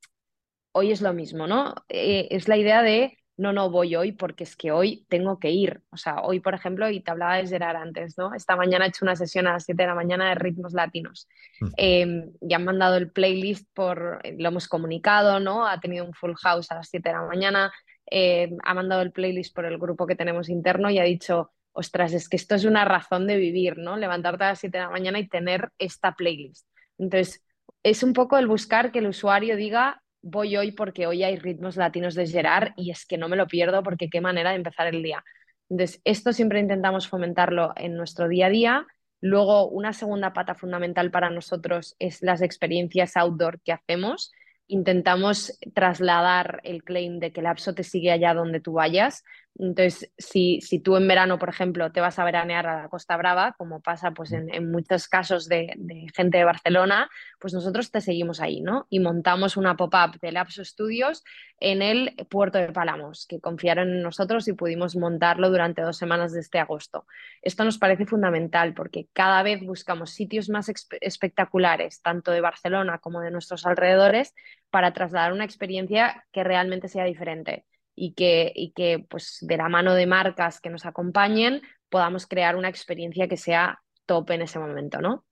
hoy 0.78 0.92
es 0.92 1.00
lo 1.02 1.12
mismo, 1.12 1.46
¿no? 1.46 1.74
Eh, 1.88 2.28
es 2.30 2.48
la 2.48 2.56
idea 2.56 2.82
de, 2.82 3.18
no, 3.36 3.52
no 3.52 3.70
voy 3.70 3.94
hoy 3.96 4.12
porque 4.12 4.44
es 4.44 4.56
que 4.56 4.72
hoy 4.72 5.06
tengo 5.08 5.38
que 5.38 5.50
ir. 5.50 5.82
O 5.90 5.96
sea, 5.96 6.22
hoy, 6.22 6.40
por 6.40 6.54
ejemplo, 6.54 6.88
y 6.90 7.00
te 7.00 7.10
hablaba 7.10 7.36
de 7.36 7.46
Gerard 7.46 7.76
antes, 7.76 8.18
¿no? 8.18 8.34
Esta 8.34 8.56
mañana 8.56 8.86
he 8.86 8.88
hecho 8.88 9.04
una 9.04 9.16
sesión 9.16 9.46
a 9.46 9.52
las 9.52 9.64
7 9.64 9.82
de 9.82 9.88
la 9.88 9.94
mañana 9.94 10.28
de 10.28 10.34
ritmos 10.34 10.72
latinos. 10.72 11.28
Mm, 11.60 11.68
Eh, 11.76 12.24
ya 12.40 12.56
han 12.56 12.64
mandado 12.64 12.96
el 12.96 13.10
playlist 13.12 13.68
por, 13.74 14.20
lo 14.38 14.48
hemos 14.48 14.68
comunicado, 14.68 15.40
¿no? 15.40 15.66
Ha 15.66 15.80
tenido 15.80 16.04
un 16.04 16.14
full 16.14 16.34
house 16.34 16.70
a 16.72 16.76
las 16.76 16.88
7 16.88 17.10
de 17.10 17.14
la 17.14 17.22
mañana. 17.22 17.72
Eh, 18.10 18.50
ha 18.64 18.74
mandado 18.74 19.02
el 19.02 19.12
playlist 19.12 19.54
por 19.54 19.66
el 19.66 19.78
grupo 19.78 20.06
que 20.06 20.16
tenemos 20.16 20.48
interno 20.48 20.90
y 20.90 20.98
ha 20.98 21.04
dicho, 21.04 21.52
ostras, 21.72 22.12
es 22.14 22.28
que 22.28 22.36
esto 22.36 22.54
es 22.56 22.64
una 22.64 22.84
razón 22.84 23.26
de 23.26 23.36
vivir, 23.36 23.78
¿no? 23.78 23.96
Levantarte 23.96 24.44
a 24.44 24.48
las 24.48 24.60
7 24.60 24.78
de 24.78 24.84
la 24.84 24.90
mañana 24.90 25.18
y 25.18 25.28
tener 25.28 25.70
esta 25.78 26.14
playlist. 26.16 26.66
Entonces, 26.98 27.44
es 27.82 28.02
un 28.02 28.12
poco 28.12 28.38
el 28.38 28.46
buscar 28.48 28.90
que 28.92 28.98
el 28.98 29.06
usuario 29.06 29.56
diga, 29.56 30.02
voy 30.22 30.56
hoy 30.56 30.72
porque 30.72 31.06
hoy 31.06 31.22
hay 31.22 31.36
ritmos 31.36 31.76
latinos 31.76 32.14
de 32.14 32.26
Gerard 32.26 32.72
y 32.76 32.90
es 32.90 33.06
que 33.06 33.18
no 33.18 33.28
me 33.28 33.36
lo 33.36 33.46
pierdo 33.46 33.82
porque 33.82 34.10
qué 34.10 34.20
manera 34.20 34.50
de 34.50 34.56
empezar 34.56 34.86
el 34.86 35.02
día. 35.02 35.24
Entonces, 35.68 36.00
esto 36.04 36.32
siempre 36.32 36.60
intentamos 36.60 37.08
fomentarlo 37.08 37.72
en 37.76 37.96
nuestro 37.96 38.28
día 38.28 38.46
a 38.46 38.50
día. 38.50 38.86
Luego, 39.20 39.68
una 39.68 39.92
segunda 39.92 40.32
pata 40.32 40.54
fundamental 40.54 41.10
para 41.10 41.30
nosotros 41.30 41.96
es 41.98 42.22
las 42.22 42.40
experiencias 42.40 43.16
outdoor 43.16 43.60
que 43.60 43.72
hacemos. 43.72 44.32
Intentamos 44.66 45.58
trasladar 45.74 46.60
el 46.62 46.84
claim 46.84 47.18
de 47.18 47.32
que 47.32 47.40
el 47.40 47.46
Apso 47.46 47.74
te 47.74 47.84
sigue 47.84 48.10
allá 48.10 48.34
donde 48.34 48.60
tú 48.60 48.74
vayas. 48.74 49.24
Entonces, 49.58 50.12
si, 50.16 50.60
si 50.60 50.78
tú 50.78 50.96
en 50.96 51.08
verano, 51.08 51.38
por 51.38 51.48
ejemplo, 51.48 51.90
te 51.90 52.00
vas 52.00 52.18
a 52.20 52.24
veranear 52.24 52.66
a 52.68 52.82
la 52.82 52.88
Costa 52.88 53.16
Brava, 53.16 53.54
como 53.58 53.80
pasa 53.80 54.12
pues, 54.12 54.32
en, 54.32 54.52
en 54.54 54.70
muchos 54.70 55.08
casos 55.08 55.48
de, 55.48 55.74
de, 55.76 56.06
gente 56.14 56.38
de 56.38 56.44
Barcelona, 56.44 57.10
pues 57.40 57.52
nosotros 57.54 57.90
te 57.90 58.00
seguimos 58.00 58.40
ahí, 58.40 58.60
¿no? 58.60 58.86
Y 58.88 59.00
montamos 59.00 59.56
una 59.56 59.76
pop-up 59.76 60.20
de 60.20 60.30
Lapso 60.30 60.64
Studios 60.64 61.24
en 61.58 61.82
el 61.82 62.14
puerto 62.30 62.58
de 62.58 62.70
Palamos, 62.72 63.26
que 63.26 63.40
confiaron 63.40 63.90
en 63.90 64.02
nosotros 64.02 64.46
y 64.46 64.52
pudimos 64.52 64.94
montarlo 64.94 65.50
durante 65.50 65.82
dos 65.82 65.96
semanas 65.96 66.32
de 66.32 66.40
este 66.40 66.60
agosto. 66.60 67.06
Esto 67.42 67.64
nos 67.64 67.78
parece 67.78 68.06
fundamental 68.06 68.74
porque 68.74 69.08
cada 69.12 69.42
vez 69.42 69.60
buscamos 69.66 70.10
sitios 70.10 70.48
más 70.48 70.70
espectaculares, 71.00 72.00
tanto 72.00 72.30
de 72.30 72.40
Barcelona 72.40 72.98
como 72.98 73.20
de 73.20 73.32
nuestros 73.32 73.66
alrededores, 73.66 74.34
para 74.70 74.92
trasladar 74.92 75.32
una 75.32 75.44
experiencia 75.44 76.24
que 76.30 76.44
realmente 76.44 76.86
sea 76.86 77.04
diferente 77.04 77.64
y 77.98 78.14
que, 78.14 78.52
y 78.54 78.72
que 78.72 79.04
pues, 79.08 79.38
de 79.40 79.56
la 79.56 79.68
mano 79.68 79.94
de 79.94 80.06
marcas 80.06 80.60
que 80.60 80.70
nos 80.70 80.86
acompañen 80.86 81.62
podamos 81.88 82.26
crear 82.26 82.56
una 82.56 82.68
experiencia 82.68 83.28
que 83.28 83.36
sea 83.36 83.80
top 84.06 84.30
en 84.30 84.42
ese 84.42 84.58
momento, 84.58 85.00
¿no? 85.00 85.24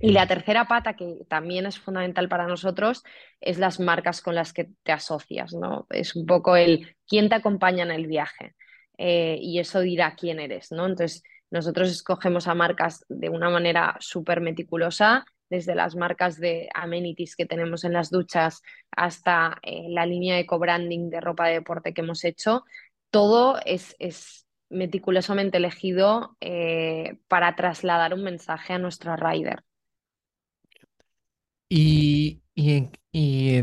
Y 0.00 0.12
la 0.12 0.28
tercera 0.28 0.66
pata, 0.68 0.94
que 0.94 1.24
también 1.28 1.66
es 1.66 1.78
fundamental 1.78 2.28
para 2.28 2.46
nosotros, 2.46 3.02
es 3.40 3.58
las 3.58 3.80
marcas 3.80 4.22
con 4.22 4.36
las 4.36 4.52
que 4.52 4.68
te 4.84 4.92
asocias, 4.92 5.52
¿no? 5.54 5.86
Es 5.90 6.14
un 6.14 6.24
poco 6.24 6.56
el 6.56 6.96
quién 7.06 7.28
te 7.28 7.34
acompaña 7.34 7.82
en 7.82 7.90
el 7.90 8.06
viaje 8.06 8.54
eh, 8.96 9.38
y 9.40 9.58
eso 9.58 9.80
dirá 9.80 10.14
quién 10.14 10.38
eres, 10.38 10.70
¿no? 10.70 10.86
Entonces, 10.86 11.24
nosotros 11.50 11.90
escogemos 11.90 12.46
a 12.46 12.54
marcas 12.54 13.04
de 13.08 13.28
una 13.28 13.50
manera 13.50 13.96
súper 13.98 14.40
meticulosa, 14.40 15.24
desde 15.50 15.74
las 15.74 15.96
marcas 15.96 16.38
de 16.38 16.68
amenities 16.74 17.36
que 17.36 17.46
tenemos 17.46 17.84
en 17.84 17.92
las 17.92 18.10
duchas 18.10 18.62
hasta 18.90 19.58
eh, 19.62 19.86
la 19.88 20.06
línea 20.06 20.36
de 20.36 20.46
co-branding 20.46 21.10
de 21.10 21.20
ropa 21.20 21.46
de 21.46 21.54
deporte 21.54 21.94
que 21.94 22.02
hemos 22.02 22.24
hecho. 22.24 22.64
Todo 23.10 23.58
es, 23.64 23.96
es 23.98 24.46
meticulosamente 24.70 25.56
elegido 25.56 26.36
eh, 26.40 27.18
para 27.28 27.54
trasladar 27.56 28.14
un 28.14 28.22
mensaje 28.22 28.74
a 28.74 28.78
nuestro 28.78 29.16
rider. 29.16 29.64
Y, 31.68 32.42
y, 32.54 32.90
y, 33.12 33.62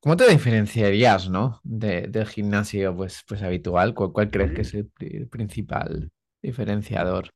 ¿cómo 0.00 0.16
te 0.16 0.28
diferenciarías, 0.28 1.30
¿no? 1.30 1.60
De, 1.64 2.02
del 2.02 2.26
gimnasio 2.26 2.94
pues, 2.94 3.24
pues 3.26 3.42
habitual. 3.42 3.94
¿Cuál, 3.94 4.30
crees 4.30 4.52
que 4.52 4.60
es 4.62 4.74
el, 4.74 4.90
principal 5.28 6.10
diferenciador? 6.42 7.30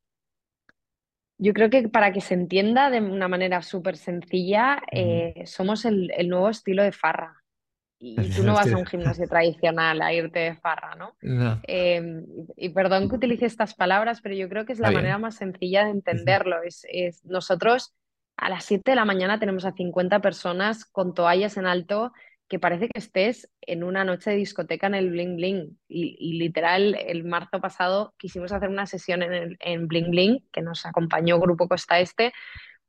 Yo 1.43 1.55
creo 1.55 1.71
que 1.71 1.89
para 1.89 2.13
que 2.13 2.21
se 2.21 2.35
entienda 2.35 2.91
de 2.91 3.01
una 3.01 3.27
manera 3.27 3.63
súper 3.63 3.97
sencilla, 3.97 4.83
eh, 4.93 5.43
somos 5.47 5.87
el, 5.87 6.13
el, 6.17 6.29
nuevo 6.29 6.51
estilo 6.51 6.83
de 6.83 6.93
farra. 6.93 7.43
Y 7.99 8.17
tú 8.31 8.43
no 8.43 8.55
vas 8.55 8.73
a 8.73 8.77
un 8.77 8.87
gimnasio 8.87 9.27
tradicional 9.27 10.01
a 10.01 10.13
irte 10.13 10.39
de 10.39 10.55
farra, 10.57 10.95
¿no? 10.97 11.17
no. 11.21 11.61
Eh, 11.67 12.25
y 12.57 12.69
perdón 12.71 13.09
que 13.09 13.17
utilice 13.17 13.47
estas 13.47 13.75
palabras, 13.75 14.21
pero 14.23 14.35
yo 14.35 14.49
creo 14.49 14.65
que 14.65 14.73
es 14.73 14.79
la 14.79 14.89
Está 14.89 14.99
manera 14.99 15.17
bien. 15.17 15.23
más 15.23 15.37
sencilla 15.37 15.85
de 15.85 15.91
entenderlo. 15.91 16.63
Es, 16.63 16.87
es, 16.91 17.25
nosotros 17.25 17.95
a 18.39 18.49
las 18.49 18.65
7 18.65 18.93
de 18.93 18.97
la 18.97 19.05
mañana 19.05 19.39
tenemos 19.39 19.67
a 19.67 19.73
50 19.73 20.21
personas 20.21 20.87
con 20.87 21.15
toallas 21.15 21.57
en 21.59 21.67
alto 21.67 22.13
que 22.51 22.59
parece 22.59 22.89
que 22.89 22.99
estés 22.99 23.49
en 23.61 23.85
una 23.85 24.03
noche 24.03 24.31
de 24.31 24.37
discoteca 24.37 24.89
en 24.89 24.97
el 24.97 25.11
Bling 25.11 25.37
Bling. 25.37 25.79
Y, 25.89 26.37
literal, 26.37 26.97
el 27.07 27.23
marzo 27.25 27.61
pasado 27.61 28.13
quisimos 28.19 28.51
hacer 28.51 28.69
una 28.69 28.87
sesión 28.87 29.23
en, 29.23 29.57
en 29.61 29.87
Bling 29.87 30.11
Bling, 30.11 30.49
que 30.53 30.61
nos 30.61 30.85
acompañó 30.85 31.39
Grupo 31.39 31.69
Costa 31.69 32.01
Este, 32.01 32.33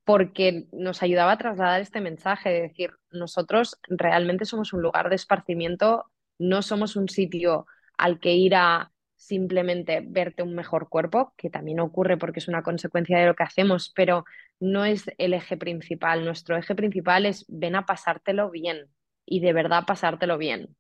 porque 0.04 0.66
nos 0.72 1.04
ayudaba 1.04 1.34
a 1.34 1.38
trasladar 1.38 1.80
este 1.80 2.02
mensaje 2.02 2.50
de 2.50 2.62
decir, 2.64 2.90
nosotros 3.12 3.80
realmente 3.88 4.46
somos 4.46 4.74
un 4.74 4.82
lugar 4.82 5.10
de 5.10 5.16
esparcimiento, 5.16 6.06
no 6.40 6.64
somos 6.64 6.96
un 6.96 7.08
sitio 7.08 7.68
al 8.00 8.20
que 8.20 8.34
ir 8.34 8.56
a 8.56 8.92
simplemente 9.16 10.02
verte 10.04 10.42
un 10.42 10.56
mejor 10.56 10.90
cuerpo, 10.90 11.36
que 11.38 11.52
también 11.52 11.80
ocurre 11.80 12.18
porque 12.18 12.40
es 12.40 12.48
una 12.48 12.64
consecuencia 12.64 13.20
de 13.20 13.28
lo 13.28 13.36
que 13.36 13.44
hacemos, 13.44 13.94
pero 13.96 14.26
no 14.60 14.86
es 14.86 15.04
el 15.20 15.36
eje 15.36 15.56
principal. 15.56 16.26
Nuestro 16.26 16.58
eje 16.58 16.74
principal 16.74 17.28
es 17.28 17.46
ven 17.48 17.76
a 17.76 17.86
pasártelo 17.86 18.50
bien 18.50 18.90
y 19.32 19.40
de 19.40 19.54
verdad 19.54 19.86
pasártelo 19.88 20.38
bien. 20.38 20.76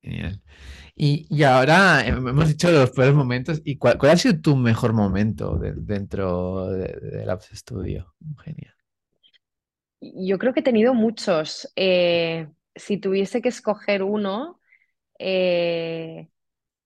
Genial. 0.00 0.40
Y, 0.94 1.42
ahora 1.42 2.06
hemos 2.06 2.48
dicho 2.48 2.70
los 2.70 2.90
peores 2.90 3.14
momentos. 3.14 3.60
¿Y 3.64 3.78
cuál, 3.78 3.98
ha 4.02 4.16
sido 4.16 4.40
tu 4.40 4.56
mejor 4.56 4.92
momento 4.92 5.58
dentro 5.58 6.70
del 6.70 7.24
de, 7.24 7.30
Apps 7.30 7.50
Studio, 7.52 8.14
Genial. 8.44 8.74
Yo 10.00 10.38
creo 10.38 10.52
que 10.54 10.60
he 10.60 10.62
tenido 10.62 10.94
muchos. 10.94 11.72
Eh, 11.74 12.48
si 12.74 12.98
tuviese 12.98 13.42
que 13.42 13.48
escoger 13.48 14.04
uno, 14.04 14.60
eh, 15.18 16.28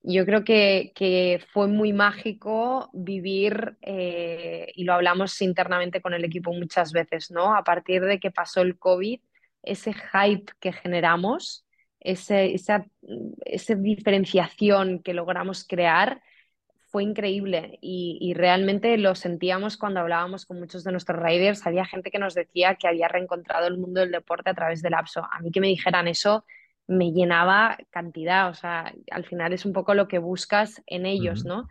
yo 0.02 0.24
creo 0.24 0.42
que, 0.44 1.42
fue 1.52 1.68
muy 1.68 1.92
mágico 1.92 2.90
vivir, 2.92 3.76
eh, 3.82 4.72
y 4.74 4.84
lo 4.84 4.94
hablamos 4.94 5.40
internamente 5.42 6.00
con 6.00 6.14
el 6.14 6.24
equipo 6.24 6.52
muchas 6.52 6.92
veces, 6.92 7.30
¿no? 7.30 7.54
A 7.54 7.62
partir 7.62 8.02
de 8.02 8.18
que 8.18 8.30
pasó 8.30 8.62
el 8.62 8.78
COVID, 8.78 9.20
ese 9.62 9.92
hype 9.92 10.52
que 10.60 10.72
generamos, 10.72 11.64
ese, 12.00 12.54
esa, 12.54 12.86
esa 13.44 13.74
diferenciación 13.74 15.02
que 15.02 15.14
logramos 15.14 15.64
crear, 15.66 16.22
fue 16.90 17.04
increíble 17.04 17.78
y, 17.80 18.18
y, 18.20 18.34
realmente 18.34 18.98
lo 18.98 19.14
sentíamos 19.14 19.78
cuando 19.78 20.00
hablábamos 20.00 20.44
con 20.44 20.60
muchos 20.60 20.84
de 20.84 20.92
nuestros 20.92 21.22
riders. 21.22 21.66
Había 21.66 21.86
gente 21.86 22.10
que 22.10 22.18
nos 22.18 22.34
decía 22.34 22.74
que 22.74 22.86
había 22.86 23.08
reencontrado 23.08 23.66
el 23.66 23.78
mundo 23.78 24.00
del 24.00 24.10
deporte 24.10 24.50
a 24.50 24.54
través 24.54 24.82
del 24.82 24.92
APSO. 24.92 25.22
A 25.24 25.40
mí 25.40 25.50
que 25.50 25.60
me 25.60 25.68
dijeran 25.68 26.06
eso 26.06 26.44
me 26.86 27.12
llenaba 27.12 27.78
cantidad, 27.90 28.48
o 28.48 28.54
sea, 28.54 28.92
al 29.10 29.24
final 29.24 29.52
es 29.52 29.64
un 29.64 29.72
poco 29.72 29.94
lo 29.94 30.08
que 30.08 30.18
buscas 30.18 30.82
en 30.86 31.06
ellos, 31.06 31.44
¿no? 31.44 31.68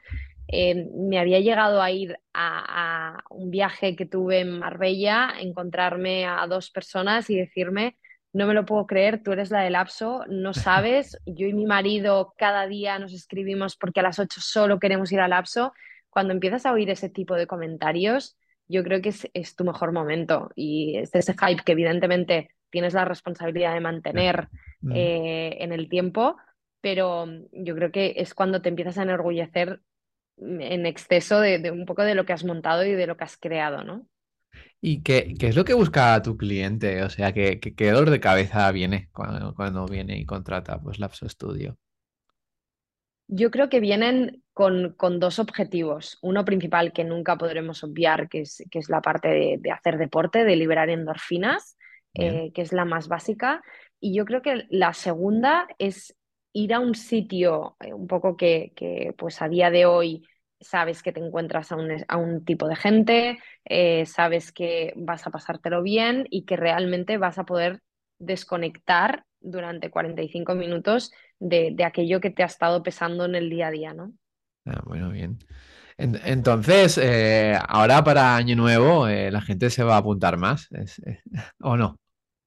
Eh, 0.51 0.89
me 0.93 1.17
había 1.19 1.39
llegado 1.39 1.81
a 1.81 1.91
ir 1.91 2.17
a, 2.33 3.23
un 3.29 3.49
viaje 3.49 3.95
que 3.95 4.05
tuve 4.05 4.39
en 4.41 4.59
Marbella, 4.59 5.33
encontrarme 5.39 6.25
a 6.25 6.45
dos 6.47 6.69
personas 6.71 7.29
y 7.29 7.37
decirme, 7.37 7.97
no 8.33 8.47
me 8.47 8.53
lo 8.53 8.65
puedo 8.65 8.85
creer, 8.85 9.23
tú 9.23 9.31
eres 9.31 9.51
la 9.51 9.61
del 9.61 9.73
lapso, 9.73 10.25
no 10.27 10.53
sabes, 10.53 11.17
yo 11.25 11.47
y 11.47 11.53
mi 11.53 11.65
marido 11.65 12.33
cada 12.37 12.67
día 12.67 12.99
nos 12.99 13.13
escribimos 13.13 13.75
porque 13.77 14.01
a 14.01 14.03
las 14.03 14.19
8 14.19 14.41
solo 14.41 14.79
queremos 14.79 15.11
ir 15.11 15.21
al 15.21 15.31
lapso. 15.31 15.73
Cuando 16.09 16.33
empiezas 16.33 16.65
a 16.65 16.73
oír 16.73 16.89
ese 16.89 17.09
tipo 17.09 17.35
de 17.35 17.47
comentarios, 17.47 18.37
yo 18.67 18.83
creo 18.83 19.01
que 19.01 19.09
es, 19.09 19.29
es 19.33 19.55
tu 19.55 19.63
mejor 19.63 19.93
momento 19.93 20.51
y 20.55 20.97
es 20.97 21.15
ese 21.15 21.33
hype 21.33 21.63
que 21.63 21.71
evidentemente 21.71 22.49
tienes 22.69 22.93
la 22.93 23.05
responsabilidad 23.05 23.73
de 23.73 23.81
mantener 23.81 24.49
mm. 24.81 24.91
eh, 24.93 25.57
en 25.59 25.71
el 25.71 25.87
tiempo, 25.89 26.37
pero 26.81 27.27
yo 27.51 27.75
creo 27.75 27.91
que 27.91 28.15
es 28.17 28.33
cuando 28.33 28.61
te 28.61 28.69
empiezas 28.69 28.97
a 28.97 29.03
enorgullecer 29.03 29.81
en 30.41 30.85
exceso 30.85 31.39
de, 31.39 31.71
un 31.71 31.85
poco 31.85 32.03
de 32.03 32.15
lo 32.15 32.25
que 32.25 32.33
has 32.33 32.43
montado 32.43 32.83
y 32.83 32.91
de 32.91 33.07
lo 33.07 33.17
que 33.17 33.23
has 33.23 33.37
creado, 33.37 33.83
¿no? 33.83 34.07
¿Y 34.81 35.01
qué, 35.03 35.35
es 35.39 35.55
lo 35.55 35.63
que 35.63 35.73
busca 35.73 36.21
tu 36.21 36.35
cliente? 36.35 37.03
O 37.03 37.09
sea, 37.09 37.31
¿qué, 37.33 37.59
qué, 37.59 37.91
dolor 37.91 38.09
de 38.09 38.19
cabeza 38.19 38.71
viene 38.71 39.09
cuando, 39.13 39.85
viene 39.85 40.17
y 40.17 40.25
contrata 40.25 40.81
pues, 40.81 40.99
Lapso 40.99 41.29
Studio? 41.29 41.77
Yo 43.27 43.51
creo 43.51 43.69
que 43.69 43.79
vienen 43.79 44.43
con, 44.53 44.95
dos 45.19 45.39
objetivos. 45.39 46.17
Uno 46.21 46.43
principal 46.43 46.91
que 46.91 47.03
nunca 47.03 47.37
podremos 47.37 47.83
obviar, 47.83 48.27
que 48.27 48.41
es, 48.41 48.63
que 48.69 48.79
es 48.79 48.89
la 48.89 49.01
parte 49.01 49.29
de, 49.29 49.57
de, 49.59 49.71
hacer 49.71 49.97
deporte, 49.97 50.43
de 50.43 50.55
liberar 50.55 50.89
endorfinas. 50.89 51.77
Eh, 52.13 52.51
que 52.53 52.61
es 52.61 52.73
la 52.73 52.83
más 52.83 53.07
básica. 53.07 53.63
Y 53.99 54.13
yo 54.13 54.25
creo 54.25 54.41
que 54.41 54.65
la 54.69 54.93
segunda 54.93 55.67
es 55.77 56.13
ir 56.51 56.73
a 56.73 56.79
un 56.79 56.95
sitio 56.95 57.77
eh, 57.79 57.93
un 57.93 58.07
poco 58.07 58.35
que, 58.35 58.73
pues 59.17 59.41
a 59.41 59.47
día 59.47 59.69
de 59.69 59.85
hoy 59.85 60.27
sabes 60.62 61.03
que 61.03 61.12
te 61.12 61.20
encuentras 61.20 61.72
a 61.72 62.18
un, 62.18 62.45
tipo 62.45 62.68
de 62.68 62.76
gente, 62.76 63.39
eh, 63.66 64.05
sabes 64.05 64.51
que 64.51 64.93
vas 64.95 65.26
a 65.28 65.32
pasártelo 65.32 65.82
bien 65.82 66.28
y 66.30 66.45
que 66.45 66.55
realmente 66.55 67.18
vas 67.18 67.38
a 67.38 67.45
poder 67.45 67.82
desconectar 68.20 69.26
durante 69.39 69.89
45 69.89 70.55
minutos 70.55 71.12
de, 71.39 71.76
aquello 71.84 72.22
que 72.22 72.30
te 72.30 72.43
ha 72.43 72.45
estado 72.45 72.84
pesando 72.84 73.26
en 73.26 73.36
el 73.36 73.49
día 73.49 73.68
a 73.68 73.72
día, 73.72 73.93
¿no? 73.93 74.14
Ah, 74.66 74.82
bueno, 74.86 75.09
bien. 75.09 75.39
Entonces, 75.97 76.99
ahora 77.68 78.03
para 78.03 78.36
Año 78.36 78.55
Nuevo, 78.55 79.07
la 79.07 79.41
gente 79.41 79.70
se 79.70 79.84
va 79.84 79.95
a 79.95 79.99
apuntar 79.99 80.38
más, 80.38 80.70
¿o 81.59 81.78
no? 81.78 81.99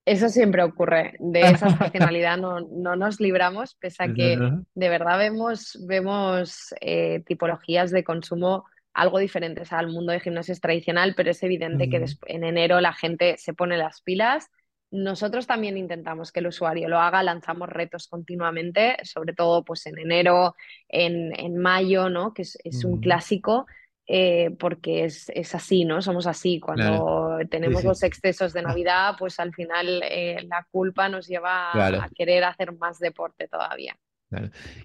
Eso 0.07 0.28
siempre 0.28 0.62
ocurre. 0.62 1.14
De 1.18 1.40
esa 1.50 1.68
estacionalidad 1.68 2.36
no, 2.36 2.61
no 2.61 2.96
nos 2.96 3.20
libramos, 3.20 3.74
pese 3.74 4.05
a 4.05 4.12
que 4.12 4.38
de 4.74 4.88
verdad 4.88 5.18
vemos, 5.18 5.78
vemos 5.86 6.74
eh, 6.80 7.22
tipologías 7.26 7.90
de 7.90 8.05
consumo 8.05 8.64
algo 8.92 9.18
diferentes 9.18 9.72
al 9.72 9.88
mundo 9.88 10.12
de 10.12 10.20
gimnasios 10.20 10.61
tradicional, 10.61 11.14
pero 11.16 11.30
es 11.30 11.42
evidente 11.42 11.90
que 11.90 12.05
en 12.26 12.44
enero 12.44 12.80
la 12.80 12.92
gente 12.92 13.36
se 13.38 13.52
pone 13.52 13.76
las 13.76 14.00
pilas. 14.02 14.48
Nosotros 14.92 15.48
también 15.48 15.76
intentamos 15.76 16.30
que 16.30 16.38
el 16.38 16.46
usuario 16.46 16.88
lo 16.88 17.00
haga, 17.00 17.24
lanzamos 17.24 17.68
retos 17.68 18.07
continuamente, 18.07 18.96
sobre 19.02 19.32
todo 19.32 19.64
pues 19.64 19.86
en 19.86 19.98
enero, 19.98 20.55
en, 20.88 21.32
en 21.36 21.57
mayo, 21.57 22.09
¿no? 22.09 22.32
que 22.32 22.42
es, 22.42 22.57
es 22.62 22.84
un 22.84 23.00
clásico 23.00 23.66
eh, 24.07 24.50
porque 24.59 25.05
es, 25.05 25.30
es, 25.34 25.55
así, 25.55 25.84
¿no? 25.84 26.02
Somos 26.02 26.26
así. 26.26 26.61
Cuando 26.61 27.38
tenemos 27.50 27.84
los 27.84 28.02
excesos 28.02 28.52
de 28.52 28.62
Navidad, 28.62 29.14
pues 29.18 29.40
al 29.40 29.55
final 29.55 30.02
eh, 30.05 30.44
la 30.46 30.66
culpa 30.70 31.09
nos 31.09 31.26
lleva 31.26 31.72
a 31.72 32.09
querer 32.14 32.44
hacer 32.44 32.76
más 32.76 32.98
deporte 32.98 33.48
todavía. 33.48 33.96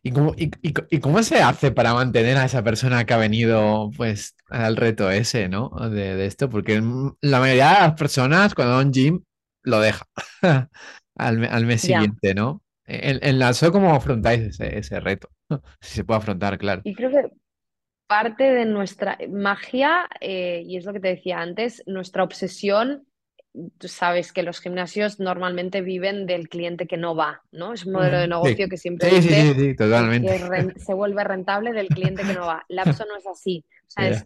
¿Y, 0.04 0.12
cómo, 0.12 0.34
y, 0.38 0.52
y, 0.62 1.00
cómo, 1.00 1.24
se 1.24 1.42
hace 1.42 1.72
para 1.72 1.94
mantener 1.94 2.38
a 2.38 2.46
esa 2.46 2.64
persona 2.64 3.06
que 3.06 3.14
ha 3.14 3.18
venido 3.18 3.90
pues 3.98 4.36
al 4.50 4.76
reto 4.78 5.10
ese, 5.10 5.50
¿no? 5.50 5.70
De, 5.90 6.16
de 6.16 6.26
esto, 6.26 6.50
porque 6.50 6.82
la 7.22 7.40
mayoría 7.40 7.74
de 7.74 7.80
las 7.80 7.94
personas 7.94 8.54
cuando 8.54 8.76
van 8.76 8.94
gym 8.94 9.24
lo 9.64 9.80
deja 9.80 10.06
al, 11.16 11.46
al, 11.46 11.66
mes 11.66 11.82
siguiente, 11.82 12.36
¿no? 12.36 12.62
En, 12.86 13.20
en 13.22 13.40
la 13.40 13.54
SO, 13.54 13.72
¿cómo 13.72 13.94
afrontáis 13.94 14.42
ese, 14.42 14.78
ese 14.78 15.00
reto? 15.00 15.30
si 15.82 15.96
se 15.96 16.04
puede 16.04 16.20
afrontar, 16.20 16.58
claro. 16.58 16.82
Y 16.84 16.94
creo 16.94 17.10
que 17.10 17.30
parte 18.10 18.44
de 18.44 18.66
nuestra 18.66 19.20
magia, 19.30 20.10
eh, 20.20 20.64
y 20.66 20.78
es 20.78 20.86
lo 20.86 20.94
que 20.94 21.00
te 21.00 21.10
decía 21.10 21.42
antes, 21.42 21.84
nuestra 21.86 22.24
obsesión, 22.24 23.06
tú 23.78 23.88
sabes 23.88 24.34
que 24.34 24.42
los 24.42 24.60
gimnasios 24.62 25.20
normalmente 25.20 25.82
viven 25.82 26.26
del 26.26 26.50
cliente 26.50 26.88
que 26.88 26.98
no 26.98 27.16
va, 27.16 27.44
¿no? 27.52 27.72
Es 27.72 27.86
un 27.86 27.94
modelo 27.94 28.18
de 28.18 28.28
negocio 28.28 28.68
que 28.68 28.78
siempre 28.78 29.22
se 29.22 30.94
vuelve 30.96 31.24
rentable 31.24 31.72
del 31.72 31.88
cliente 31.88 32.24
que 32.24 32.34
no 32.34 32.48
va. 32.48 32.66
Lapso 32.68 33.06
no 33.06 33.16
es 33.16 33.28
así. 33.28 33.64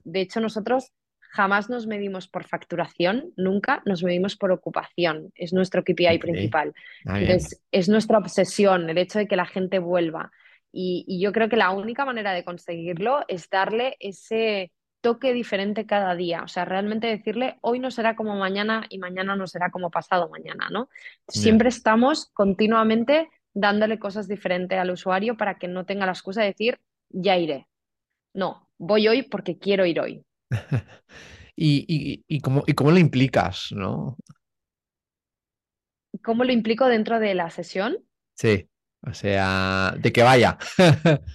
de 0.05 0.21
hecho, 0.21 0.39
nosotros 0.39 0.93
jamás 1.31 1.69
nos 1.69 1.85
medimos 1.85 2.29
por 2.29 2.45
facturación, 2.45 3.33
nunca 3.35 3.81
nos 3.85 4.01
medimos 4.01 4.37
por 4.37 4.53
ocupación. 4.53 5.33
Es 5.35 5.51
nuestro 5.51 5.83
KPI 5.83 6.19
principal. 6.19 6.73
Ah, 7.05 7.19
es 7.19 7.89
nuestra 7.89 8.17
obsesión, 8.17 8.89
el 8.89 8.97
hecho 8.97 9.19
de 9.19 9.27
que 9.27 9.35
la 9.35 9.45
gente 9.45 9.79
vuelva. 9.79 10.31
Y, 10.75 11.19
yo 11.21 11.31
creo 11.31 11.47
que 11.47 11.55
la 11.55 11.69
única 11.69 12.03
manera 12.03 12.33
de 12.33 12.43
conseguirlo 12.43 13.23
es 13.27 13.49
darle 13.49 13.95
ese 13.99 14.71
toque 15.01 15.31
diferente 15.31 15.85
cada 15.85 16.15
día. 16.15 16.41
O 16.43 16.47
sea, 16.47 16.65
realmente 16.65 17.07
decirle, 17.07 17.57
hoy 17.61 17.79
no 17.79 17.91
será 17.91 18.15
como 18.15 18.35
mañana 18.35 18.85
y 18.89 18.97
mañana 18.97 19.35
no 19.35 19.45
será 19.45 19.69
como 19.69 19.91
pasado 19.91 20.29
mañana, 20.29 20.69
¿no? 20.71 20.89
Siempre 21.27 21.69
estamos 21.69 22.31
continuamente 22.33 23.29
dándole 23.53 23.99
cosas 23.99 24.27
diferentes 24.27 24.79
al 24.79 24.89
usuario 24.89 25.37
para 25.37 25.59
que 25.59 25.67
no 25.67 25.85
tenga 25.85 26.07
la 26.07 26.13
excusa 26.13 26.41
de 26.41 26.47
decir, 26.47 26.79
ya 27.09 27.37
iré. 27.37 27.67
No, 28.33 28.67
voy 28.79 29.07
hoy 29.07 29.23
porque 29.23 29.59
quiero 29.59 29.85
ir 29.85 29.99
hoy. 29.99 30.25
¿Y, 31.55 32.23
y, 32.27 32.39
cómo, 32.39 32.63
¿Y 32.65 32.73
cómo 32.73 32.89
lo 32.89 32.97
implicas, 32.97 33.67
no? 33.71 34.17
¿Cómo 36.23 36.43
lo 36.43 36.51
implico 36.51 36.87
dentro 36.87 37.19
de 37.19 37.35
la 37.35 37.51
sesión? 37.51 37.97
Sí. 38.35 38.67
O 39.05 39.13
sea, 39.13 39.93
de 39.97 40.11
que 40.11 40.23
vaya. 40.23 40.57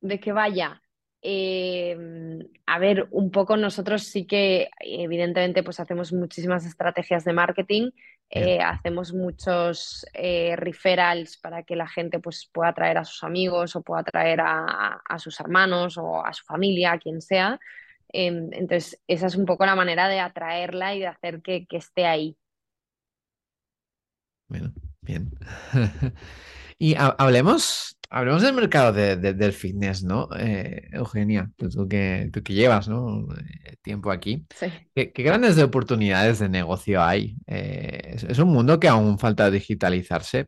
de 0.00 0.20
que 0.20 0.32
vaya. 0.32 0.80
Em, 1.22 2.40
a 2.66 2.78
ver, 2.78 3.08
un 3.10 3.30
poco 3.30 3.56
nosotros 3.56 4.04
sí 4.04 4.26
que 4.26 4.70
evidentemente 4.80 5.62
pues 5.62 5.78
hacemos 5.78 6.12
muchísimas 6.12 6.64
estrategias 6.64 7.24
de 7.24 7.34
marketing, 7.34 7.90
eh, 8.30 8.60
hacemos 8.60 9.12
muchos 9.12 10.06
eh, 10.14 10.54
referrals 10.56 11.36
para 11.36 11.62
que 11.62 11.76
la 11.76 11.88
gente 11.88 12.20
pues 12.20 12.48
pueda 12.50 12.72
traer 12.72 12.96
a 12.98 13.04
sus 13.04 13.22
amigos 13.22 13.76
o 13.76 13.82
pueda 13.82 14.02
traer 14.02 14.40
a, 14.40 15.02
sus 15.18 15.38
hermanos 15.40 15.98
o 15.98 16.24
a 16.24 16.32
su 16.32 16.44
familia, 16.44 16.92
a 16.92 16.98
quien 16.98 17.20
sea. 17.20 17.58
Em, 18.08 18.50
entonces, 18.52 19.00
esa 19.06 19.26
es 19.26 19.36
un 19.36 19.44
poco 19.44 19.66
la 19.66 19.76
manera 19.76 20.08
de 20.08 20.20
atraerla 20.20 20.94
y 20.94 21.00
de 21.00 21.06
hacer 21.06 21.42
que, 21.42 21.66
que 21.66 21.76
esté 21.76 22.06
ahí. 22.06 22.36
Bueno, 24.48 24.72
Bien. 25.10 25.30
Y 26.78 26.94
ha- 26.94 27.14
hablemos, 27.18 27.98
hablemos 28.08 28.40
del 28.42 28.54
mercado 28.54 28.92
de- 28.92 29.16
de- 29.16 29.34
del 29.34 29.52
fitness, 29.52 30.02
¿no? 30.02 30.28
Eh, 30.38 30.88
Eugenia, 30.92 31.50
tú, 31.56 31.86
que, 31.88 32.30
tú 32.32 32.42
que 32.42 32.54
llevas, 32.54 32.88
¿no? 32.88 33.26
Eh, 33.34 33.76
tiempo 33.82 34.10
aquí. 34.10 34.46
Sí. 34.54 34.66
¿Qué, 34.94 35.12
qué 35.12 35.22
grandes 35.22 35.58
oportunidades 35.58 36.38
de 36.38 36.48
negocio 36.48 37.02
hay? 37.02 37.36
Eh, 37.46 38.12
es, 38.14 38.24
es 38.24 38.38
un 38.38 38.48
mundo 38.48 38.80
que 38.80 38.88
aún 38.88 39.18
falta 39.18 39.50
digitalizarse. 39.50 40.46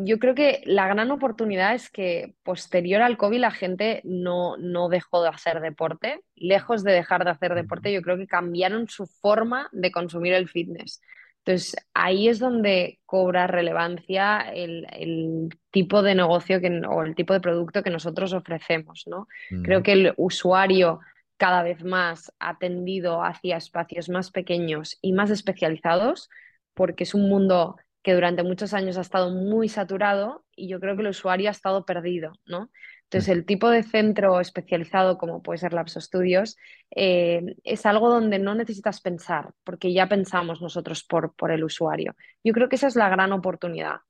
Yo 0.00 0.18
creo 0.20 0.34
que 0.34 0.60
la 0.64 0.86
gran 0.86 1.10
oportunidad 1.10 1.74
es 1.74 1.90
que 1.90 2.34
posterior 2.44 3.02
al 3.02 3.16
COVID 3.16 3.40
la 3.40 3.50
gente 3.50 4.00
no, 4.04 4.56
no 4.58 4.88
dejó 4.88 5.22
de 5.22 5.30
hacer 5.30 5.60
deporte. 5.60 6.20
Lejos 6.36 6.84
de 6.84 6.92
dejar 6.92 7.24
de 7.24 7.30
hacer 7.30 7.54
deporte, 7.54 7.92
yo 7.92 8.00
creo 8.02 8.16
que 8.16 8.28
cambiaron 8.28 8.86
su 8.88 9.06
forma 9.06 9.68
de 9.72 9.90
consumir 9.90 10.34
el 10.34 10.48
fitness. 10.48 11.00
Entonces, 11.48 11.76
ahí 11.94 12.28
es 12.28 12.38
donde 12.38 13.00
cobra 13.06 13.46
relevancia 13.46 14.40
el, 14.52 14.86
el 14.92 15.48
tipo 15.70 16.02
de 16.02 16.14
negocio 16.14 16.60
que, 16.60 16.82
o 16.86 17.02
el 17.02 17.14
tipo 17.14 17.32
de 17.32 17.40
producto 17.40 17.82
que 17.82 17.88
nosotros 17.88 18.34
ofrecemos, 18.34 19.04
¿no? 19.06 19.28
Creo 19.62 19.82
que 19.82 19.92
el 19.92 20.12
usuario 20.18 21.00
cada 21.38 21.62
vez 21.62 21.82
más 21.82 22.30
ha 22.38 22.58
tendido 22.58 23.24
hacia 23.24 23.56
espacios 23.56 24.10
más 24.10 24.30
pequeños 24.30 24.98
y 25.00 25.14
más 25.14 25.30
especializados, 25.30 26.28
porque 26.74 27.04
es 27.04 27.14
un 27.14 27.30
mundo 27.30 27.76
que 28.02 28.12
durante 28.12 28.42
muchos 28.42 28.74
años 28.74 28.98
ha 28.98 29.00
estado 29.00 29.30
muy 29.30 29.70
saturado 29.70 30.44
y 30.54 30.68
yo 30.68 30.80
creo 30.80 30.96
que 30.96 31.02
el 31.02 31.08
usuario 31.08 31.48
ha 31.48 31.52
estado 31.52 31.86
perdido, 31.86 32.32
¿no? 32.44 32.68
Entonces, 33.10 33.34
el 33.34 33.46
tipo 33.46 33.70
de 33.70 33.82
centro 33.82 34.38
especializado, 34.38 35.16
como 35.16 35.42
puede 35.42 35.58
ser 35.58 35.72
Labs 35.72 35.94
Studios, 35.94 36.58
eh, 36.94 37.56
es 37.64 37.86
algo 37.86 38.10
donde 38.10 38.38
no 38.38 38.54
necesitas 38.54 39.00
pensar, 39.00 39.54
porque 39.64 39.94
ya 39.94 40.08
pensamos 40.08 40.60
nosotros 40.60 41.04
por, 41.04 41.34
por 41.34 41.50
el 41.50 41.64
usuario. 41.64 42.14
Yo 42.44 42.52
creo 42.52 42.68
que 42.68 42.76
esa 42.76 42.86
es 42.86 42.96
la 42.96 43.08
gran 43.08 43.32
oportunidad. 43.32 44.00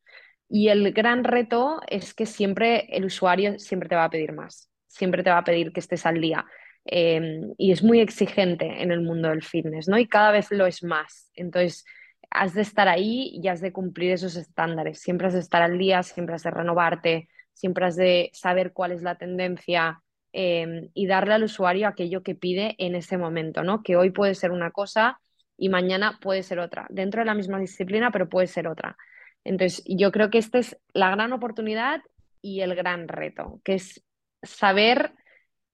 Y 0.48 0.68
el 0.68 0.92
gran 0.92 1.22
reto 1.22 1.80
es 1.86 2.12
que 2.12 2.26
siempre 2.26 2.86
el 2.88 3.04
usuario 3.04 3.60
siempre 3.60 3.88
te 3.88 3.94
va 3.94 4.04
a 4.04 4.10
pedir 4.10 4.32
más, 4.32 4.68
siempre 4.88 5.22
te 5.22 5.30
va 5.30 5.38
a 5.38 5.44
pedir 5.44 5.72
que 5.72 5.80
estés 5.80 6.04
al 6.04 6.20
día. 6.20 6.44
Eh, 6.84 7.42
y 7.56 7.70
es 7.70 7.84
muy 7.84 8.00
exigente 8.00 8.82
en 8.82 8.90
el 8.90 9.02
mundo 9.02 9.28
del 9.28 9.44
fitness, 9.44 9.86
¿no? 9.88 9.96
Y 9.98 10.08
cada 10.08 10.32
vez 10.32 10.50
lo 10.50 10.66
es 10.66 10.82
más. 10.82 11.30
Entonces, 11.34 11.84
has 12.30 12.54
de 12.54 12.62
estar 12.62 12.88
ahí 12.88 13.30
y 13.40 13.46
has 13.46 13.60
de 13.60 13.72
cumplir 13.72 14.10
esos 14.10 14.34
estándares. 14.34 14.98
Siempre 15.00 15.28
has 15.28 15.34
de 15.34 15.40
estar 15.40 15.62
al 15.62 15.78
día, 15.78 16.02
siempre 16.02 16.34
has 16.34 16.42
de 16.42 16.50
renovarte, 16.50 17.28
siempre 17.58 17.86
has 17.86 17.96
de 17.96 18.30
saber 18.34 18.72
cuál 18.72 18.92
es 18.92 19.02
la 19.02 19.16
tendencia 19.16 20.00
eh, 20.32 20.90
y 20.94 21.06
darle 21.08 21.34
al 21.34 21.42
usuario 21.42 21.88
aquello 21.88 22.22
que 22.22 22.36
pide 22.36 22.76
en 22.78 22.94
ese 22.94 23.18
momento, 23.18 23.64
¿no? 23.64 23.82
Que 23.82 23.96
hoy 23.96 24.10
puede 24.10 24.36
ser 24.36 24.52
una 24.52 24.70
cosa 24.70 25.20
y 25.56 25.68
mañana 25.68 26.20
puede 26.20 26.44
ser 26.44 26.60
otra, 26.60 26.86
dentro 26.88 27.20
de 27.20 27.24
la 27.24 27.34
misma 27.34 27.58
disciplina, 27.58 28.12
pero 28.12 28.28
puede 28.28 28.46
ser 28.46 28.68
otra. 28.68 28.96
Entonces, 29.42 29.82
yo 29.88 30.12
creo 30.12 30.30
que 30.30 30.38
esta 30.38 30.58
es 30.58 30.78
la 30.92 31.10
gran 31.10 31.32
oportunidad 31.32 32.00
y 32.40 32.60
el 32.60 32.76
gran 32.76 33.08
reto, 33.08 33.60
que 33.64 33.74
es 33.74 34.04
saber 34.40 35.14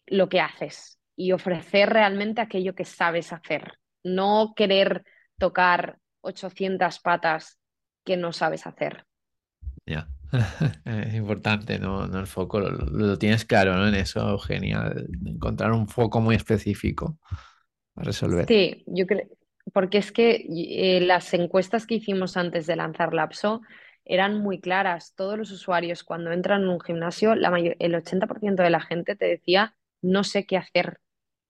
lo 0.06 0.30
que 0.30 0.40
haces 0.40 0.98
y 1.16 1.32
ofrecer 1.32 1.90
realmente 1.90 2.40
aquello 2.40 2.74
que 2.74 2.86
sabes 2.86 3.30
hacer, 3.30 3.74
no 4.02 4.54
querer 4.56 5.04
tocar 5.38 5.98
800 6.22 6.98
patas 7.00 7.58
que 8.06 8.16
no 8.16 8.32
sabes 8.32 8.66
hacer. 8.66 9.04
ya. 9.84 10.08
Es 10.84 11.14
importante, 11.14 11.78
¿no? 11.78 12.06
No 12.06 12.20
el 12.20 12.26
foco, 12.26 12.60
lo, 12.60 12.70
lo 12.70 13.18
tienes 13.18 13.44
claro, 13.44 13.74
¿no? 13.76 13.88
En 13.88 13.94
eso, 13.94 14.28
Eugenia, 14.28 14.92
encontrar 15.24 15.72
un 15.72 15.88
foco 15.88 16.20
muy 16.20 16.36
específico 16.36 17.18
para 17.94 18.06
resolver. 18.06 18.46
Sí, 18.46 18.84
yo 18.86 19.06
creo, 19.06 19.28
porque 19.72 19.98
es 19.98 20.12
que 20.12 20.46
eh, 20.48 21.00
las 21.00 21.32
encuestas 21.34 21.86
que 21.86 21.96
hicimos 21.96 22.36
antes 22.36 22.66
de 22.66 22.76
lanzar 22.76 23.14
Lapso 23.14 23.62
eran 24.04 24.38
muy 24.38 24.60
claras. 24.60 25.14
Todos 25.14 25.38
los 25.38 25.50
usuarios 25.50 26.04
cuando 26.04 26.32
entran 26.32 26.62
en 26.62 26.68
un 26.68 26.80
gimnasio, 26.80 27.34
la 27.34 27.48
el 27.58 27.94
80% 27.94 28.62
de 28.62 28.70
la 28.70 28.80
gente 28.80 29.16
te 29.16 29.26
decía, 29.26 29.74
no 30.02 30.24
sé 30.24 30.44
qué 30.44 30.56
hacer, 30.58 31.00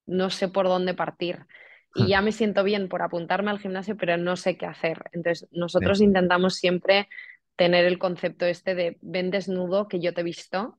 no 0.06 0.30
sé 0.30 0.48
por 0.48 0.66
dónde 0.66 0.94
partir. 0.94 1.46
Y 1.96 2.08
ya 2.08 2.20
me 2.22 2.32
siento 2.32 2.64
bien 2.64 2.88
por 2.88 3.02
apuntarme 3.02 3.52
al 3.52 3.60
gimnasio, 3.60 3.96
pero 3.96 4.16
no 4.16 4.34
sé 4.34 4.56
qué 4.56 4.66
hacer. 4.66 5.04
Entonces, 5.12 5.48
nosotros 5.52 6.00
intentamos 6.00 6.56
siempre 6.56 7.08
tener 7.56 7.84
el 7.84 7.98
concepto 7.98 8.46
este 8.46 8.74
de 8.74 8.98
ven 9.00 9.30
desnudo, 9.30 9.88
que 9.88 10.00
yo 10.00 10.12
te 10.14 10.22
he 10.22 10.24
visto, 10.24 10.78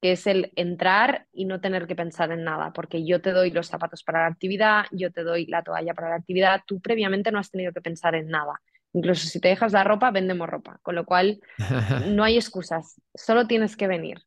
que 0.00 0.12
es 0.12 0.26
el 0.26 0.52
entrar 0.56 1.26
y 1.32 1.44
no 1.44 1.60
tener 1.60 1.86
que 1.86 1.94
pensar 1.96 2.32
en 2.32 2.44
nada, 2.44 2.72
porque 2.72 3.04
yo 3.04 3.20
te 3.20 3.32
doy 3.32 3.50
los 3.50 3.68
zapatos 3.68 4.02
para 4.02 4.20
la 4.20 4.26
actividad, 4.26 4.86
yo 4.92 5.12
te 5.12 5.22
doy 5.22 5.46
la 5.46 5.62
toalla 5.62 5.94
para 5.94 6.10
la 6.10 6.16
actividad, 6.16 6.62
tú 6.66 6.80
previamente 6.80 7.30
no 7.30 7.38
has 7.38 7.50
tenido 7.50 7.72
que 7.72 7.82
pensar 7.82 8.14
en 8.14 8.28
nada. 8.28 8.60
Incluso 8.92 9.28
si 9.28 9.40
te 9.40 9.48
dejas 9.48 9.72
la 9.72 9.84
ropa, 9.84 10.10
vendemos 10.10 10.48
ropa, 10.48 10.78
con 10.82 10.94
lo 10.94 11.04
cual 11.04 11.40
no 12.08 12.24
hay 12.24 12.36
excusas, 12.36 13.00
solo 13.14 13.46
tienes 13.46 13.76
que 13.76 13.86
venir. 13.86 14.18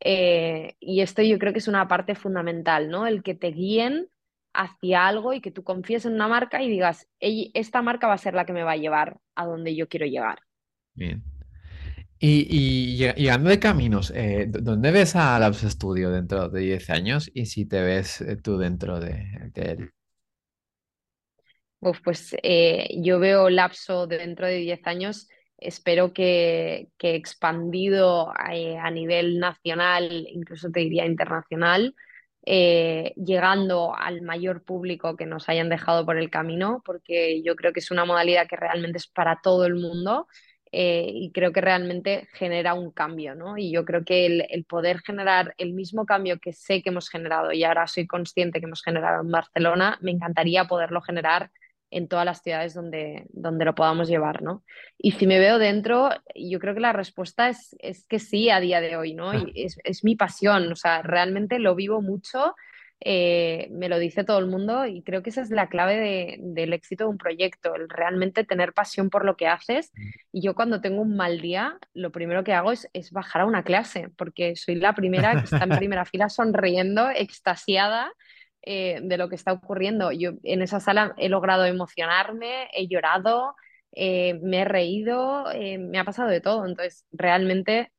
Eh, 0.00 0.74
y 0.80 1.02
esto 1.02 1.22
yo 1.22 1.38
creo 1.38 1.52
que 1.52 1.58
es 1.58 1.68
una 1.68 1.86
parte 1.86 2.14
fundamental, 2.14 2.88
¿no? 2.88 3.06
El 3.06 3.22
que 3.22 3.34
te 3.34 3.48
guíen 3.48 4.08
hacia 4.52 5.06
algo 5.06 5.32
y 5.32 5.40
que 5.40 5.52
tú 5.52 5.62
confíes 5.62 6.06
en 6.06 6.14
una 6.14 6.26
marca 6.26 6.62
y 6.62 6.68
digas, 6.68 7.06
"Ey, 7.20 7.50
esta 7.54 7.82
marca 7.82 8.08
va 8.08 8.14
a 8.14 8.18
ser 8.18 8.34
la 8.34 8.46
que 8.46 8.52
me 8.52 8.64
va 8.64 8.72
a 8.72 8.76
llevar 8.76 9.18
a 9.36 9.46
donde 9.46 9.76
yo 9.76 9.88
quiero 9.88 10.06
llegar. 10.06 10.40
Bien. 10.94 11.29
Y, 12.22 12.46
y 12.50 12.98
lleg- 12.98 13.16
llegando 13.16 13.50
de 13.50 13.58
caminos, 13.60 14.12
eh, 14.14 14.46
¿dó- 14.48 14.60
¿dónde 14.60 14.90
ves 14.92 15.16
a 15.16 15.38
Labs 15.38 15.62
Studio 15.62 16.10
dentro 16.10 16.48
de 16.50 16.60
10 16.60 16.90
años? 16.90 17.30
Y 17.34 17.46
si 17.46 17.64
te 17.66 17.80
ves 17.82 18.20
eh, 18.20 18.36
tú 18.36 18.58
dentro 18.58 19.00
de, 19.00 19.50
de 19.54 19.62
él. 19.72 19.90
Uf, 21.80 22.00
pues 22.04 22.34
eh, 22.42 22.88
yo 23.02 23.18
veo 23.20 23.48
Lapso 23.50 24.06
dentro 24.06 24.46
de 24.46 24.56
10 24.56 24.86
años, 24.86 25.28
espero 25.58 26.12
que, 26.12 26.88
que 26.98 27.14
expandido 27.14 28.30
a 28.36 28.90
nivel 28.90 29.38
nacional, 29.38 30.26
incluso 30.30 30.70
te 30.70 30.80
diría 30.80 31.06
internacional, 31.06 31.94
llegando 33.16 33.94
al 33.96 34.22
mayor 34.22 34.64
público 34.64 35.16
que 35.16 35.26
nos 35.26 35.48
hayan 35.48 35.68
dejado 35.68 36.04
por 36.06 36.18
el 36.18 36.30
camino, 36.30 36.82
porque 36.84 37.42
yo 37.42 37.56
creo 37.56 37.72
que 37.72 37.80
es 37.80 37.90
una 37.90 38.04
modalidad 38.04 38.46
que 38.48 38.56
realmente 38.56 38.98
es 38.98 39.06
para 39.08 39.40
todo 39.42 39.66
el 39.66 39.74
mundo 39.76 40.26
eh, 40.72 41.10
y 41.12 41.32
creo 41.32 41.52
que 41.52 41.60
realmente 41.60 42.28
genera 42.32 42.74
un 42.74 42.92
cambio, 42.92 43.34
¿no? 43.34 43.58
Y 43.58 43.72
yo 43.72 43.84
creo 43.84 44.04
que 44.04 44.26
el, 44.26 44.46
el 44.50 44.64
poder 44.64 45.00
generar 45.00 45.54
el 45.58 45.72
mismo 45.72 46.06
cambio 46.06 46.38
que 46.38 46.52
sé 46.52 46.82
que 46.82 46.90
hemos 46.90 47.08
generado 47.08 47.52
y 47.52 47.64
ahora 47.64 47.86
soy 47.86 48.06
consciente 48.06 48.60
que 48.60 48.66
hemos 48.66 48.82
generado 48.82 49.22
en 49.22 49.30
Barcelona, 49.30 49.98
me 50.00 50.12
encantaría 50.12 50.66
poderlo 50.66 51.00
generar 51.00 51.50
en 51.90 52.08
todas 52.08 52.24
las 52.24 52.42
ciudades 52.42 52.72
donde, 52.74 53.26
donde 53.30 53.64
lo 53.64 53.74
podamos 53.74 54.08
llevar, 54.08 54.42
¿no? 54.42 54.62
Y 54.96 55.12
si 55.12 55.26
me 55.26 55.38
veo 55.38 55.58
dentro, 55.58 56.10
yo 56.34 56.60
creo 56.60 56.74
que 56.74 56.80
la 56.80 56.92
respuesta 56.92 57.48
es, 57.48 57.74
es 57.80 58.06
que 58.06 58.18
sí 58.18 58.48
a 58.48 58.60
día 58.60 58.80
de 58.80 58.96
hoy, 58.96 59.14
¿no? 59.14 59.34
Y 59.34 59.52
es, 59.56 59.76
es 59.82 60.04
mi 60.04 60.14
pasión, 60.14 60.70
o 60.70 60.76
sea, 60.76 61.02
realmente 61.02 61.58
lo 61.58 61.74
vivo 61.74 62.00
mucho, 62.00 62.54
eh, 63.00 63.68
me 63.72 63.88
lo 63.88 63.98
dice 63.98 64.24
todo 64.24 64.38
el 64.38 64.46
mundo 64.46 64.86
y 64.86 65.02
creo 65.02 65.22
que 65.22 65.30
esa 65.30 65.42
es 65.42 65.50
la 65.50 65.68
clave 65.68 65.96
de- 65.96 66.36
del 66.40 66.72
éxito 66.72 67.04
de 67.04 67.10
un 67.10 67.18
proyecto, 67.18 67.74
el 67.74 67.88
realmente 67.88 68.44
tener 68.44 68.72
pasión 68.74 69.10
por 69.10 69.24
lo 69.24 69.36
que 69.36 69.46
haces. 69.48 69.92
Y 70.32 70.42
yo 70.42 70.54
cuando 70.54 70.80
tengo 70.80 71.02
un 71.02 71.16
mal 71.16 71.40
día, 71.40 71.78
lo 71.94 72.12
primero 72.12 72.44
que 72.44 72.52
hago 72.52 72.72
es, 72.72 72.88
es 72.92 73.10
bajar 73.12 73.42
a 73.42 73.46
una 73.46 73.64
clase, 73.64 74.10
porque 74.16 74.54
soy 74.56 74.76
la 74.76 74.94
primera 74.94 75.38
que 75.38 75.46
está 75.46 75.64
en 75.64 75.74
primera 75.74 76.04
fila 76.04 76.28
sonriendo, 76.28 77.08
extasiada 77.10 78.12
eh, 78.62 79.00
de 79.02 79.16
lo 79.18 79.28
que 79.28 79.34
está 79.36 79.52
ocurriendo. 79.52 80.12
Yo 80.12 80.32
en 80.42 80.62
esa 80.62 80.80
sala 80.80 81.14
he 81.16 81.28
logrado 81.28 81.64
emocionarme, 81.64 82.68
he 82.74 82.86
llorado, 82.88 83.54
eh, 83.92 84.38
me 84.42 84.60
he 84.60 84.64
reído, 84.64 85.50
eh, 85.52 85.78
me 85.78 85.98
ha 85.98 86.04
pasado 86.04 86.28
de 86.28 86.40
todo. 86.40 86.66
Entonces, 86.66 87.06
realmente 87.12 87.92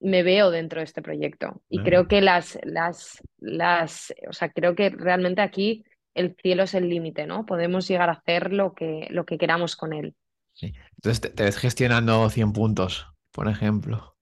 me 0.00 0.22
veo 0.22 0.50
dentro 0.50 0.80
de 0.80 0.84
este 0.84 1.02
proyecto 1.02 1.62
y 1.68 1.82
creo 1.82 2.06
que 2.08 2.20
las, 2.20 2.58
las, 2.62 3.20
las, 3.38 4.14
o 4.28 4.32
sea, 4.32 4.50
creo 4.50 4.74
que 4.74 4.90
realmente 4.90 5.40
aquí 5.42 5.84
el 6.14 6.36
cielo 6.40 6.64
es 6.64 6.74
el 6.74 6.88
límite, 6.88 7.26
¿no? 7.26 7.46
Podemos 7.46 7.86
llegar 7.88 8.08
a 8.08 8.12
hacer 8.12 8.52
lo 8.52 8.74
que, 8.74 9.06
lo 9.10 9.24
que 9.24 9.38
queramos 9.38 9.76
con 9.76 9.92
él. 9.92 10.14
sí. 10.52 10.72
Entonces 10.96 11.20
te, 11.20 11.30
te 11.30 11.44
ves 11.44 11.56
gestionando 11.58 12.28
100 12.30 12.52
puntos, 12.52 13.06
por 13.32 13.48
ejemplo. 13.48 14.16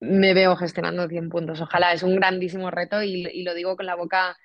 Me 0.00 0.32
veo 0.34 0.56
gestionando 0.56 1.08
100 1.08 1.28
puntos. 1.28 1.60
Ojalá, 1.60 1.92
es 1.92 2.02
un 2.02 2.16
grandísimo 2.16 2.70
reto 2.70 3.02
y, 3.02 3.26
y 3.32 3.42
lo 3.42 3.54
digo 3.54 3.76
con 3.76 3.86
la 3.86 3.96
boca 3.96 4.36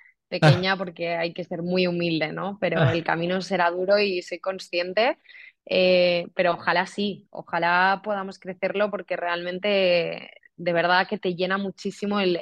Ah, 0.41 0.61
pequeña 0.65 0.75
porque 0.77 1.15
hay 1.15 1.33
que 1.33 1.43
ser 1.45 1.61
muy 1.61 1.87
humilde, 1.87 2.33
¿no? 2.33 2.57
Pero 2.59 2.81
ah, 2.81 2.91
el 2.91 3.03
camino 3.05 3.41
será 3.41 3.69
duro 3.71 3.97
y 3.99 4.21
soy 4.21 4.39
consciente, 4.39 5.17
eh, 5.65 6.27
pero 6.35 6.53
ojalá 6.53 6.85
sí, 6.85 7.27
ojalá 7.29 8.01
podamos 8.03 8.39
crecerlo 8.39 8.89
porque 8.91 9.15
realmente 9.15 10.31
de 10.57 10.73
verdad 10.73 11.07
que 11.07 11.17
te 11.17 11.35
llena 11.35 11.57
muchísimo 11.57 12.19
el, 12.19 12.39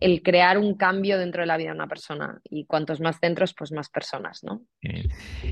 el, 0.00 0.22
crear 0.22 0.58
un 0.58 0.76
cambio 0.76 1.16
dentro 1.16 1.42
de 1.42 1.46
la 1.46 1.56
vida 1.56 1.68
de 1.68 1.76
una 1.76 1.86
persona 1.86 2.40
y 2.44 2.66
cuantos 2.66 3.00
más 3.00 3.18
centros, 3.20 3.54
pues 3.54 3.70
más 3.72 3.88
personas, 3.88 4.42
¿no? 4.42 4.62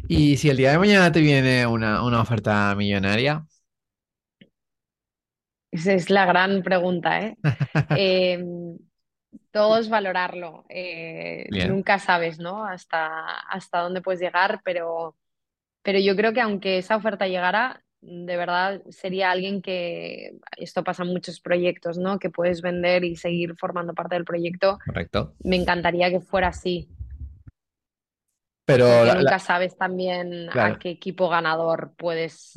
Y 0.08 0.36
si 0.36 0.50
el 0.50 0.56
día 0.56 0.72
de 0.72 0.78
mañana 0.78 1.12
te 1.12 1.20
viene 1.20 1.66
una, 1.66 2.02
una 2.02 2.20
oferta 2.20 2.74
millonaria, 2.74 3.44
Esa 5.70 5.92
es 5.92 6.10
la 6.10 6.24
gran 6.24 6.62
pregunta, 6.62 7.20
¿eh? 7.20 7.36
Eh, 7.98 8.42
todo 9.50 9.78
es 9.78 9.88
valorarlo. 9.88 10.64
Eh, 10.68 11.46
nunca 11.68 11.98
sabes, 11.98 12.38
¿no? 12.38 12.64
Hasta, 12.64 13.40
hasta 13.40 13.80
dónde 13.80 14.00
puedes 14.00 14.20
llegar, 14.20 14.60
pero 14.64 15.16
pero 15.82 15.98
yo 15.98 16.16
creo 16.16 16.32
que 16.32 16.40
aunque 16.40 16.78
esa 16.78 16.96
oferta 16.96 17.26
llegara, 17.26 17.82
de 18.00 18.36
verdad 18.36 18.82
sería 18.90 19.30
alguien 19.30 19.62
que, 19.62 20.32
esto 20.56 20.84
pasa 20.84 21.02
en 21.02 21.10
muchos 21.10 21.40
proyectos, 21.40 21.98
¿no? 21.98 22.18
Que 22.18 22.30
puedes 22.30 22.62
vender 22.62 23.04
y 23.04 23.16
seguir 23.16 23.54
formando 23.58 23.94
parte 23.94 24.14
del 24.14 24.24
proyecto. 24.24 24.78
Correcto. 24.86 25.34
Me 25.40 25.56
encantaría 25.56 26.10
que 26.10 26.20
fuera 26.20 26.48
así. 26.48 26.88
Pero 28.64 29.04
la- 29.04 29.14
nunca 29.16 29.34
la- 29.34 29.38
sabes 29.38 29.76
también 29.78 30.48
Claro. 30.50 30.74
a 30.74 30.78
qué 30.78 30.90
equipo 30.90 31.28
ganador 31.28 31.94
puedes, 31.96 32.54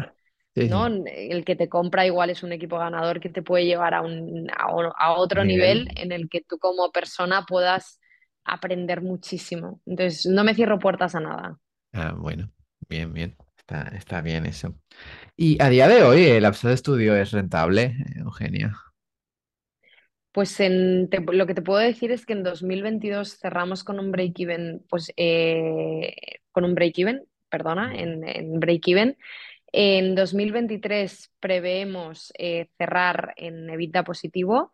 sí, 0.55 0.61
sí, 0.63 0.69
¿no? 0.69 0.87
El 0.87 1.45
que 1.45 1.55
te 1.55 1.69
compra 1.69 2.05
igual 2.05 2.29
es 2.29 2.43
un 2.43 2.51
equipo 2.51 2.77
ganador 2.77 3.19
que 3.21 3.29
te 3.29 3.41
puede 3.41 3.65
llevar 3.65 3.93
a, 3.93 4.01
un, 4.01 4.47
a 4.57 5.13
otro 5.13 5.43
Nivel. 5.45 5.85
nivel 5.85 5.97
en 5.97 6.11
el 6.11 6.29
que 6.29 6.41
tú 6.41 6.57
como 6.59 6.91
persona 6.91 7.45
puedas 7.45 7.99
aprender 8.43 9.01
muchísimo. 9.01 9.81
Entonces, 9.85 10.25
no 10.25 10.43
me 10.43 10.53
cierro 10.53 10.79
puertas 10.79 11.15
a 11.15 11.19
nada. 11.21 11.57
Ah, 11.93 12.13
bueno, 12.17 12.49
bien, 12.91 13.13
bien. 13.13 13.35
Está, 13.57 13.83
está 13.95 14.21
bien 14.21 14.45
eso. 14.45 14.75
Y 15.37 15.61
a 15.63 15.69
día 15.69 15.87
de 15.87 16.03
hoy, 16.03 16.23
¿el 16.25 16.45
Upside 16.47 16.77
Studio 16.77 17.15
es 17.15 17.31
rentable, 17.31 17.95
Eugenia? 18.17 18.77
Pues 20.31 20.59
en, 20.61 21.09
te- 21.09 21.19
lo 21.21 21.45
que 21.45 21.53
te 21.53 21.61
puedo 21.61 21.79
decir 21.79 22.11
es 22.11 22.25
que 22.25 22.33
en 22.33 22.43
2022 22.43 23.37
cerramos 23.39 23.83
con 23.83 23.99
un 23.99 24.11
break-even, 24.11 24.85
pues 24.89 25.11
eh, 25.17 26.15
con 26.51 26.63
un 26.63 26.73
break-even, 26.75 27.25
perdona, 27.49 27.93
en, 27.95 28.25
en 28.27 28.59
break-even. 28.59 29.17
En 29.73 30.15
2023 30.15 31.31
preveemos 31.39 32.33
eh, 32.37 32.69
cerrar 32.77 33.33
en 33.37 33.69
EBITDA 33.69 34.03
positivo 34.05 34.71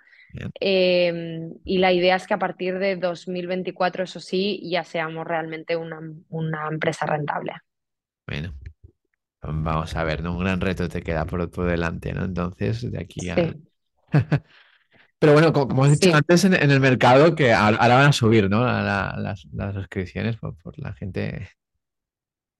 eh, 0.59 1.51
y 1.65 1.79
la 1.79 1.93
idea 1.93 2.15
es 2.17 2.27
que 2.27 2.35
a 2.35 2.39
partir 2.39 2.79
de 2.79 2.97
2024, 2.97 4.05
eso 4.05 4.19
sí, 4.21 4.61
ya 4.69 4.83
seamos 4.85 5.27
realmente 5.27 5.75
una, 5.77 6.01
una 6.29 6.67
empresa 6.69 7.05
rentable. 7.07 7.53
Bueno, 8.27 8.53
vamos 9.41 9.95
a 9.95 10.03
ver, 10.05 10.23
¿no? 10.23 10.33
Un 10.37 10.41
gran 10.43 10.61
reto 10.61 10.89
te 10.89 11.01
queda 11.03 11.25
por, 11.25 11.49
por 11.51 11.67
delante, 11.69 12.13
¿no? 12.13 12.25
Entonces, 12.25 12.91
de 12.91 12.99
aquí 12.99 13.29
a... 13.29 13.37
Sí, 13.37 13.63
Pero 15.19 15.33
bueno, 15.33 15.53
co- 15.53 15.67
como, 15.67 15.85
has 15.85 15.91
dicho 15.91 16.09
sí. 16.09 16.13
antes 16.13 16.45
en, 16.45 16.53
en 16.55 16.71
el 16.71 16.79
mercado, 16.81 17.35
que 17.35 17.53
ahora 17.53 17.95
van 17.95 18.07
a 18.09 18.13
subir, 18.13 18.49
¿no? 18.49 18.65
La- 18.65 18.81
la- 18.83 19.15
las, 19.19 19.45
las 19.53 19.75
suscripciones 19.75 20.37
por, 20.37 20.57
por 20.57 20.77
la 20.79 20.93
gente. 20.93 21.49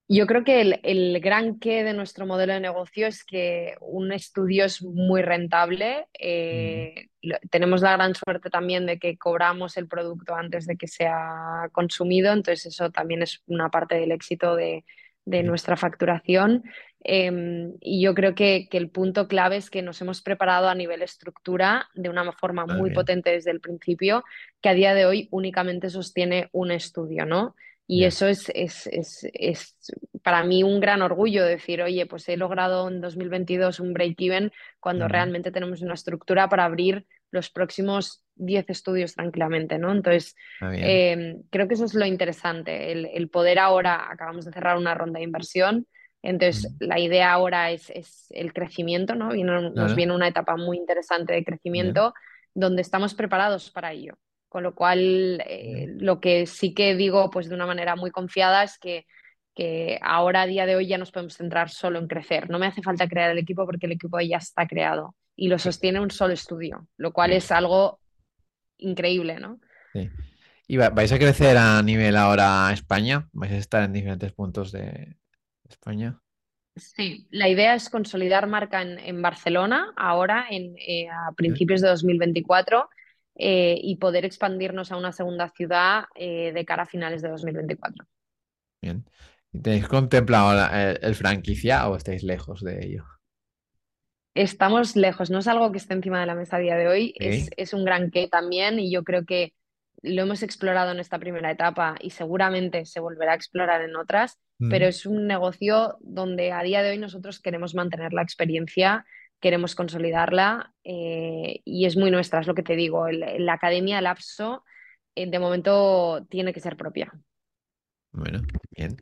Yo 0.09 0.25
creo 0.25 0.45
que 0.45 0.61
el, 0.61 0.79
el 0.83 1.19
gran 1.19 1.59
qué 1.59 1.83
de 1.83 1.93
nuestro 1.93 2.25
modelo 2.25 2.53
de 2.53 2.61
negocio 2.61 3.07
es 3.07 3.25
que 3.25 3.75
un 3.81 4.13
estudio 4.13 4.63
es 4.65 4.81
muy 4.81 5.21
rentable. 5.21 6.07
eh, 6.17 7.09
tenemos 7.51 7.81
la 7.81 7.91
gran 7.97 8.15
suerte 8.15 8.49
también 8.49 8.85
de 8.85 8.99
que 8.99 9.17
cobramos 9.17 9.75
el 9.75 9.87
producto 9.89 10.33
antes 10.33 10.65
de 10.65 10.77
que 10.77 10.87
sea 10.87 11.67
consumido, 11.73 12.31
entonces 12.31 12.67
eso 12.67 12.89
también 12.89 13.21
es 13.21 13.41
una 13.47 13.69
parte 13.69 13.95
del 13.95 14.13
éxito 14.13 14.55
de, 14.55 14.85
de 15.27 15.43
nuestra 15.43 15.75
facturación. 15.75 16.63
Eh, 17.03 17.71
y 17.81 18.01
yo 18.01 18.13
creo 18.15 18.33
que, 18.33 18.67
que 18.71 18.77
el 18.77 18.89
punto 18.89 19.27
clave 19.27 19.57
es 19.57 19.69
que 19.69 19.81
nos 19.81 20.01
hemos 20.01 20.21
preparado 20.21 20.69
a 20.69 20.75
nivel 20.75 21.01
estructura 21.01 21.89
de 21.93 22.09
una 22.09 22.31
forma 22.31 22.65
muy 22.65 22.89
bien. 22.89 22.93
potente 22.93 23.31
desde 23.31 23.51
el 23.51 23.59
principio, 23.59 24.23
que 24.61 24.69
a 24.69 24.73
día 24.73 24.93
de 24.93 25.05
hoy 25.05 25.27
únicamente 25.31 25.89
sostiene 25.89 26.49
un 26.53 26.71
estudio, 26.71 27.25
¿no? 27.25 27.55
Y 27.89 28.03
eso 28.03 28.27
es, 28.27 28.51
es, 28.53 28.87
es, 28.87 29.25
es 29.33 29.77
para 30.21 30.43
mí 30.43 30.61
un 30.63 30.81
gran 30.81 31.01
orgullo 31.01 31.45
decir, 31.45 31.81
oye, 31.81 32.05
pues 32.05 32.27
he 32.27 32.35
logrado 32.35 32.89
en 32.89 32.99
2022 32.99 33.79
un 33.79 33.93
break-even 33.93 34.51
cuando 34.81 35.07
realmente 35.07 35.51
tenemos 35.51 35.81
una 35.81 35.93
estructura 35.93 36.49
para 36.49 36.65
abrir 36.65 37.05
los 37.31 37.49
próximos 37.49 38.23
10 38.35 38.69
estudios 38.69 39.15
tranquilamente, 39.15 39.77
¿no? 39.77 39.91
Entonces, 39.91 40.35
eh, 40.71 41.37
creo 41.49 41.67
que 41.67 41.73
eso 41.75 41.85
es 41.85 41.93
lo 41.93 42.05
interesante, 42.05 42.91
el, 42.91 43.05
el 43.07 43.29
poder 43.29 43.59
ahora, 43.59 44.09
acabamos 44.11 44.45
de 44.45 44.51
cerrar 44.53 44.77
una 44.77 44.93
ronda 44.95 45.19
de 45.19 45.25
inversión, 45.25 45.87
entonces 46.21 46.75
la 46.79 46.99
idea 46.99 47.31
ahora 47.31 47.71
es, 47.71 47.89
es 47.91 48.27
el 48.31 48.53
crecimiento, 48.53 49.15
¿no? 49.15 49.29
Viene- 49.29 49.51
nos 49.61 49.73
Claro. 49.73 49.95
viene 49.95 50.15
una 50.15 50.27
etapa 50.27 50.55
muy 50.57 50.77
interesante 50.77 51.33
de 51.33 51.39
Bien. 51.39 51.45
crecimiento 51.45 52.13
donde 52.53 52.81
estamos 52.81 53.13
preparados 53.13 53.69
para 53.71 53.91
ello. 53.91 54.17
Con 54.49 54.63
lo 54.63 54.73
cual, 54.75 55.43
eh, 55.45 55.87
lo 55.99 56.19
que 56.19 56.45
sí 56.47 56.73
que 56.73 56.95
digo, 56.95 57.29
pues 57.29 57.49
de 57.49 57.55
una 57.55 57.65
manera 57.67 57.95
muy 57.95 58.11
confiada, 58.11 58.63
es 58.63 58.77
que, 58.79 59.05
que 59.55 59.99
ahora 60.01 60.43
a 60.43 60.47
día 60.47 60.65
de 60.65 60.75
hoy 60.75 60.87
ya 60.87 60.97
nos 60.97 61.11
podemos 61.11 61.35
centrar 61.35 61.69
solo 61.69 61.99
en 61.99 62.07
crecer. 62.07 62.49
No 62.49 62.57
me 62.59 62.67
hace 62.67 62.81
falta 62.81 63.07
crear 63.07 63.31
el 63.31 63.37
equipo 63.39 63.65
porque 63.65 63.85
el 63.87 63.91
equipo 63.93 64.19
ya 64.21 64.37
está 64.37 64.67
creado 64.67 65.15
y 65.37 65.47
lo 65.49 65.59
sostiene 65.59 66.01
un 66.01 66.11
solo 66.11 66.33
estudio, 66.33 66.89
lo 66.97 67.13
cual 67.13 67.33
es 67.33 67.51
algo 67.51 68.01
increíble, 68.77 69.39
¿no? 69.39 69.59
Sí. 69.93 70.09
¿Y 70.67 70.77
va- 70.77 70.89
vais 70.89 71.11
a 71.11 71.19
crecer 71.19 71.57
a 71.57 71.81
nivel 71.83 72.15
ahora 72.17 72.71
España? 72.73 73.29
¿Vais 73.33 73.51
a 73.53 73.57
estar 73.57 73.83
en 73.83 73.93
diferentes 73.93 74.33
puntos 74.33 74.71
de 74.71 75.17
España? 75.69 76.21
Sí, 76.75 77.27
la 77.31 77.49
idea 77.49 77.73
es 77.73 77.89
consolidar 77.89 78.45
marca 78.47 78.81
en, 78.83 78.99
en 78.99 79.21
Barcelona 79.21 79.93
ahora, 79.97 80.45
en, 80.49 80.75
eh, 80.77 81.09
a 81.09 81.31
principios 81.33 81.81
de 81.81 81.87
2024, 81.89 82.89
eh, 83.35 83.79
y 83.81 83.95
poder 83.97 84.25
expandirnos 84.25 84.91
a 84.91 84.97
una 84.97 85.11
segunda 85.11 85.49
ciudad 85.49 86.05
eh, 86.15 86.51
de 86.53 86.65
cara 86.65 86.83
a 86.83 86.85
finales 86.85 87.21
de 87.23 87.29
2024. 87.29 88.05
Bien. 88.81 89.05
¿Y 89.51 89.59
¿Tenéis 89.61 89.87
contemplado 89.87 90.53
la- 90.55 90.91
el, 90.91 90.99
el 91.03 91.15
franquicia 91.15 91.87
o 91.89 91.95
estáis 91.95 92.23
lejos 92.23 92.61
de 92.63 92.83
ello? 92.85 93.05
Estamos 94.37 94.95
lejos, 94.95 95.31
no 95.31 95.39
es 95.39 95.47
algo 95.47 95.71
que 95.71 95.79
esté 95.79 95.95
encima 95.95 96.19
de 96.19 96.27
la 96.27 96.35
mesa 96.35 96.57
a 96.57 96.59
día 96.59 96.75
de 96.75 96.87
hoy, 96.87 97.15
es, 97.17 97.73
un 97.73 97.83
gran 97.83 98.11
qué 98.11 98.27
también 98.27 98.79
y 98.79 98.91
yo 98.91 99.03
creo 99.03 99.25
que 99.25 99.55
lo 100.03 100.21
hemos 100.21 100.43
explorado 100.43 100.91
en 100.91 100.99
esta 100.99 101.17
primera 101.17 101.49
etapa 101.49 101.95
y 101.99 102.11
seguramente 102.11 102.85
se 102.85 102.99
volverá 102.99 103.31
a 103.31 103.35
explorar 103.35 103.81
en 103.81 103.95
otras, 103.95 104.39
pero 104.59 104.85
Mm, 104.85 104.89
es 104.89 105.05
un 105.07 105.25
negocio 105.25 105.97
donde 106.01 106.51
a 106.51 106.61
día 106.61 106.83
de 106.83 106.91
hoy 106.91 106.99
nosotros 106.99 107.39
queremos 107.39 107.73
mantener 107.73 108.13
la 108.13 108.21
experiencia, 108.21 109.07
queremos 109.39 109.73
consolidarla 109.73 110.71
eh, 110.83 111.61
y 111.65 111.87
es 111.87 111.97
muy 111.97 112.11
nuestra, 112.11 112.39
es 112.39 112.45
lo 112.45 112.53
que 112.53 112.63
te 112.63 112.75
digo, 112.75 113.09
la 113.09 113.53
Academia 113.53 114.01
Lapso 114.01 114.63
eh, 115.15 115.27
de 115.27 115.39
momento 115.39 116.27
tiene 116.29 116.53
que 116.53 116.59
ser 116.59 116.77
propia. 116.77 117.11
Bueno, 118.11 118.41
bien. 118.69 118.97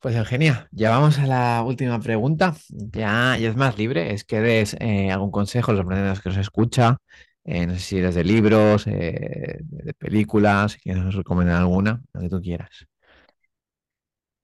Pues 0.00 0.14
Eugenia, 0.14 0.68
ya 0.70 0.90
vamos 0.90 1.18
a 1.18 1.26
la 1.26 1.62
última 1.66 1.98
pregunta. 2.00 2.54
Ya, 2.68 3.36
ya 3.38 3.48
es 3.48 3.56
más 3.56 3.76
libre, 3.78 4.12
es 4.14 4.24
que 4.24 4.40
des 4.40 4.74
eh, 4.80 5.10
algún 5.10 5.32
consejo 5.32 5.72
a 5.72 5.74
los 5.74 5.82
emprendedores 5.82 6.20
que 6.22 6.28
os 6.28 6.36
escucha. 6.36 6.98
Eh, 7.44 7.66
no 7.66 7.74
sé 7.74 7.80
si 7.80 7.98
eres 7.98 8.14
de 8.14 8.22
libros, 8.24 8.86
eh, 8.86 9.58
de 9.60 9.94
películas, 9.94 10.72
si 10.72 10.80
quieres 10.80 11.14
recomendar 11.14 11.56
alguna, 11.56 12.00
lo 12.12 12.20
que 12.20 12.28
tú 12.28 12.40
quieras. 12.40 12.86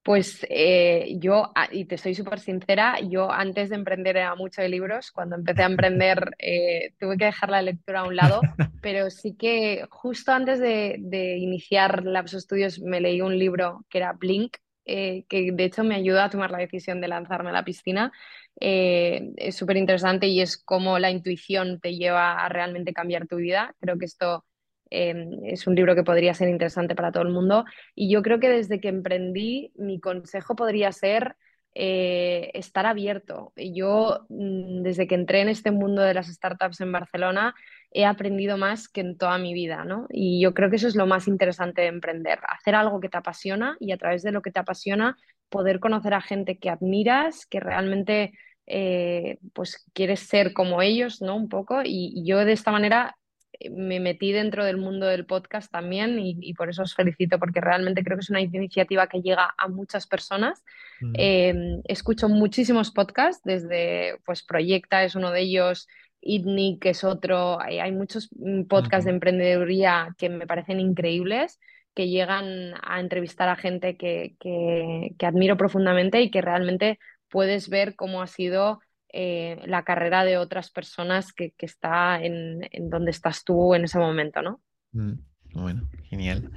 Pues 0.02 0.44
eh, 0.50 1.16
yo, 1.18 1.50
y 1.72 1.86
te 1.86 1.96
soy 1.96 2.14
súper 2.14 2.38
sincera, 2.38 3.00
yo 3.00 3.30
antes 3.32 3.70
de 3.70 3.76
emprender 3.76 4.18
era 4.18 4.34
mucho 4.34 4.60
de 4.60 4.68
libros. 4.68 5.10
Cuando 5.10 5.34
empecé 5.36 5.62
a 5.62 5.66
emprender 5.66 6.30
eh, 6.38 6.92
tuve 6.98 7.16
que 7.16 7.24
dejar 7.26 7.48
la 7.48 7.62
lectura 7.62 8.00
a 8.00 8.04
un 8.04 8.16
lado, 8.16 8.50
pero 8.80 9.08
sí 9.08 9.34
que 9.34 9.86
justo 9.90 10.32
antes 10.32 10.58
de, 10.60 10.96
de 11.00 11.38
iniciar 11.38 12.04
Lapso 12.04 12.38
Studios 12.38 12.80
me 12.80 13.00
leí 13.00 13.22
un 13.22 13.38
libro 13.38 13.86
que 13.88 13.98
era 13.98 14.12
Blink, 14.12 14.58
eh, 14.84 15.24
que 15.28 15.52
de 15.52 15.64
hecho 15.64 15.84
me 15.84 15.94
ayudó 15.94 16.22
a 16.22 16.30
tomar 16.30 16.50
la 16.50 16.58
decisión 16.58 17.00
de 17.00 17.08
lanzarme 17.08 17.50
a 17.50 17.52
la 17.52 17.64
piscina. 17.64 18.12
Eh, 18.60 19.32
es 19.36 19.56
súper 19.56 19.76
interesante 19.76 20.26
y 20.28 20.40
es 20.40 20.56
cómo 20.56 20.98
la 20.98 21.10
intuición 21.10 21.80
te 21.80 21.94
lleva 21.94 22.44
a 22.44 22.48
realmente 22.48 22.92
cambiar 22.92 23.26
tu 23.26 23.36
vida. 23.36 23.74
Creo 23.80 23.98
que 23.98 24.06
esto 24.06 24.44
eh, 24.90 25.14
es 25.44 25.66
un 25.66 25.74
libro 25.74 25.94
que 25.94 26.04
podría 26.04 26.34
ser 26.34 26.48
interesante 26.48 26.94
para 26.94 27.12
todo 27.12 27.22
el 27.24 27.30
mundo. 27.30 27.64
Y 27.94 28.10
yo 28.10 28.22
creo 28.22 28.40
que 28.40 28.48
desde 28.48 28.80
que 28.80 28.88
emprendí, 28.88 29.72
mi 29.76 30.00
consejo 30.00 30.56
podría 30.56 30.92
ser 30.92 31.36
eh, 31.74 32.50
estar 32.54 32.86
abierto. 32.86 33.52
Yo, 33.56 34.26
mm, 34.28 34.82
desde 34.82 35.06
que 35.08 35.16
entré 35.16 35.40
en 35.40 35.48
este 35.48 35.70
mundo 35.72 36.02
de 36.02 36.14
las 36.14 36.28
startups 36.28 36.80
en 36.80 36.92
Barcelona, 36.92 37.54
he 37.94 38.04
aprendido 38.06 38.58
más 38.58 38.88
que 38.88 39.00
en 39.02 39.18
toda 39.18 39.38
mi 39.38 39.54
vida, 39.54 39.84
¿no? 39.86 40.06
Y 40.10 40.42
yo 40.42 40.54
creo 40.54 40.70
que 40.70 40.76
eso 40.76 40.88
es 40.88 40.96
lo 40.96 41.06
más 41.06 41.28
interesante 41.28 41.82
de 41.82 41.88
emprender, 41.88 42.40
hacer 42.48 42.74
algo 42.76 43.00
que 43.00 43.08
te 43.10 43.18
apasiona 43.18 43.76
y 43.80 43.92
a 43.92 43.98
través 43.98 44.22
de 44.24 44.32
lo 44.32 44.42
que 44.42 44.52
te 44.52 44.60
apasiona 44.60 45.16
poder 45.50 45.80
conocer 45.80 46.14
a 46.14 46.20
gente 46.22 46.58
que 46.58 46.70
admiras, 46.70 47.46
que 47.46 47.60
realmente 47.60 48.32
eh, 48.66 49.38
pues 49.54 49.84
quieres 49.94 50.20
ser 50.20 50.52
como 50.54 50.82
ellos, 50.82 51.22
¿no? 51.22 51.36
Un 51.36 51.48
poco. 51.48 51.82
Y, 51.84 52.12
y 52.16 52.26
yo 52.26 52.44
de 52.44 52.52
esta 52.52 52.72
manera 52.72 53.16
eh, 53.60 53.70
me 53.70 54.00
metí 54.00 54.32
dentro 54.32 54.64
del 54.64 54.76
mundo 54.78 55.06
del 55.06 55.26
podcast 55.26 55.70
también 55.70 56.18
y, 56.18 56.36
y 56.40 56.54
por 56.54 56.70
eso 56.70 56.82
os 56.82 56.94
felicito 56.94 57.38
porque 57.38 57.60
realmente 57.60 58.02
creo 58.04 58.16
que 58.16 58.22
es 58.22 58.30
una 58.30 58.40
iniciativa 58.40 59.06
que 59.08 59.22
llega 59.22 59.54
a 59.56 59.68
muchas 59.68 60.06
personas. 60.06 60.64
Mm, 61.00 61.12
Eh, 61.18 61.54
escucho 61.84 62.28
muchísimos 62.28 62.90
podcasts, 62.90 63.42
desde 63.44 64.18
pues 64.24 64.42
Proyecta 64.44 65.04
es 65.04 65.14
uno 65.14 65.30
de 65.30 65.40
ellos, 65.42 65.86
ITNIC 66.24 66.86
es 66.86 67.04
otro, 67.04 67.60
hay, 67.60 67.78
hay 67.78 67.92
muchos 67.92 68.30
mm, 68.36 68.64
podcasts 68.64 69.04
de 69.04 69.12
emprendeduría 69.12 70.14
que 70.18 70.28
me 70.28 70.46
parecen 70.46 70.80
increíbles 70.80 71.60
que 71.94 72.08
llegan 72.08 72.74
a 72.82 72.98
entrevistar 72.98 73.48
a 73.48 73.56
gente 73.56 73.96
que, 73.96 74.34
que, 74.40 75.14
que 75.16 75.26
admiro 75.26 75.56
profundamente 75.56 76.20
y 76.22 76.30
que 76.30 76.40
realmente 76.40 76.98
puedes 77.28 77.68
ver 77.68 77.94
cómo 77.94 78.20
ha 78.20 78.26
sido 78.26 78.80
eh, 79.12 79.60
la 79.66 79.84
carrera 79.84 80.24
de 80.24 80.38
otras 80.38 80.70
personas 80.70 81.32
que, 81.32 81.52
que 81.52 81.66
está 81.66 82.20
en, 82.20 82.68
en 82.72 82.90
donde 82.90 83.12
estás 83.12 83.44
tú 83.44 83.74
en 83.74 83.84
ese 83.84 83.98
momento, 83.98 84.42
¿no? 84.42 84.60
mm. 84.92 85.12
Bueno, 85.54 85.88
genial. 86.02 86.50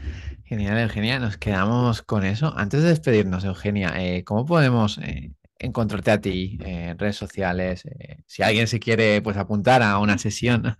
Genial, 0.43 0.80
Eugenia. 0.80 1.20
Nos 1.20 1.38
quedamos 1.38 2.01
con 2.01 2.26
eso. 2.26 2.51
Antes 2.57 2.82
de 2.82 2.89
despedirnos, 2.89 3.45
Eugenia, 3.45 3.93
eh, 3.97 4.24
¿cómo 4.24 4.45
podemos 4.45 4.97
eh, 4.97 5.34
encontrarte 5.60 6.12
a 6.12 6.22
ti 6.22 6.58
eh, 6.64 6.89
en 6.89 6.97
redes 6.97 7.16
sociales? 7.16 7.86
Eh, 7.86 8.24
si 8.26 8.43
alguien 8.43 8.68
se 8.68 8.80
quiere 8.80 9.22
pues 9.22 9.38
apuntar 9.38 9.82
a 9.84 9.99
una 9.99 10.18
sesión. 10.18 10.76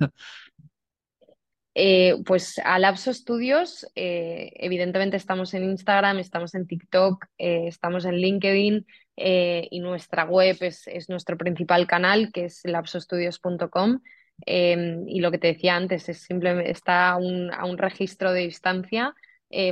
Eh, 1.80 2.16
pues 2.26 2.60
a 2.66 2.80
Lapso 2.80 3.14
Studios, 3.14 3.86
eh, 3.94 4.50
evidentemente 4.56 5.16
estamos 5.16 5.54
en 5.54 5.64
Instagram, 5.64 6.18
estamos 6.18 6.56
en 6.56 6.66
TikTok, 6.66 7.28
estamos 7.38 8.06
en 8.06 8.16
LinkedIn 8.16 8.88
y 9.16 9.80
nuestra 9.80 10.26
web 10.26 10.58
es, 10.62 10.88
es 10.88 11.08
nuestro 11.08 11.38
principal 11.38 11.86
canal, 11.86 12.32
que 12.32 12.46
es 12.46 12.62
lapsostudios.com. 12.64 14.02
Eh, 14.48 15.04
y 15.06 15.20
lo 15.20 15.30
que 15.30 15.38
te 15.38 15.48
decía 15.54 15.76
antes, 15.76 16.10
es 16.10 16.24
simplemente 16.24 16.72
está 16.72 17.12
a 17.12 17.18
un, 17.18 17.54
a 17.54 17.66
un 17.66 17.78
registro 17.78 18.34
de 18.34 18.42
distancia 18.42 19.14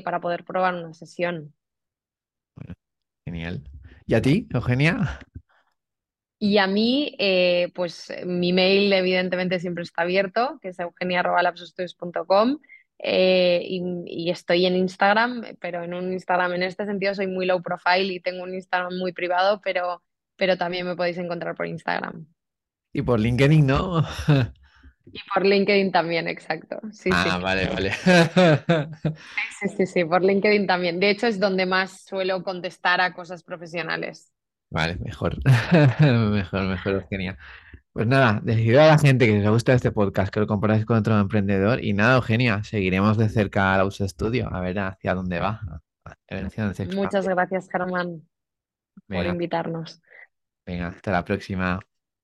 para 0.04 0.22
poder 0.22 0.44
probar 0.44 0.76
una 0.76 0.94
sesión. 0.94 1.56
Bueno, 2.56 2.76
genial. 3.26 3.64
¿Y 4.08 4.14
a 4.14 4.22
ti, 4.22 4.48
Eugenia? 4.54 5.20
Y 6.38 6.58
a 6.58 6.68
mí, 6.68 7.16
eh, 7.18 7.72
pues 7.74 8.14
mi 8.26 8.54
mail 8.54 8.92
evidentemente 8.94 9.60
siempre 9.60 9.84
está 9.84 10.04
abierto, 10.04 10.60
que 10.62 10.70
es 10.70 10.80
eugenia.lapsostudios.com 10.80 12.60
eh, 13.00 13.62
y, 13.64 13.82
y 14.06 14.30
estoy 14.30 14.66
en 14.66 14.76
Instagram, 14.76 15.44
pero 15.60 15.84
en 15.84 15.94
un 15.94 16.14
Instagram 16.14 16.54
en 16.54 16.64
este 16.64 16.86
sentido 16.86 17.16
soy 17.16 17.28
muy 17.28 17.46
low 17.46 17.62
profile 17.62 18.14
y 18.14 18.20
tengo 18.20 18.44
un 18.44 18.54
Instagram 18.54 18.98
muy 18.98 19.12
privado, 19.14 19.62
pero, 19.64 20.04
pero 20.36 20.58
también 20.58 20.86
me 20.86 20.96
podéis 20.96 21.18
encontrar 21.18 21.56
por 21.56 21.68
Instagram. 21.68 22.28
Y 22.94 23.02
por 23.02 23.20
LinkedIn, 23.20 23.66
¿no? 23.66 24.04
Y 25.12 25.20
por 25.34 25.46
LinkedIn 25.46 25.92
también, 25.92 26.28
exacto. 26.28 26.80
Sí, 26.92 27.10
Ah, 27.14 27.38
sí. 27.38 27.44
vale, 27.44 27.68
vale. 27.68 27.92
Sí, 29.60 29.70
sí, 29.78 29.86
sí, 29.86 30.06
por 30.06 30.24
LinkedIn 30.24 30.68
también. 30.68 31.00
De 31.00 31.10
hecho, 31.10 31.28
es 31.28 31.40
donde 31.40 31.66
más 31.66 32.04
suelo 32.06 32.44
contestar 32.44 33.02
a 33.02 33.14
cosas 33.14 33.44
profesionales. 33.44 34.32
Vale, 34.70 34.98
mejor. 34.98 35.38
Mejor, 36.02 36.64
mejor, 36.64 36.94
Eugenia. 36.94 37.38
Pues 37.94 38.08
nada, 38.08 38.42
decido 38.44 38.82
a 38.82 38.88
la 38.88 38.98
gente 38.98 39.26
que 39.26 39.34
les 39.40 39.50
gusta 39.50 39.74
este 39.74 39.92
podcast, 39.92 40.34
que 40.34 40.42
lo 40.42 40.48
compartáis 40.48 40.86
con 40.86 40.98
otro 40.98 41.18
emprendedor. 41.18 41.84
Y 41.84 41.94
nada, 41.94 42.16
Eugenia, 42.18 42.64
seguiremos 42.64 43.18
de 43.18 43.30
cerca 43.30 43.74
al 43.74 43.82
Auto 43.82 44.08
Studio, 44.08 44.54
a 44.54 44.60
ver 44.60 44.80
hacia 44.80 45.14
dónde 45.14 45.40
va, 45.40 45.62
a 46.04 46.14
ver 46.30 46.46
hacia 46.46 46.64
dónde 46.66 46.76
se 46.76 46.86
Muchas 46.88 47.26
gracias, 47.28 47.70
Germán, 47.72 48.28
por 49.08 49.26
invitarnos. 49.26 50.02
venga, 50.66 50.88
hasta 50.88 51.12
la 51.12 51.24
próxima. 51.24 51.80